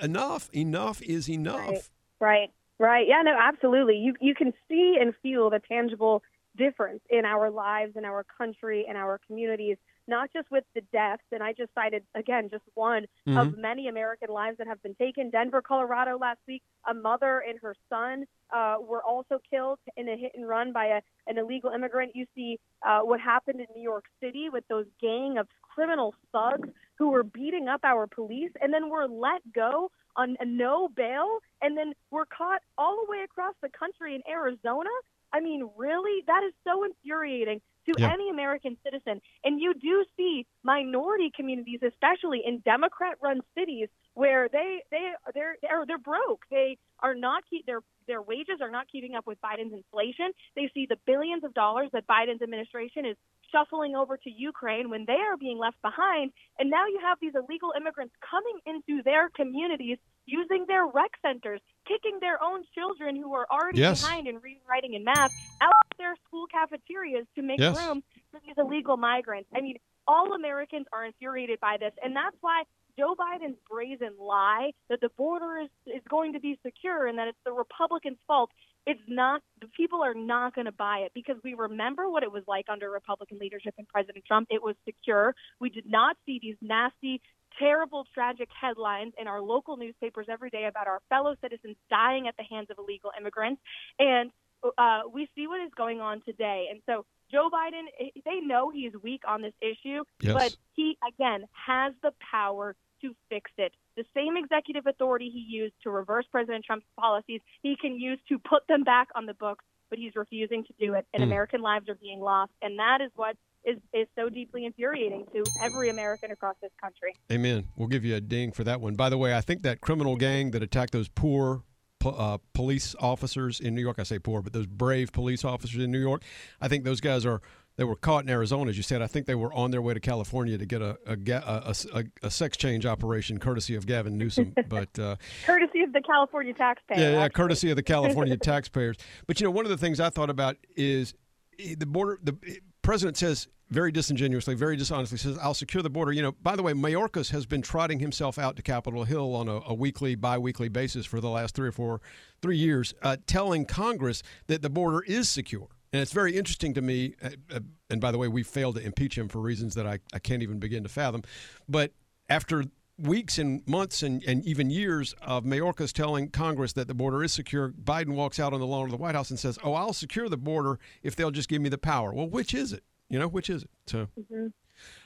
enough, 0.02 0.50
enough 0.54 1.02
is 1.02 1.30
enough. 1.30 1.70
Right. 1.70 1.90
Right. 2.20 2.50
Right. 2.78 3.08
Yeah, 3.08 3.22
no, 3.24 3.38
absolutely. 3.42 3.96
You 3.98 4.16
you 4.20 4.36
can 4.36 4.52
see 4.68 4.98
and 5.00 5.14
feel 5.24 5.50
the 5.50 5.60
tangible 5.60 6.24
difference 6.58 7.02
in 7.10 7.24
our 7.24 7.50
lives, 7.50 7.94
in 7.96 8.04
our 8.04 8.26
country, 8.38 8.86
in 8.88 8.98
our 8.98 9.20
communities, 9.26 9.78
not 10.08 10.32
just 10.34 10.50
with 10.52 10.64
the 10.74 10.82
deaths. 10.92 11.24
And 11.32 11.42
I 11.42 11.54
just 11.54 11.74
cited 11.74 12.04
again 12.16 12.50
just 12.50 12.64
one 12.74 13.06
of 13.38 13.58
many 13.58 13.88
American 13.88 14.30
lives 14.30 14.58
that 14.58 14.68
have 14.68 14.82
been 14.84 14.96
taken. 14.96 15.30
Denver, 15.30 15.62
Colorado 15.62 16.18
last 16.18 16.40
week, 16.48 16.64
a 16.88 16.94
mother 16.94 17.44
and 17.48 17.60
her 17.62 17.76
son 17.90 18.26
uh, 18.54 18.76
were 18.80 19.04
also 19.04 19.40
killed 19.50 19.80
in 19.98 20.08
a 20.08 20.18
hit 20.18 20.34
and 20.36 20.48
run 20.48 20.72
by 20.72 20.86
a, 20.86 21.02
an 21.28 21.38
illegal 21.38 21.72
immigrant. 21.72 22.12
You 22.16 22.26
see 22.36 22.60
uh, 22.86 23.00
what 23.00 23.20
happened 23.20 23.60
in 23.60 23.68
New 23.76 23.84
York 23.84 24.06
City 24.22 24.50
with 24.52 24.64
those 24.68 24.86
gang 25.02 25.38
of 25.38 25.48
criminal 25.62 26.14
thugs 26.32 26.70
who 26.98 27.10
were 27.10 27.24
beating 27.24 27.68
up 27.68 27.82
our 27.84 28.08
police 28.08 28.52
and 28.62 28.74
then 28.74 28.90
were 28.90 29.08
let 29.08 29.42
go 29.54 29.92
on 30.16 30.38
a 30.40 30.46
no 30.46 30.88
bail 30.88 31.40
and 31.62 31.78
then 31.78 31.94
were 32.12 32.26
caught 32.26 32.62
all 32.78 33.04
the 33.04 33.12
way 33.12 33.24
across 33.24 33.54
the 33.62 33.70
country 33.70 34.16
in 34.16 34.22
Arizona. 34.30 34.90
I 35.34 35.42
mean, 35.42 35.70
really? 35.76 36.24
That 36.28 36.44
is 36.48 36.54
so 36.64 36.86
infuriating 36.86 37.62
to 37.88 37.94
Yeah. 37.98 38.12
any 38.12 38.30
American 38.30 38.78
citizen. 38.84 39.22
And 39.44 39.60
you 39.60 39.74
do 39.74 40.06
see 40.18 40.46
minority 40.64 41.32
communities, 41.36 41.82
especially 41.84 42.42
in 42.46 42.60
Democrat-run 42.60 43.42
cities, 43.58 43.90
where 44.14 44.50
they 44.50 44.84
they 44.92 45.12
they're 45.34 45.58
they're, 45.62 45.86
they're 45.86 45.98
broke. 45.98 46.46
They 46.50 46.78
are 47.00 47.16
not 47.16 47.44
keep 47.50 47.66
their 47.66 47.82
their 48.08 48.22
wages 48.22 48.62
are 48.62 48.70
not 48.72 48.88
keeping 48.92 49.16
up 49.16 49.26
with 49.26 49.40
Biden's 49.42 49.74
inflation. 49.74 50.32
They 50.56 50.70
see 50.74 50.86
the 50.88 50.98
billions 51.06 51.44
of 51.44 51.54
dollars 51.54 51.90
that 51.94 52.06
Biden's 52.08 52.42
administration 52.42 53.06
is 53.06 53.18
shuffling 53.52 53.96
over 53.96 54.18
to 54.18 54.30
Ukraine 54.30 54.90
when 54.90 55.06
they 55.06 55.14
are 55.14 55.38
being 55.38 55.58
left 55.58 55.82
behind. 55.82 56.32
And 56.60 56.70
now 56.70 56.86
you 56.88 57.00
have 57.02 57.18
these 57.20 57.34
illegal 57.36 57.74
immigrants 57.76 58.14
coming 58.30 58.60
into 58.66 59.02
their 59.04 59.30
communities 59.30 59.98
using 60.26 60.66
their 60.68 60.86
rec 60.86 61.12
centers, 61.22 61.62
kicking 61.88 62.20
their 62.20 62.42
own 62.42 62.64
children 62.74 63.16
who 63.16 63.34
are 63.34 63.48
already 63.52 63.80
Yes. 63.80 64.02
behind 64.02 64.28
in 64.28 64.40
reading, 64.40 64.62
writing, 64.68 64.96
and 64.96 65.06
math 65.06 65.32
out 65.62 65.72
of 65.92 65.98
their 65.98 66.16
school 66.28 66.48
cafeterias 66.48 67.28
to 67.36 67.42
make 67.42 67.60
Yes. 67.60 67.76
room 67.78 68.04
for 68.32 68.40
these 68.42 68.58
illegal 68.58 68.98
migrants. 68.98 69.50
I 69.56 69.62
mean, 69.62 69.78
all 70.08 70.34
Americans 70.34 70.88
are 70.92 71.06
infuriated 71.06 71.60
by 71.60 71.78
this, 71.78 71.94
and 72.04 72.16
that's 72.16 72.38
why 72.42 72.64
Joe 72.98 73.16
Biden's 73.16 73.60
brazen 73.70 74.16
lie 74.18 74.72
that 74.90 75.02
the 75.02 75.10
border 75.10 75.58
is, 75.58 75.70
is 75.86 76.02
going 76.10 76.34
to 76.34 76.40
be 76.40 76.58
secure 76.64 77.08
and 77.08 77.18
that 77.18 77.28
it's 77.28 77.38
the 77.44 77.52
Republicans' 77.52 78.18
fault. 78.26 78.52
It's 78.86 79.02
not. 79.08 79.42
The 79.62 79.68
people 79.68 80.02
are 80.04 80.14
not 80.14 80.54
going 80.56 80.66
to 80.66 80.72
buy 80.72 81.00
it 81.00 81.12
because 81.14 81.36
we 81.44 81.56
remember 81.56 82.10
what 82.10 82.24
it 82.24 82.32
was 82.32 82.44
like 82.48 82.70
under 82.70 82.90
Republican 82.90 83.40
leadership 83.40 83.74
and 83.78 83.88
President 83.88 84.24
Trump. 84.26 84.48
It 84.50 84.62
was 84.62 84.76
secure. 84.86 85.36
We 85.60 85.70
did 85.70 85.86
not 85.90 86.16
see 86.26 86.40
these 86.42 86.56
nasty, 86.62 87.20
terrible, 87.60 88.06
tragic 88.14 88.50
headlines 88.60 89.14
in 89.20 89.28
our 89.28 89.42
local 89.42 89.78
newspapers 89.78 90.28
every 90.30 90.50
day 90.50 90.66
about 90.66 90.88
our 90.88 91.02
fellow 91.10 91.36
citizens 91.42 91.76
dying 91.90 92.28
at 92.28 92.36
the 92.38 92.44
hands 92.44 92.68
of 92.70 92.78
illegal 92.78 93.12
immigrants. 93.18 93.62
And 94.00 94.32
uh, 94.78 95.02
we 95.12 95.28
see 95.36 95.48
what 95.48 95.62
is 95.62 95.72
going 95.76 96.02
on 96.02 96.22
today. 96.26 96.68
And 96.72 96.82
so 96.86 97.06
Joe 97.32 97.50
Biden, 97.54 97.84
eh, 98.00 98.10
they 98.26 98.40
know 98.40 98.72
he's 98.72 98.94
weak 99.02 99.22
on 99.28 99.42
this 99.42 99.54
issue, 99.62 100.04
Yes. 100.22 100.34
but 100.34 100.54
he, 100.74 100.98
again, 101.08 101.46
has 101.68 101.94
the 102.02 102.12
power 102.32 102.76
to 103.02 103.16
fix 103.30 103.52
it. 103.58 103.74
The 103.96 104.06
same 104.16 104.38
executive 104.38 104.88
authority 104.88 105.30
he 105.30 105.40
used 105.40 105.76
to 105.84 105.90
reverse 105.90 106.26
President 106.32 106.66
Trump's 106.66 106.86
policies, 107.00 107.42
he 107.62 107.76
can 107.80 108.00
use 108.00 108.20
to 108.30 108.40
put 108.40 108.68
them 108.68 108.84
back 108.84 109.10
on 109.16 109.26
the 109.26 109.34
books, 109.34 109.64
but 109.90 110.00
he's 110.00 110.16
refusing 110.16 110.64
to 110.66 110.74
do 110.80 110.94
it, 110.94 111.06
and 111.14 111.22
Mm. 111.22 111.28
American 111.28 111.62
lives 111.62 111.88
are 111.90 111.96
being 111.96 112.20
lost. 112.20 112.52
And 112.62 112.80
that 112.80 113.02
is 113.02 113.12
what 113.16 113.38
is, 113.66 113.78
is 113.94 114.08
so 114.16 114.30
deeply 114.30 114.66
infuriating 114.66 115.26
to 115.34 115.44
every 115.62 115.90
American 115.90 116.32
across 116.32 116.56
this 116.62 116.72
country. 116.82 117.14
Amen. 117.32 117.68
We'll 117.76 117.88
give 117.88 118.06
you 118.06 118.16
a 118.16 118.22
ding 118.22 118.52
for 118.52 118.64
that 118.64 118.82
one. 118.82 118.96
By 118.96 119.10
the 119.10 119.18
way, 119.18 119.36
I 119.36 119.42
think 119.42 119.64
that 119.64 119.82
criminal 119.82 120.16
gang 120.16 120.52
that 120.52 120.62
attacked 120.64 120.94
those 120.94 121.08
poor 121.10 121.64
uh, 122.06 122.38
police 122.54 122.96
officers 123.00 123.60
in 123.60 123.74
New 123.74 123.82
York, 123.82 123.98
I 124.00 124.04
say 124.04 124.20
poor, 124.20 124.42
but 124.42 124.54
those 124.54 124.68
brave 124.68 125.12
police 125.12 125.44
officers 125.44 125.84
in 125.84 125.92
New 125.92 126.00
York, 126.00 126.22
I 126.62 126.68
think 126.68 126.84
those 126.84 127.02
guys 127.02 127.26
are. 127.26 127.42
They 127.78 127.84
were 127.84 127.98
caught 127.98 128.24
in 128.24 128.30
Arizona, 128.30 128.70
as 128.70 128.78
you 128.78 128.84
said. 128.84 129.02
I 129.02 129.08
think 129.08 129.26
they 129.26 129.36
were 129.36 129.52
on 129.52 129.72
their 129.72 129.82
way 129.82 129.94
to 129.94 130.00
California 130.00 130.58
to 130.58 130.66
get 130.66 130.82
a 130.82 130.98
a, 131.06 131.18
a, 131.30 131.76
a, 131.94 132.04
a 132.24 132.32
sex 132.32 132.56
change 132.56 132.86
operation, 132.86 133.38
courtesy 133.38 133.76
of 133.76 133.86
Gavin 133.86 134.18
Newsom. 134.18 134.54
But 134.70 134.98
uh, 134.98 135.18
Courtesy 135.46 135.82
of 135.82 135.92
the 135.92 136.02
California 136.02 136.54
taxpayers. 136.54 137.02
yeah, 137.02 137.12
yeah, 137.20 137.28
courtesy 137.28 137.72
of 137.72 137.76
the 137.76 137.84
California 137.84 138.38
taxpayers. 138.54 138.96
But 139.28 139.42
you 139.42 139.44
know, 139.44 139.52
one 139.52 139.66
of 139.66 139.72
the 139.72 139.78
things 139.78 140.00
I 140.00 140.10
thought 140.10 140.30
about 140.30 140.56
is 140.78 141.16
eh, 141.60 141.76
the 141.78 141.86
border. 141.86 142.18
The 142.24 142.38
eh, 142.48 142.54
president 142.86 143.18
says 143.18 143.48
very 143.72 143.92
disingenuously, 143.92 144.54
very 144.54 144.78
dishonestly, 144.78 145.18
says, 145.18 145.38
"I'll 145.40 145.56
secure 145.56 145.82
the 145.82 145.90
border." 145.90 146.12
You 146.12 146.22
know, 146.22 146.32
by 146.34 146.56
the 146.56 146.62
way, 146.62 146.74
Mayorkas 146.74 147.32
has 147.32 147.48
been 147.48 147.64
trotting 147.64 148.00
himself 148.00 148.38
out 148.38 148.56
to 148.58 148.62
Capitol 148.62 149.04
Hill 149.06 149.34
on 149.34 149.48
a, 149.48 149.60
a 149.66 149.74
weekly, 149.74 150.14
bi-weekly 150.14 150.70
basis 150.70 151.06
for 151.06 151.20
the 151.20 151.30
last 151.30 151.56
three 151.56 151.68
or 151.68 151.72
four, 151.72 152.00
three 152.44 152.58
years, 152.58 152.94
uh, 153.02 153.18
telling 153.26 153.66
Congress 153.66 154.22
that 154.46 154.62
the 154.62 154.70
border 154.70 155.02
is 155.02 155.28
secure. 155.28 155.68
And 155.92 156.02
it's 156.02 156.12
very 156.12 156.38
interesting 156.38 156.76
to 156.76 156.82
me. 156.82 157.16
Uh, 157.24 157.30
uh, 157.52 157.60
and 157.90 158.00
by 158.00 158.12
the 158.12 158.20
way, 158.20 158.28
we 158.28 158.44
failed 158.44 158.76
to 158.76 158.82
impeach 158.82 159.18
him 159.18 159.30
for 159.30 159.40
reasons 159.40 159.74
that 159.74 159.88
I, 159.88 160.00
I 160.14 160.20
can't 160.20 160.44
even 160.44 160.60
begin 160.60 160.84
to 160.84 160.90
fathom. 160.90 161.24
But 161.68 161.92
after 162.30 162.66
weeks 162.98 163.38
and 163.38 163.62
months 163.68 164.02
and, 164.04 164.24
and 164.24 164.44
even 164.46 164.70
years 164.70 165.14
of 165.22 165.44
Mayorkas 165.44 165.92
telling 165.92 166.30
Congress 166.30 166.74
that 166.74 166.88
the 166.88 166.94
border 166.94 167.24
is 167.24 167.34
secure, 167.34 167.70
Biden 167.70 168.14
walks 168.16 168.40
out 168.40 168.54
on 168.54 168.60
the 168.60 168.66
lawn 168.66 168.86
of 168.86 168.92
the 168.92 168.98
White 168.98 169.16
House 169.16 169.30
and 169.30 169.40
says, 169.40 169.60
"Oh, 169.64 169.74
I'll 169.74 169.94
secure 169.94 170.30
the 170.30 170.38
border 170.38 170.80
if 171.04 171.16
they'll 171.16 171.32
just 171.32 171.50
give 171.50 171.62
me 171.62 171.70
the 171.70 171.78
power." 171.78 172.14
Well, 172.14 172.28
which 172.30 172.54
is 172.54 172.72
it? 172.74 172.84
You 173.10 173.20
know, 173.20 173.28
which 173.28 173.50
is 173.50 173.64
it? 173.64 173.70
So, 173.86 174.08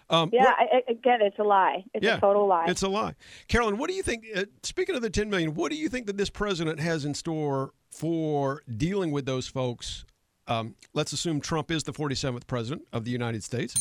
um, 0.10 0.30
Yeah, 0.32 0.44
what- 0.46 0.56
I, 0.60 0.82
again, 0.92 1.20
it's 1.22 1.38
a 1.40 1.44
lie. 1.44 1.84
It's 1.94 2.04
yeah, 2.06 2.18
a 2.18 2.20
total 2.20 2.48
lie. 2.48 2.66
It's 2.68 2.82
a 2.82 2.88
lie. 2.88 3.16
Carolyn, 3.48 3.78
what 3.78 3.90
do 3.90 3.96
you 3.96 4.04
think? 4.04 4.26
Uh, 4.36 4.46
speaking 4.64 4.96
of 4.96 5.02
the 5.02 5.10
10 5.10 5.30
million, 5.30 5.54
what 5.54 5.72
do 5.72 5.78
you 5.78 5.90
think 5.90 6.06
that 6.08 6.18
this 6.18 6.30
president 6.30 6.80
has 6.80 7.06
in 7.06 7.14
store 7.14 7.74
for 7.92 8.64
dealing 8.78 9.12
with 9.12 9.26
those 9.26 9.48
folks? 9.48 10.06
Um, 10.50 10.76
let's 10.94 11.14
assume 11.14 11.42
Trump 11.42 11.70
is 11.70 11.84
the 11.84 11.94
47th 11.94 12.48
president 12.48 12.88
of 12.92 13.06
the 13.06 13.12
United 13.12 13.44
States. 13.44 13.76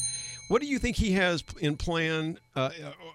What 0.48 0.60
do 0.60 0.68
you 0.68 0.78
think 0.78 0.96
he 0.96 1.12
has 1.12 1.42
in 1.60 1.76
plan 1.76 2.38
uh, 2.54 2.70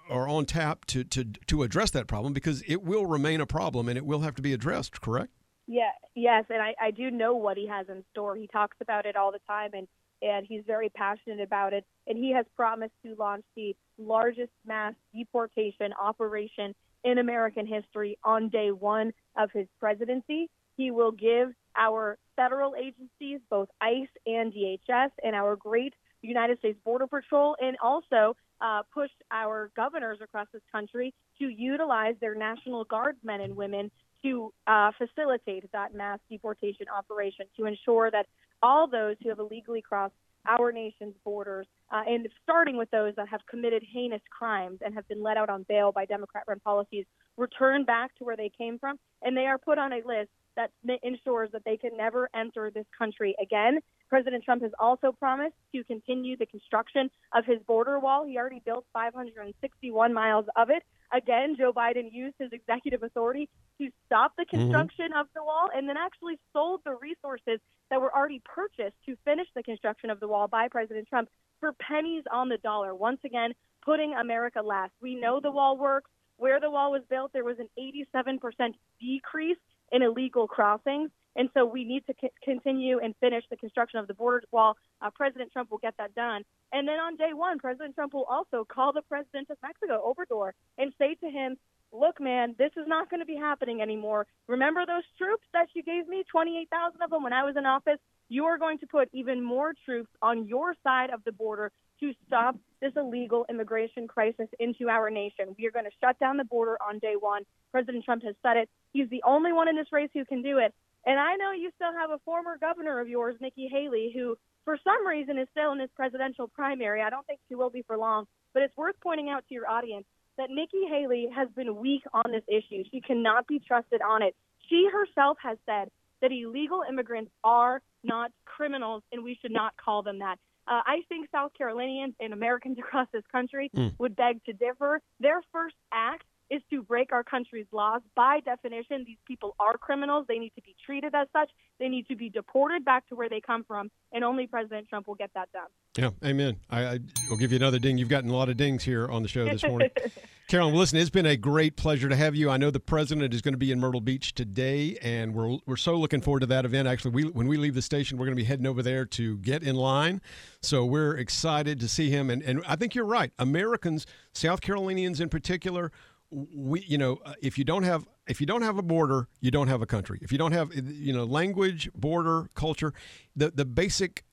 or 0.09 0.27
on 0.27 0.45
tap 0.45 0.85
to, 0.85 1.03
to 1.05 1.25
to 1.47 1.63
address 1.63 1.91
that 1.91 2.07
problem? 2.07 2.33
Because 2.33 2.63
it 2.67 2.83
will 2.83 3.05
remain 3.05 3.39
a 3.39 3.45
problem 3.45 3.87
and 3.87 3.97
it 3.97 4.05
will 4.05 4.21
have 4.21 4.35
to 4.35 4.41
be 4.41 4.53
addressed. 4.53 5.01
Correct? 5.01 5.31
Yeah, 5.67 5.91
yes, 6.13 6.45
and 6.49 6.61
I, 6.61 6.73
I 6.81 6.91
do 6.91 7.09
know 7.09 7.35
what 7.35 7.55
he 7.55 7.67
has 7.67 7.87
in 7.87 8.03
store. 8.11 8.35
He 8.35 8.47
talks 8.47 8.75
about 8.81 9.05
it 9.05 9.15
all 9.15 9.31
the 9.31 9.39
time, 9.47 9.71
and 9.73 9.87
and 10.21 10.45
he's 10.47 10.63
very 10.65 10.89
passionate 10.89 11.41
about 11.41 11.73
it. 11.73 11.85
And 12.07 12.17
he 12.17 12.33
has 12.33 12.45
promised 12.55 12.93
to 13.05 13.15
launch 13.17 13.43
the 13.55 13.75
largest 13.97 14.51
mass 14.65 14.93
deportation 15.13 15.93
operation 16.01 16.73
in 17.03 17.17
American 17.17 17.67
history 17.67 18.17
on 18.23 18.49
day 18.49 18.71
one 18.71 19.13
of 19.37 19.51
his 19.51 19.67
presidency. 19.79 20.49
He 20.75 20.91
will 20.91 21.11
give 21.11 21.53
our 21.75 22.17
federal 22.35 22.75
agencies, 22.75 23.39
both 23.49 23.69
ICE 23.81 24.07
and 24.25 24.53
DHS, 24.53 25.09
and 25.23 25.35
our 25.35 25.55
great 25.55 25.93
United 26.21 26.59
States 26.59 26.79
Border 26.83 27.07
Patrol, 27.07 27.55
and 27.59 27.77
also 27.81 28.35
uh, 28.61 28.83
push 28.93 29.11
our 29.31 29.71
governors 29.75 30.19
across 30.21 30.47
this 30.53 30.61
country 30.71 31.13
to 31.39 31.47
utilize 31.47 32.15
their 32.21 32.35
National 32.35 32.85
Guardsmen 32.85 33.41
and 33.41 33.55
women 33.55 33.91
to 34.23 34.53
uh, 34.67 34.91
facilitate 34.97 35.69
that 35.73 35.93
mass 35.93 36.19
deportation 36.29 36.85
operation 36.95 37.45
to 37.57 37.65
ensure 37.65 38.09
that 38.09 38.25
all 38.61 38.87
those 38.87 39.17
who 39.21 39.29
have 39.29 39.39
illegally 39.39 39.81
crossed 39.81 40.13
our 40.45 40.71
nation's 40.71 41.15
borders, 41.23 41.67
uh, 41.91 42.01
and 42.05 42.27
starting 42.43 42.77
with 42.77 42.89
those 42.91 43.13
that 43.15 43.27
have 43.29 43.41
committed 43.49 43.83
heinous 43.83 44.21
crimes 44.29 44.79
and 44.83 44.93
have 44.93 45.07
been 45.07 45.21
let 45.21 45.37
out 45.37 45.49
on 45.49 45.65
bail 45.69 45.91
by 45.91 46.05
Democrat 46.05 46.43
run 46.47 46.59
policies, 46.59 47.05
return 47.37 47.85
back 47.85 48.13
to 48.15 48.23
where 48.23 48.35
they 48.35 48.51
came 48.57 48.77
from, 48.77 48.97
and 49.21 49.37
they 49.37 49.45
are 49.45 49.57
put 49.57 49.77
on 49.77 49.93
a 49.93 50.01
list 50.05 50.29
that 50.55 50.71
ensures 51.03 51.49
that 51.51 51.63
they 51.65 51.77
can 51.77 51.97
never 51.97 52.29
enter 52.35 52.71
this 52.71 52.85
country 52.97 53.35
again. 53.41 53.79
President 54.09 54.43
Trump 54.43 54.61
has 54.61 54.71
also 54.79 55.11
promised 55.11 55.55
to 55.73 55.83
continue 55.85 56.37
the 56.37 56.45
construction 56.45 57.09
of 57.33 57.45
his 57.45 57.59
border 57.65 57.99
wall. 57.99 58.25
He 58.25 58.37
already 58.37 58.61
built 58.63 58.85
561 58.93 60.13
miles 60.13 60.45
of 60.55 60.69
it. 60.69 60.83
Again, 61.11 61.55
Joe 61.57 61.73
Biden 61.73 62.11
used 62.11 62.35
his 62.39 62.51
executive 62.51 63.03
authority 63.03 63.49
to 63.79 63.89
stop 64.05 64.33
the 64.37 64.43
mm-hmm. 64.43 64.57
construction 64.57 65.09
of 65.17 65.27
the 65.35 65.43
wall 65.43 65.69
and 65.75 65.87
then 65.87 65.97
actually 65.97 66.39
sold 66.51 66.81
the 66.85 66.95
resources 66.95 67.59
that 67.89 68.01
were 68.01 68.13
already 68.15 68.41
purchased 68.43 68.95
to 69.05 69.15
finish 69.25 69.47
the 69.55 69.63
construction 69.63 70.09
of 70.09 70.19
the 70.19 70.27
wall 70.27 70.47
by 70.47 70.67
President 70.67 71.07
Trump 71.07 71.29
for 71.59 71.73
pennies 71.73 72.23
on 72.31 72.49
the 72.49 72.57
dollar. 72.57 72.93
Once 72.95 73.19
again, 73.25 73.53
putting 73.83 74.13
America 74.13 74.61
last. 74.61 74.91
We 75.01 75.15
know 75.15 75.39
the 75.39 75.51
wall 75.51 75.77
works. 75.77 76.09
Where 76.37 76.59
the 76.59 76.69
wall 76.69 76.91
was 76.91 77.03
built, 77.09 77.31
there 77.31 77.43
was 77.43 77.57
an 77.59 77.69
87% 77.79 78.73
decrease 78.99 79.57
in 79.93 80.01
illegal 80.01 80.47
crossings. 80.47 81.11
And 81.35 81.49
so 81.53 81.65
we 81.65 81.83
need 81.83 82.05
to 82.07 82.13
c- 82.19 82.29
continue 82.43 82.99
and 82.99 83.15
finish 83.19 83.43
the 83.49 83.57
construction 83.57 83.99
of 83.99 84.07
the 84.07 84.13
border 84.13 84.43
wall. 84.51 84.75
Uh, 85.01 85.09
President 85.15 85.51
Trump 85.51 85.71
will 85.71 85.77
get 85.77 85.95
that 85.97 86.13
done. 86.13 86.43
And 86.71 86.87
then 86.87 86.99
on 86.99 87.15
day 87.15 87.33
one, 87.33 87.59
President 87.59 87.95
Trump 87.95 88.13
will 88.13 88.25
also 88.25 88.65
call 88.65 88.93
the 88.93 89.01
president 89.03 89.49
of 89.49 89.57
Mexico, 89.63 90.13
Obrador, 90.13 90.51
and 90.77 90.91
say 90.99 91.15
to 91.15 91.29
him, 91.29 91.57
look, 91.91 92.19
man, 92.19 92.55
this 92.57 92.71
is 92.75 92.87
not 92.87 93.09
going 93.09 93.19
to 93.19 93.25
be 93.25 93.35
happening 93.35 93.81
anymore. 93.81 94.25
Remember 94.47 94.85
those 94.85 95.03
troops 95.17 95.45
that 95.53 95.67
you 95.73 95.83
gave 95.83 96.07
me, 96.07 96.23
28,000 96.29 97.01
of 97.01 97.09
them 97.09 97.23
when 97.23 97.33
I 97.33 97.43
was 97.43 97.55
in 97.55 97.65
office? 97.65 97.99
You 98.29 98.45
are 98.45 98.57
going 98.57 98.79
to 98.79 98.87
put 98.87 99.09
even 99.13 99.43
more 99.43 99.73
troops 99.85 100.09
on 100.21 100.47
your 100.47 100.75
side 100.83 101.11
of 101.11 101.23
the 101.23 101.31
border 101.31 101.71
to 102.03 102.13
stop 102.27 102.55
this 102.81 102.91
illegal 102.97 103.45
immigration 103.49 104.07
crisis 104.07 104.47
into 104.59 104.89
our 104.89 105.09
nation. 105.09 105.55
We 105.57 105.65
are 105.67 105.71
going 105.71 105.85
to 105.85 105.91
shut 106.01 106.19
down 106.19 106.35
the 106.35 106.43
border 106.43 106.77
on 106.85 106.99
day 106.99 107.15
one. 107.17 107.43
President 107.71 108.03
Trump 108.03 108.23
has 108.23 108.35
said 108.43 108.57
it. 108.57 108.69
He's 108.91 109.09
the 109.09 109.23
only 109.25 109.53
one 109.53 109.69
in 109.69 109.75
this 109.77 109.87
race 109.91 110.09
who 110.13 110.25
can 110.25 110.41
do 110.41 110.57
it. 110.57 110.73
And 111.05 111.19
I 111.19 111.35
know 111.35 111.51
you 111.51 111.71
still 111.75 111.93
have 111.93 112.11
a 112.11 112.19
former 112.25 112.57
governor 112.57 112.99
of 112.99 113.07
yours, 113.07 113.35
Nikki 113.39 113.69
Haley, 113.71 114.11
who 114.13 114.37
for 114.65 114.77
some 114.83 115.07
reason 115.07 115.37
is 115.37 115.47
still 115.51 115.71
in 115.71 115.77
this 115.77 115.89
presidential 115.95 116.47
primary. 116.47 117.01
I 117.01 117.09
don't 117.09 117.25
think 117.25 117.39
she 117.47 117.55
will 117.55 117.69
be 117.69 117.83
for 117.87 117.97
long, 117.97 118.25
but 118.53 118.63
it's 118.63 118.75
worth 118.75 118.95
pointing 119.01 119.29
out 119.29 119.45
to 119.47 119.53
your 119.53 119.69
audience 119.69 120.05
that 120.37 120.49
Nikki 120.49 120.85
Haley 120.89 121.27
has 121.33 121.47
been 121.55 121.77
weak 121.77 122.03
on 122.13 122.31
this 122.31 122.43
issue. 122.47 122.83
She 122.91 123.01
cannot 123.01 123.47
be 123.47 123.59
trusted 123.59 124.01
on 124.01 124.21
it. 124.21 124.35
She 124.69 124.87
herself 124.91 125.37
has 125.41 125.57
said 125.65 125.89
that 126.21 126.31
illegal 126.31 126.83
immigrants 126.87 127.31
are 127.43 127.81
not 128.03 128.31
criminals 128.45 129.03
and 129.11 129.23
we 129.23 129.37
should 129.41 129.51
not 129.51 129.73
call 129.77 130.03
them 130.03 130.19
that. 130.19 130.37
Uh, 130.67 130.81
I 130.85 131.01
think 131.09 131.27
South 131.31 131.51
Carolinians 131.57 132.15
and 132.19 132.33
Americans 132.33 132.77
across 132.79 133.07
this 133.13 133.23
country 133.31 133.71
would 133.97 134.15
beg 134.15 134.43
to 134.45 134.53
differ. 134.53 135.01
Their 135.19 135.41
first 135.51 135.75
act 135.91 136.23
is 136.53 136.61
to 136.69 136.83
break 136.83 137.11
our 137.11 137.23
country's 137.23 137.65
laws. 137.71 138.01
By 138.15 138.39
definition, 138.45 139.03
these 139.07 139.17
people 139.27 139.55
are 139.59 139.75
criminals. 139.77 140.25
They 140.27 140.37
need 140.37 140.53
to 140.55 140.61
be 140.61 140.75
treated 140.85 141.15
as 141.15 141.27
such. 141.33 141.49
They 141.79 141.87
need 141.87 142.07
to 142.07 142.15
be 142.15 142.29
deported 142.29 142.85
back 142.85 143.07
to 143.09 143.15
where 143.15 143.27
they 143.27 143.41
come 143.41 143.63
from, 143.63 143.89
and 144.11 144.23
only 144.23 144.45
President 144.45 144.87
Trump 144.87 145.07
will 145.07 145.15
get 145.15 145.31
that 145.33 145.51
done. 145.51 145.67
Yeah, 145.97 146.27
amen. 146.27 146.57
I, 146.69 146.83
I 146.83 146.99
will 147.29 147.37
give 147.37 147.51
you 147.51 147.57
another 147.57 147.79
ding. 147.79 147.97
You've 147.97 148.09
gotten 148.09 148.29
a 148.29 148.35
lot 148.35 148.49
of 148.49 148.57
dings 148.57 148.83
here 148.83 149.07
on 149.09 149.23
the 149.23 149.27
show 149.27 149.45
this 149.45 149.63
morning. 149.63 149.89
Carolyn, 150.47 150.75
listen, 150.75 150.99
it's 150.99 151.09
been 151.09 151.25
a 151.25 151.37
great 151.37 151.77
pleasure 151.77 152.09
to 152.09 152.15
have 152.15 152.35
you. 152.35 152.49
I 152.49 152.57
know 152.57 152.69
the 152.69 152.79
president 152.79 153.33
is 153.33 153.41
going 153.41 153.53
to 153.53 153.57
be 153.57 153.71
in 153.71 153.79
Myrtle 153.79 154.01
Beach 154.01 154.35
today, 154.35 154.97
and 155.01 155.33
we're 155.33 155.57
we're 155.65 155.77
so 155.77 155.95
looking 155.95 156.21
forward 156.21 156.41
to 156.41 156.45
that 156.47 156.65
event. 156.65 156.87
Actually, 156.87 157.11
we 157.11 157.23
when 157.23 157.47
we 157.47 157.57
leave 157.57 157.73
the 157.73 157.81
station, 157.81 158.17
we're 158.17 158.25
going 158.25 158.37
to 158.37 158.41
be 158.41 158.45
heading 158.45 158.67
over 158.67 158.83
there 158.83 159.05
to 159.05 159.37
get 159.37 159.63
in 159.63 159.75
line. 159.75 160.21
So 160.61 160.85
we're 160.85 161.15
excited 161.15 161.79
to 161.79 161.87
see 161.87 162.09
him. 162.09 162.29
And 162.29 162.43
and 162.43 162.61
I 162.67 162.75
think 162.75 162.93
you're 162.93 163.05
right. 163.05 163.31
Americans, 163.39 164.05
South 164.33 164.61
Carolinians 164.61 165.19
in 165.19 165.29
particular, 165.29 165.91
we 166.33 166.81
you 166.81 166.97
know 166.97 167.19
uh, 167.25 167.33
if 167.41 167.57
you 167.57 167.63
don't 167.63 167.83
have 167.83 168.05
if 168.27 168.39
you 168.39 168.47
don't 168.47 168.61
have 168.61 168.77
a 168.77 168.81
border 168.81 169.27
you 169.41 169.51
don't 169.51 169.67
have 169.67 169.81
a 169.81 169.85
country. 169.85 170.19
If 170.21 170.31
you 170.31 170.37
don't 170.37 170.51
have 170.51 170.71
you 170.73 171.13
know 171.13 171.23
language 171.23 171.89
border 171.93 172.49
culture 172.55 172.93
the 173.35 173.51
the 173.51 173.65
basic 173.65 174.23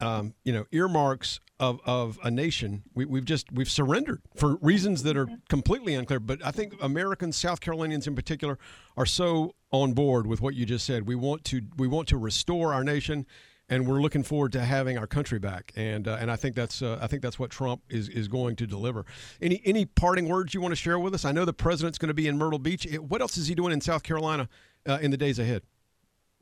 um, 0.00 0.34
you 0.44 0.52
know 0.52 0.66
earmarks 0.72 1.40
of, 1.58 1.80
of 1.84 2.18
a 2.24 2.30
nation 2.30 2.84
we, 2.94 3.04
we've 3.04 3.26
just 3.26 3.52
we've 3.52 3.70
surrendered 3.70 4.22
for 4.34 4.56
reasons 4.62 5.02
that 5.02 5.16
are 5.16 5.28
completely 5.48 5.94
unclear. 5.94 6.18
But 6.18 6.44
i 6.44 6.50
think 6.50 6.72
americans 6.80 7.36
south 7.36 7.60
carolinians 7.60 8.06
in 8.06 8.14
particular 8.14 8.58
are 8.96 9.04
so 9.04 9.54
on 9.72 9.92
board 9.92 10.26
with 10.26 10.40
what 10.40 10.54
you 10.54 10.66
just 10.66 10.84
said. 10.84 11.06
We 11.06 11.14
want 11.14 11.44
to 11.44 11.62
we 11.76 11.86
want 11.86 12.08
to 12.08 12.16
restore 12.16 12.72
our 12.72 12.84
nation 12.84 13.26
and 13.70 13.86
we're 13.86 14.00
looking 14.02 14.22
forward 14.22 14.52
to 14.52 14.60
having 14.60 14.98
our 14.98 15.06
country 15.06 15.38
back 15.38 15.72
and 15.76 16.06
uh, 16.06 16.18
and 16.20 16.30
i 16.30 16.36
think 16.36 16.54
that's 16.54 16.82
uh, 16.82 16.98
i 17.00 17.06
think 17.06 17.22
that's 17.22 17.38
what 17.38 17.50
trump 17.50 17.80
is 17.88 18.08
is 18.08 18.28
going 18.28 18.56
to 18.56 18.66
deliver 18.66 19.06
any 19.40 19.62
any 19.64 19.86
parting 19.86 20.28
words 20.28 20.52
you 20.52 20.60
want 20.60 20.72
to 20.72 20.76
share 20.76 20.98
with 20.98 21.14
us 21.14 21.24
i 21.24 21.32
know 21.32 21.44
the 21.44 21.52
president's 21.52 21.96
going 21.96 22.08
to 22.08 22.14
be 22.14 22.26
in 22.26 22.36
myrtle 22.36 22.58
beach 22.58 22.86
what 22.98 23.22
else 23.22 23.38
is 23.38 23.46
he 23.46 23.54
doing 23.54 23.72
in 23.72 23.80
south 23.80 24.02
carolina 24.02 24.48
uh, 24.86 24.98
in 25.00 25.10
the 25.10 25.16
days 25.16 25.38
ahead 25.38 25.62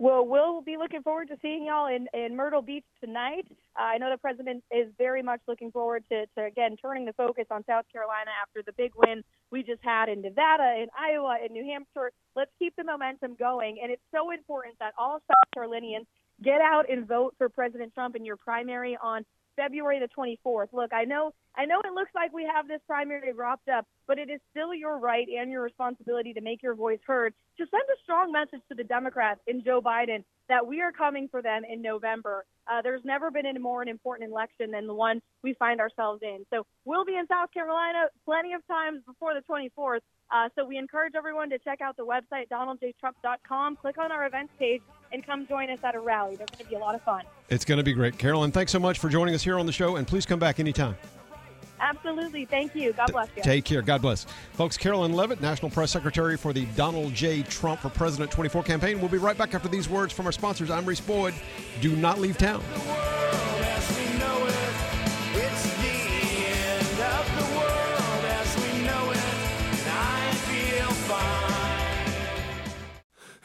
Well, 0.00 0.24
we'll 0.24 0.62
be 0.62 0.76
looking 0.76 1.02
forward 1.02 1.26
to 1.28 1.36
seeing 1.42 1.66
y'all 1.66 1.88
in, 1.88 2.06
in 2.14 2.36
Myrtle 2.36 2.62
Beach 2.62 2.84
tonight. 3.02 3.46
Uh, 3.76 3.82
I 3.82 3.98
know 3.98 4.10
the 4.10 4.16
president 4.16 4.62
is 4.70 4.86
very 4.96 5.22
much 5.24 5.40
looking 5.48 5.72
forward 5.72 6.04
to, 6.10 6.24
to, 6.36 6.44
again, 6.44 6.76
turning 6.80 7.04
the 7.04 7.12
focus 7.14 7.46
on 7.50 7.64
South 7.64 7.84
Carolina 7.90 8.30
after 8.40 8.62
the 8.62 8.70
big 8.78 8.92
win 8.94 9.24
we 9.50 9.64
just 9.64 9.82
had 9.82 10.08
in 10.08 10.22
Nevada, 10.22 10.68
in 10.82 10.86
Iowa, 10.96 11.38
in 11.44 11.52
New 11.52 11.64
Hampshire. 11.64 12.12
Let's 12.36 12.52
keep 12.60 12.76
the 12.76 12.84
momentum 12.84 13.34
going. 13.34 13.80
And 13.82 13.90
it's 13.90 14.06
so 14.14 14.30
important 14.30 14.78
that 14.78 14.94
all 14.96 15.18
South 15.26 15.50
Carolinians 15.52 16.06
get 16.42 16.60
out 16.60 16.90
and 16.90 17.06
vote 17.06 17.34
for 17.38 17.48
President 17.48 17.94
Trump 17.94 18.16
in 18.16 18.24
your 18.24 18.36
primary 18.36 18.96
on 19.02 19.24
February 19.56 19.98
the 19.98 20.08
24th. 20.16 20.68
Look, 20.72 20.92
I 20.92 21.04
know 21.04 21.32
I 21.56 21.64
know 21.64 21.80
it 21.84 21.92
looks 21.92 22.12
like 22.14 22.32
we 22.32 22.44
have 22.44 22.68
this 22.68 22.80
primary 22.86 23.32
wrapped 23.32 23.68
up, 23.68 23.84
but 24.06 24.16
it 24.16 24.30
is 24.30 24.40
still 24.52 24.72
your 24.72 24.98
right 24.98 25.26
and 25.28 25.50
your 25.50 25.62
responsibility 25.62 26.32
to 26.34 26.40
make 26.40 26.62
your 26.62 26.76
voice 26.76 27.00
heard. 27.04 27.34
To 27.58 27.66
send 27.68 27.82
a 27.82 27.98
strong 28.04 28.30
message 28.30 28.60
to 28.68 28.76
the 28.76 28.84
Democrats 28.84 29.40
and 29.48 29.64
Joe 29.64 29.82
Biden 29.82 30.22
that 30.48 30.64
we 30.64 30.80
are 30.80 30.92
coming 30.92 31.28
for 31.28 31.42
them 31.42 31.62
in 31.68 31.82
November. 31.82 32.44
Uh, 32.70 32.80
there's 32.82 33.04
never 33.04 33.32
been 33.32 33.46
a 33.46 33.58
more 33.58 33.82
an 33.82 33.88
important 33.88 34.30
election 34.30 34.70
than 34.70 34.86
the 34.86 34.94
one 34.94 35.20
we 35.42 35.54
find 35.54 35.80
ourselves 35.80 36.22
in. 36.22 36.46
So 36.50 36.64
we'll 36.84 37.04
be 37.04 37.16
in 37.16 37.26
South 37.26 37.52
Carolina 37.52 38.06
plenty 38.24 38.52
of 38.52 38.64
times 38.68 39.02
before 39.04 39.34
the 39.34 39.42
24th. 39.50 40.00
Uh, 40.30 40.48
so 40.54 40.64
we 40.64 40.78
encourage 40.78 41.14
everyone 41.16 41.50
to 41.50 41.58
check 41.58 41.80
out 41.80 41.96
the 41.96 42.06
website, 42.06 42.48
donaldjtrump.com, 42.52 43.76
click 43.76 43.98
on 43.98 44.12
our 44.12 44.26
events 44.26 44.52
page, 44.58 44.82
and 45.12 45.24
come 45.24 45.46
join 45.46 45.70
us 45.70 45.78
at 45.82 45.94
a 45.94 46.00
rally. 46.00 46.36
There's 46.36 46.50
going 46.50 46.64
to 46.64 46.70
be 46.70 46.76
a 46.76 46.78
lot 46.78 46.94
of 46.94 47.02
fun. 47.02 47.24
it's 47.48 47.64
going 47.64 47.78
to 47.78 47.84
be 47.84 47.92
great 47.92 48.18
carolyn 48.18 48.50
thanks 48.52 48.72
so 48.72 48.78
much 48.78 48.98
for 48.98 49.08
joining 49.08 49.34
us 49.34 49.42
here 49.42 49.58
on 49.58 49.66
the 49.66 49.72
show 49.72 49.96
and 49.96 50.06
please 50.06 50.26
come 50.26 50.38
back 50.38 50.60
anytime 50.60 50.96
Absolutely. 51.80 52.44
Thank 52.44 52.74
you. 52.74 52.92
God 52.92 53.12
bless 53.12 53.28
you. 53.36 53.42
Take 53.44 53.64
care. 53.64 53.82
God 53.82 54.02
bless. 54.02 54.26
Folks, 54.54 54.76
Carolyn 54.76 55.12
Leavitt, 55.12 55.40
National 55.40 55.70
Press 55.70 55.92
Secretary 55.92 56.36
for 56.36 56.52
the 56.52 56.64
Donald 56.74 57.14
J. 57.14 57.42
Trump 57.44 57.78
for 57.80 57.88
President 57.88 58.32
24 58.32 58.64
campaign. 58.64 58.98
We'll 58.98 59.08
be 59.08 59.18
right 59.18 59.38
back 59.38 59.54
after 59.54 59.68
these 59.68 59.88
words 59.88 60.12
from 60.12 60.26
our 60.26 60.32
sponsors. 60.32 60.70
I'm 60.70 60.84
Reese 60.84 61.00
Boyd. 61.00 61.34
Do 61.80 61.94
not 61.94 62.18
leave 62.18 62.36
town. 62.36 62.64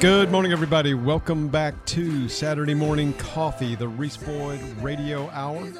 Good 0.00 0.30
morning, 0.30 0.52
everybody. 0.52 0.94
Welcome 0.94 1.48
back 1.48 1.84
to 1.86 2.28
Saturday 2.28 2.74
Morning 2.74 3.12
Coffee, 3.14 3.74
the 3.74 3.88
Reese 3.88 4.16
Boyd 4.16 4.60
Radio 4.80 5.28
Hour. 5.30 5.72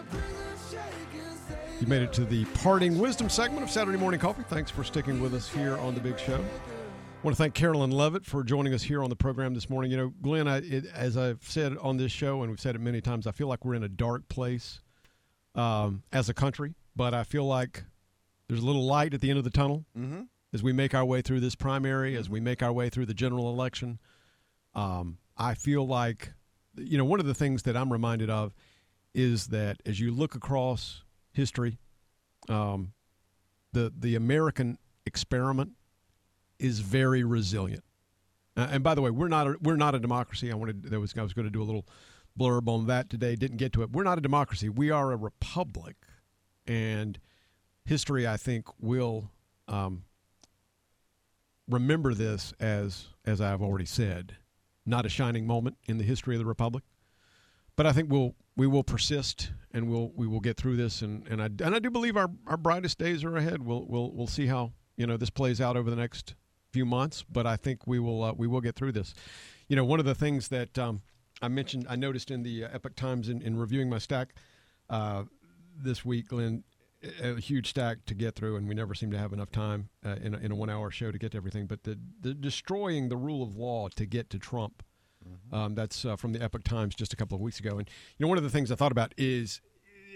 You 1.80 1.86
made 1.86 2.02
it 2.02 2.12
to 2.14 2.24
the 2.24 2.44
parting 2.46 2.98
wisdom 2.98 3.28
segment 3.28 3.62
of 3.62 3.70
Saturday 3.70 3.96
Morning 3.96 4.18
Coffee. 4.18 4.42
Thanks 4.48 4.68
for 4.68 4.82
sticking 4.82 5.20
with 5.20 5.32
us 5.32 5.48
here 5.48 5.76
on 5.78 5.94
the 5.94 6.00
big 6.00 6.18
show. 6.18 6.38
I 6.38 7.22
want 7.22 7.36
to 7.36 7.40
thank 7.40 7.54
Carolyn 7.54 7.92
Leavitt 7.92 8.26
for 8.26 8.42
joining 8.42 8.74
us 8.74 8.82
here 8.82 9.00
on 9.04 9.10
the 9.10 9.16
program 9.16 9.54
this 9.54 9.70
morning. 9.70 9.92
You 9.92 9.96
know, 9.96 10.12
Glenn, 10.22 10.48
I, 10.48 10.56
it, 10.56 10.86
as 10.92 11.16
I've 11.16 11.44
said 11.44 11.76
on 11.78 11.98
this 11.98 12.10
show, 12.10 12.42
and 12.42 12.50
we've 12.50 12.58
said 12.58 12.74
it 12.74 12.80
many 12.80 13.00
times, 13.00 13.28
I 13.28 13.30
feel 13.30 13.46
like 13.46 13.64
we're 13.64 13.74
in 13.74 13.84
a 13.84 13.88
dark 13.88 14.26
place 14.28 14.80
um, 15.54 16.02
as 16.12 16.28
a 16.28 16.34
country, 16.34 16.74
but 16.96 17.14
I 17.14 17.22
feel 17.22 17.44
like 17.44 17.84
there's 18.48 18.62
a 18.62 18.66
little 18.66 18.84
light 18.86 19.14
at 19.14 19.20
the 19.20 19.30
end 19.30 19.38
of 19.38 19.44
the 19.44 19.50
tunnel 19.50 19.84
Mhm. 19.96 20.28
as 20.52 20.62
we 20.62 20.72
make 20.72 20.94
our 20.94 21.04
way 21.04 21.22
through 21.22 21.40
this 21.40 21.54
primary, 21.54 22.16
as 22.16 22.28
we 22.28 22.40
make 22.40 22.62
our 22.62 22.72
way 22.72 22.88
through 22.90 23.06
the 23.06 23.14
general 23.14 23.48
election. 23.50 23.98
Um, 24.74 25.18
I 25.36 25.54
feel 25.54 25.86
like, 25.86 26.32
you 26.76 26.98
know, 26.98 27.04
one 27.04 27.20
of 27.20 27.26
the 27.26 27.34
things 27.34 27.62
that 27.64 27.76
I'm 27.76 27.92
reminded 27.92 28.30
of 28.30 28.54
is 29.14 29.48
that 29.48 29.80
as 29.86 30.00
you 30.00 30.10
look 30.10 30.34
across 30.34 31.02
history, 31.32 31.78
um, 32.48 32.92
the 33.72 33.92
the 33.96 34.14
American 34.14 34.78
experiment 35.06 35.72
is 36.58 36.80
very 36.80 37.24
resilient. 37.24 37.84
Uh, 38.56 38.68
and 38.70 38.84
by 38.84 38.94
the 38.94 39.02
way, 39.02 39.10
we're 39.10 39.28
not 39.28 39.46
a, 39.48 39.56
we're 39.60 39.76
not 39.76 39.94
a 39.94 39.98
democracy. 39.98 40.50
I 40.52 40.54
wanted 40.54 40.84
there 40.84 41.00
was 41.00 41.16
I 41.16 41.22
was 41.22 41.32
going 41.32 41.46
to 41.46 41.50
do 41.50 41.62
a 41.62 41.64
little 41.64 41.86
blurb 42.38 42.68
on 42.68 42.86
that 42.86 43.08
today. 43.10 43.34
Didn't 43.36 43.56
get 43.56 43.72
to 43.74 43.82
it. 43.82 43.90
We're 43.92 44.04
not 44.04 44.18
a 44.18 44.20
democracy. 44.20 44.68
We 44.68 44.90
are 44.90 45.10
a 45.12 45.16
republic, 45.16 45.96
and 46.66 47.18
history 47.84 48.26
I 48.26 48.36
think 48.36 48.66
will 48.80 49.30
um, 49.68 50.04
remember 51.68 52.14
this 52.14 52.52
as 52.60 53.08
as 53.24 53.40
I've 53.40 53.62
already 53.62 53.86
said, 53.86 54.36
not 54.84 55.06
a 55.06 55.08
shining 55.08 55.46
moment 55.46 55.76
in 55.84 55.98
the 55.98 56.04
history 56.04 56.34
of 56.34 56.38
the 56.38 56.46
republic, 56.46 56.84
but 57.76 57.86
I 57.86 57.92
think 57.92 58.10
we'll 58.10 58.34
we 58.56 58.66
will 58.66 58.84
persist 58.84 59.52
and 59.72 59.88
we'll 59.88 60.12
we 60.14 60.26
will 60.26 60.40
get 60.40 60.56
through 60.56 60.76
this 60.76 61.02
and 61.02 61.26
and 61.28 61.42
I 61.42 61.46
and 61.46 61.74
I 61.74 61.78
do 61.78 61.90
believe 61.90 62.16
our 62.16 62.30
our 62.46 62.56
brightest 62.56 62.98
days 62.98 63.24
are 63.24 63.36
ahead. 63.36 63.64
We'll 63.64 63.86
we'll 63.86 64.12
we'll 64.12 64.26
see 64.26 64.46
how 64.46 64.72
you 64.96 65.06
know 65.06 65.16
this 65.16 65.30
plays 65.30 65.60
out 65.60 65.76
over 65.76 65.90
the 65.90 65.96
next 65.96 66.34
few 66.70 66.84
months, 66.84 67.24
but 67.30 67.46
I 67.46 67.56
think 67.56 67.86
we 67.86 67.98
will 67.98 68.22
uh, 68.22 68.32
we 68.36 68.46
will 68.46 68.60
get 68.60 68.74
through 68.74 68.92
this. 68.92 69.14
You 69.68 69.76
know, 69.76 69.84
one 69.84 70.00
of 70.00 70.06
the 70.06 70.14
things 70.14 70.48
that 70.48 70.78
um, 70.78 71.02
I 71.40 71.48
mentioned, 71.48 71.86
I 71.88 71.96
noticed 71.96 72.30
in 72.30 72.42
the 72.42 72.64
uh, 72.64 72.68
Epoch 72.72 72.96
Times 72.96 73.28
in, 73.28 73.40
in 73.42 73.56
reviewing 73.56 73.88
my 73.88 73.98
stack 73.98 74.34
uh, 74.90 75.24
this 75.76 76.04
week, 76.04 76.28
Glenn, 76.28 76.64
a 77.22 77.40
huge 77.40 77.70
stack 77.70 78.04
to 78.06 78.14
get 78.14 78.34
through, 78.34 78.56
and 78.56 78.68
we 78.68 78.74
never 78.74 78.94
seem 78.94 79.10
to 79.10 79.18
have 79.18 79.32
enough 79.32 79.50
time 79.50 79.88
uh, 80.04 80.16
in, 80.22 80.34
a, 80.34 80.38
in 80.38 80.52
a 80.52 80.54
one 80.54 80.70
hour 80.70 80.90
show 80.90 81.10
to 81.10 81.18
get 81.18 81.32
to 81.32 81.36
everything. 81.36 81.66
But 81.66 81.84
the, 81.84 81.98
the 82.20 82.34
destroying 82.34 83.08
the 83.08 83.16
rule 83.16 83.42
of 83.42 83.56
law 83.56 83.88
to 83.96 84.06
get 84.06 84.30
to 84.30 84.38
Trump, 84.38 84.82
um, 85.52 85.74
that's 85.74 86.04
uh, 86.04 86.16
from 86.16 86.32
the 86.32 86.42
Epoch 86.42 86.64
Times 86.64 86.94
just 86.94 87.12
a 87.12 87.16
couple 87.16 87.34
of 87.34 87.40
weeks 87.40 87.58
ago. 87.58 87.78
And 87.78 87.88
you 88.18 88.24
know, 88.24 88.28
one 88.28 88.38
of 88.38 88.44
the 88.44 88.50
things 88.50 88.70
I 88.70 88.74
thought 88.74 88.92
about 88.92 89.14
is, 89.16 89.60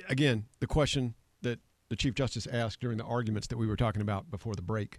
again, 0.09 0.47
the 0.61 0.67
question 0.67 1.15
that 1.43 1.61
the 1.89 1.97
Chief 1.97 2.15
Justice 2.15 2.47
asked 2.47 2.81
during 2.81 2.99
the 2.99 3.05
arguments 3.05 3.47
that 3.49 3.57
we 3.57 3.67
were 3.67 3.77
talking 3.77 4.03
about 4.03 4.31
before 4.31 4.55
the 4.55 4.63
break. 4.63 4.99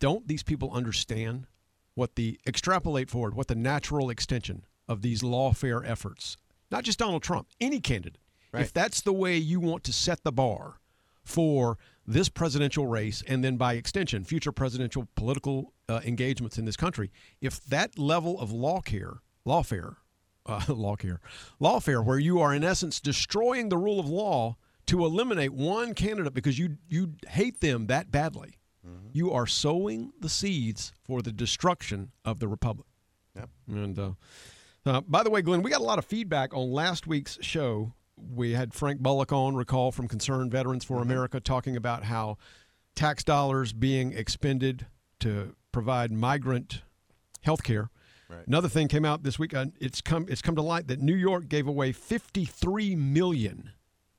Don't 0.00 0.26
these 0.28 0.42
people 0.42 0.72
understand 0.72 1.46
what 1.94 2.16
the 2.16 2.38
extrapolate 2.46 3.08
forward, 3.10 3.34
what 3.34 3.48
the 3.48 3.54
natural 3.54 4.10
extension 4.10 4.64
of 4.88 5.02
these 5.02 5.22
lawfare 5.22 5.82
efforts, 5.88 6.36
not 6.70 6.84
just 6.84 6.98
Donald 6.98 7.22
Trump, 7.22 7.48
any 7.60 7.80
candidate, 7.80 8.18
if 8.52 8.72
that's 8.72 9.00
the 9.00 9.12
way 9.12 9.36
you 9.36 9.60
want 9.60 9.84
to 9.84 9.92
set 9.92 10.22
the 10.24 10.32
bar 10.32 10.80
for 11.26 11.76
this 12.06 12.28
presidential 12.28 12.86
race 12.86 13.22
and 13.26 13.42
then 13.42 13.56
by 13.56 13.74
extension 13.74 14.24
future 14.24 14.52
presidential 14.52 15.08
political 15.16 15.72
uh, 15.88 16.00
engagements 16.04 16.56
in 16.56 16.64
this 16.64 16.76
country, 16.76 17.10
if 17.40 17.64
that 17.66 17.98
level 17.98 18.40
of 18.40 18.52
law 18.52 18.80
care, 18.80 19.18
lawfare, 19.44 19.96
uh, 20.46 20.62
law 20.68 20.96
care, 20.96 21.20
lawfare, 21.60 22.04
where 22.04 22.18
you 22.18 22.40
are 22.40 22.54
in 22.54 22.64
essence 22.64 23.00
destroying 23.00 23.68
the 23.68 23.76
rule 23.76 24.00
of 24.00 24.08
law 24.08 24.56
to 24.86 25.04
eliminate 25.04 25.52
one 25.52 25.94
candidate 25.94 26.32
because 26.32 26.58
you 26.58 26.76
you 26.88 27.14
hate 27.28 27.60
them 27.60 27.88
that 27.88 28.12
badly, 28.12 28.56
you 29.12 29.32
are 29.32 29.46
sowing 29.46 30.12
the 30.20 30.28
seeds 30.28 30.92
for 31.02 31.22
the 31.22 31.32
destruction 31.32 32.12
of 32.24 32.38
the 32.38 32.46
republic. 32.46 32.86
Yep. 33.34 33.50
And 33.68 33.98
uh, 33.98 34.10
uh, 34.84 35.00
by 35.02 35.22
the 35.22 35.30
way, 35.30 35.42
Glenn, 35.42 35.62
we 35.62 35.70
got 35.70 35.80
a 35.80 35.84
lot 35.84 35.98
of 35.98 36.04
feedback 36.04 36.54
on 36.54 36.70
last 36.70 37.06
week's 37.06 37.38
show. 37.40 37.92
We 38.16 38.52
had 38.52 38.72
Frank 38.72 39.00
Bullock 39.00 39.32
on, 39.32 39.54
recall 39.54 39.92
from 39.92 40.08
Concerned 40.08 40.50
Veterans 40.50 40.84
for 40.84 41.02
America, 41.02 41.38
talking 41.40 41.76
about 41.76 42.04
how 42.04 42.38
tax 42.94 43.22
dollars 43.22 43.72
being 43.72 44.12
expended 44.12 44.86
to 45.20 45.54
provide 45.72 46.10
migrant 46.12 46.82
health 47.42 47.62
care. 47.62 47.90
Right. 48.28 48.46
Another 48.46 48.68
thing 48.68 48.88
came 48.88 49.04
out 49.04 49.22
this 49.22 49.38
week. 49.38 49.54
Uh, 49.54 49.66
it's 49.78 50.00
come 50.00 50.26
it's 50.28 50.42
come 50.42 50.56
to 50.56 50.62
light 50.62 50.88
that 50.88 51.00
New 51.00 51.14
York 51.14 51.48
gave 51.48 51.68
away 51.68 51.92
53 51.92 52.96
million. 52.96 53.70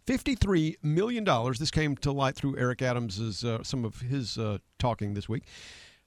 53 0.06 0.78
million 0.82 1.24
dollars. 1.26 1.60
This 1.60 1.72
came 1.72 1.98
to 1.98 2.12
light 2.14 2.36
through 2.36 2.58
Eric 2.58 2.82
Adams's 2.82 3.44
uh, 3.44 3.64
some 3.64 3.84
of 3.84 4.00
his 4.02 4.38
uh, 4.38 4.60
talking 4.80 5.14
this 5.14 5.28
week 5.28 5.44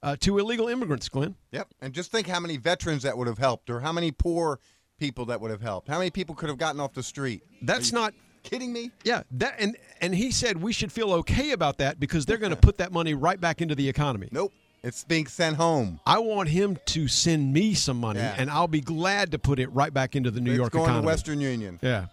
uh, 0.02 0.16
to 0.20 0.38
illegal 0.38 0.68
immigrants. 0.68 1.08
Glenn, 1.08 1.36
Yep. 1.52 1.68
And 1.80 1.92
just 1.92 2.10
think 2.10 2.26
how 2.26 2.40
many 2.40 2.56
veterans 2.56 3.02
that 3.02 3.18
would 3.18 3.26
have 3.26 3.38
helped, 3.38 3.68
or 3.68 3.80
how 3.80 3.92
many 3.92 4.10
poor 4.10 4.60
people 5.00 5.24
that 5.26 5.40
would 5.40 5.50
have 5.50 5.62
helped. 5.62 5.88
How 5.88 5.98
many 5.98 6.10
people 6.10 6.34
could 6.36 6.48
have 6.48 6.58
gotten 6.58 6.80
off 6.80 6.92
the 6.92 7.02
street? 7.02 7.42
that's 7.62 7.92
not 7.92 8.14
Kidding 8.42 8.72
me? 8.72 8.90
Yeah, 9.04 9.22
that 9.32 9.56
and 9.58 9.76
and 10.00 10.14
he 10.14 10.30
said 10.30 10.62
we 10.62 10.72
should 10.72 10.90
feel 10.90 11.12
okay 11.12 11.50
about 11.50 11.76
that 11.76 12.00
because 12.00 12.24
they're 12.24 12.38
going 12.38 12.50
to 12.56 12.56
put 12.56 12.78
that 12.78 12.90
money 12.90 13.12
right 13.12 13.38
back 13.38 13.60
into 13.60 13.74
the 13.74 13.86
economy. 13.86 14.28
Nope. 14.32 14.50
It's 14.82 15.04
being 15.04 15.26
sent 15.26 15.56
home. 15.56 16.00
I 16.06 16.20
want 16.20 16.48
him 16.48 16.78
to 16.86 17.06
send 17.06 17.52
me 17.52 17.74
some 17.74 17.98
money, 18.00 18.20
Yeah. 18.20 18.34
and 18.38 18.50
I'll 18.50 18.66
be 18.66 18.80
glad 18.80 19.32
to 19.32 19.38
put 19.38 19.58
it 19.58 19.68
right 19.72 19.92
back 19.92 20.16
into 20.16 20.30
the 20.30 20.40
New 20.40 20.52
it's 20.52 20.56
York 20.56 20.72
going 20.72 20.84
economy. 20.84 21.02
to 21.02 21.06
Western 21.06 21.40
Union. 21.42 21.78
Yeah. 21.82 22.06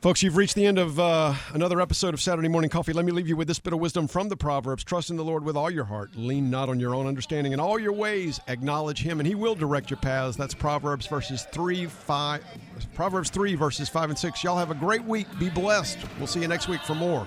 Folks, 0.00 0.22
you've 0.22 0.38
reached 0.38 0.54
the 0.54 0.64
end 0.64 0.78
of 0.78 0.98
uh, 0.98 1.34
another 1.52 1.78
episode 1.78 2.14
of 2.14 2.22
Saturday 2.22 2.48
Morning 2.48 2.70
Coffee. 2.70 2.94
Let 2.94 3.04
me 3.04 3.12
leave 3.12 3.28
you 3.28 3.36
with 3.36 3.46
this 3.46 3.58
bit 3.58 3.74
of 3.74 3.80
wisdom 3.80 4.08
from 4.08 4.30
the 4.30 4.36
Proverbs. 4.36 4.82
Trust 4.82 5.10
in 5.10 5.18
the 5.18 5.24
Lord 5.24 5.44
with 5.44 5.58
all 5.58 5.70
your 5.70 5.84
heart. 5.84 6.16
Lean 6.16 6.48
not 6.48 6.70
on 6.70 6.80
your 6.80 6.94
own 6.94 7.06
understanding. 7.06 7.52
In 7.52 7.60
all 7.60 7.78
your 7.78 7.92
ways, 7.92 8.40
acknowledge 8.48 9.02
Him, 9.02 9.20
and 9.20 9.26
He 9.26 9.34
will 9.34 9.54
direct 9.54 9.90
your 9.90 9.98
paths. 9.98 10.38
That's 10.38 10.54
Proverbs 10.54 11.06
verses 11.06 11.46
three, 11.52 11.84
five, 11.84 12.42
Proverbs 12.94 13.28
three 13.28 13.54
verses 13.56 13.90
five 13.90 14.08
and 14.08 14.18
six. 14.18 14.42
Y'all 14.42 14.56
have 14.56 14.70
a 14.70 14.74
great 14.74 15.04
week. 15.04 15.26
Be 15.38 15.50
blessed. 15.50 15.98
We'll 16.16 16.26
see 16.26 16.40
you 16.40 16.48
next 16.48 16.66
week 16.66 16.80
for 16.80 16.94
more. 16.94 17.26